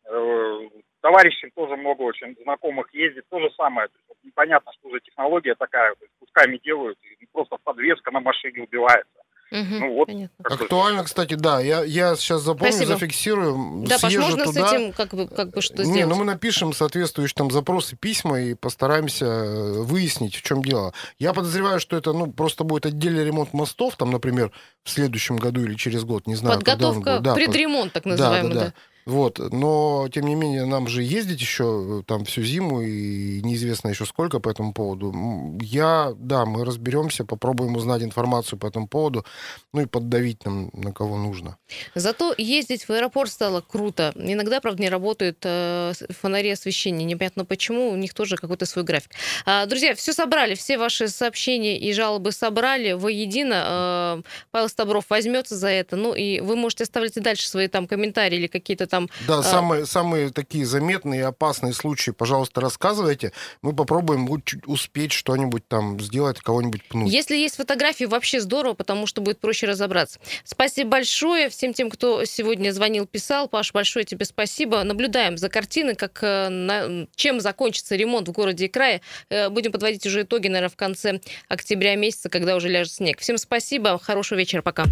Э, 0.04 0.70
товарищем 1.00 1.52
тоже 1.52 1.78
много 1.78 2.02
очень 2.02 2.36
знакомых 2.44 2.94
ездит, 2.94 3.24
то 3.30 3.40
же 3.40 3.50
самое. 3.56 3.88
То 3.88 3.94
есть, 3.96 4.10
вот, 4.10 4.18
непонятно, 4.24 4.74
что 4.74 4.90
за 4.90 5.00
технология 5.00 5.56
такая, 5.56 5.96
то 5.96 6.04
есть, 6.04 6.14
кусками 6.20 6.58
делают, 6.58 7.00
и 7.20 7.26
просто 7.32 7.56
подвеска 7.64 8.12
на 8.12 8.20
машине 8.20 8.64
убивается. 8.64 9.22
Мгм, 9.52 9.80
Ну 9.80 9.94
вот, 9.96 10.10
Актуально, 10.44 11.04
кстати, 11.04 11.34
да. 11.34 11.60
Я, 11.60 11.84
я 11.84 12.16
сейчас 12.16 12.44
запомню, 12.44 12.72
Спасибо. 12.74 12.94
зафиксирую, 13.00 13.84
Да, 13.88 13.98
съезжу 13.98 14.22
можно 14.22 14.44
туда. 14.46 14.68
с 14.68 14.74
этим 14.74 14.94
как 14.94 15.14
бы, 15.14 15.28
как 15.28 15.52
бы 15.52 15.62
что 15.62 15.78
Не, 15.84 15.86
сделать? 15.92 16.08
ну 16.10 16.16
мы 16.16 16.26
напишем 16.26 16.72
соответствующие 16.74 17.34
там 17.36 17.50
запросы, 17.50 17.96
письма 17.96 18.40
и 18.42 18.54
постараемся 18.54 19.26
э, 19.26 19.82
выяснить, 19.82 20.36
в 20.36 20.44
чем 20.44 20.62
дело. 20.64 20.94
Я 21.18 21.34
подозреваю, 21.34 21.80
что 21.80 21.98
это 21.98 22.14
ну 22.14 22.32
просто 22.32 22.64
будет 22.64 22.86
отдельный 22.86 23.26
ремонт 23.26 23.54
мостов, 23.54 23.96
там, 23.96 24.12
например, 24.12 24.52
в 24.84 24.90
следующем 24.92 25.38
году 25.38 25.64
или 25.64 25.74
через 25.76 26.04
год, 26.04 26.28
не 26.28 26.36
знаю. 26.36 26.60
когда 26.62 26.90
он 26.90 26.96
Подготовка, 26.96 27.12
будет. 27.20 27.24
Да, 27.24 27.36
предремонт 27.36 27.92
так 27.94 28.04
да, 28.04 28.10
называемый, 28.12 28.54
да, 28.54 28.60
да. 28.60 28.66
да. 28.68 28.74
Вот, 29.10 29.40
но 29.40 30.08
тем 30.14 30.26
не 30.26 30.36
менее 30.36 30.66
нам 30.66 30.88
же 30.88 31.02
ездить 31.02 31.42
еще 31.42 32.02
э, 32.02 32.04
там 32.06 32.26
всю 32.26 32.44
зиму 32.44 32.82
и 32.82 33.42
неизвестно 33.42 33.90
еще 33.90 34.06
сколько 34.06 34.40
по 34.40 34.50
этому 34.50 34.72
поводу. 34.72 35.58
Я, 35.62 36.14
да, 36.16 36.46
мы 36.46 36.64
разберемся, 36.64 37.26
попробуем 37.26 37.76
узнать 37.76 38.04
информацию 38.04 38.60
по 38.60 38.68
этому 38.68 38.88
поводу, 38.88 39.26
ну 39.74 39.82
и 39.82 39.88
поддавить 39.88 40.46
нам 40.46 40.70
на 40.74 40.94
кого 40.94 41.18
нужно. 41.18 41.58
Зато 41.96 42.36
ездить 42.38 42.88
в 42.88 42.92
аэропорт 42.92 43.32
стало 43.32 43.62
круто. 43.62 44.14
Иногда, 44.16 44.62
правда, 44.62 44.84
не 44.84 44.90
работают 44.90 45.40
э, 45.44 45.94
фонари 46.10 46.52
освещения. 46.52 47.04
Непонятно 47.04 47.46
почему, 47.46 47.90
у 47.90 47.96
них 47.96 48.14
тоже 48.14 48.36
какой-то 48.36 48.68
свой 48.68 48.86
график. 48.86 49.12
А, 49.46 49.66
друзья, 49.66 49.96
все 49.96 50.14
собрали, 50.14 50.54
все 50.54 50.78
ваши 50.78 51.08
сообщения 51.08 51.80
и 51.80 51.94
жалобы 51.94 52.32
собрали 52.32 52.92
воедино. 52.92 53.64
Э, 53.66 54.22
Павел 54.52 54.70
Стабров 54.70 55.06
возьмется 55.10 55.56
за 55.56 55.70
это. 55.70 55.96
Ну 55.96 56.14
и 56.14 56.42
вы 56.42 56.56
можете 56.56 56.84
оставлять 56.84 57.18
и 57.18 57.22
дальше 57.22 57.48
свои 57.48 57.68
там 57.68 57.88
комментарии 57.88 58.38
или 58.38 58.48
какие-то 58.48 58.86
там... 58.86 58.99
Да, 59.28 59.40
а, 59.40 59.44
самые, 59.44 59.86
самые 59.86 60.30
такие 60.32 60.66
заметные 60.66 61.22
и 61.22 61.24
опасные 61.24 61.74
случаи, 61.74 62.12
пожалуйста, 62.12 62.62
рассказывайте. 62.62 63.32
Мы 63.62 63.74
попробуем 63.74 64.28
успеть 64.66 65.12
что-нибудь 65.12 65.68
там 65.68 66.00
сделать, 66.00 66.40
кого-нибудь 66.40 66.84
пнуть. 66.88 67.12
Если 67.12 67.36
есть 67.36 67.56
фотографии, 67.56 68.06
вообще 68.06 68.42
здорово, 68.42 68.74
потому 68.74 69.08
что 69.08 69.22
будет 69.22 69.40
проще 69.40 69.68
разобраться. 69.68 70.20
Спасибо 70.44 70.90
большое 70.92 71.50
всем 71.50 71.74
тем, 71.74 71.90
кто 71.90 72.26
сегодня 72.26 72.72
звонил, 72.72 73.06
писал. 73.06 73.48
Паш, 73.48 73.72
большое 73.74 74.06
тебе 74.06 74.26
спасибо. 74.26 74.84
Наблюдаем 74.84 75.38
за 75.38 75.50
картиной, 75.50 75.96
как, 75.96 76.20
э, 76.22 76.50
на- 76.50 77.08
чем 77.16 77.40
закончится 77.40 77.96
ремонт 77.96 78.28
в 78.28 78.32
городе 78.32 78.66
и 78.66 78.68
крае. 78.68 79.02
Э, 79.30 79.50
Будем 79.50 79.72
подводить 79.72 80.06
уже 80.06 80.24
итоги, 80.24 80.48
наверное, 80.48 80.70
в 80.70 80.76
конце 80.76 81.20
октября 81.48 81.96
месяца, 81.96 82.30
когда 82.30 82.56
уже 82.56 82.70
ляжет 82.70 82.94
снег. 82.94 83.20
Всем 83.20 83.38
спасибо, 83.38 84.00
хорошего 84.00 84.38
вечера, 84.40 84.62
пока. 84.62 84.86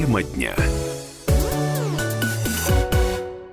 Тема 0.00 0.22
дня. 0.22 0.56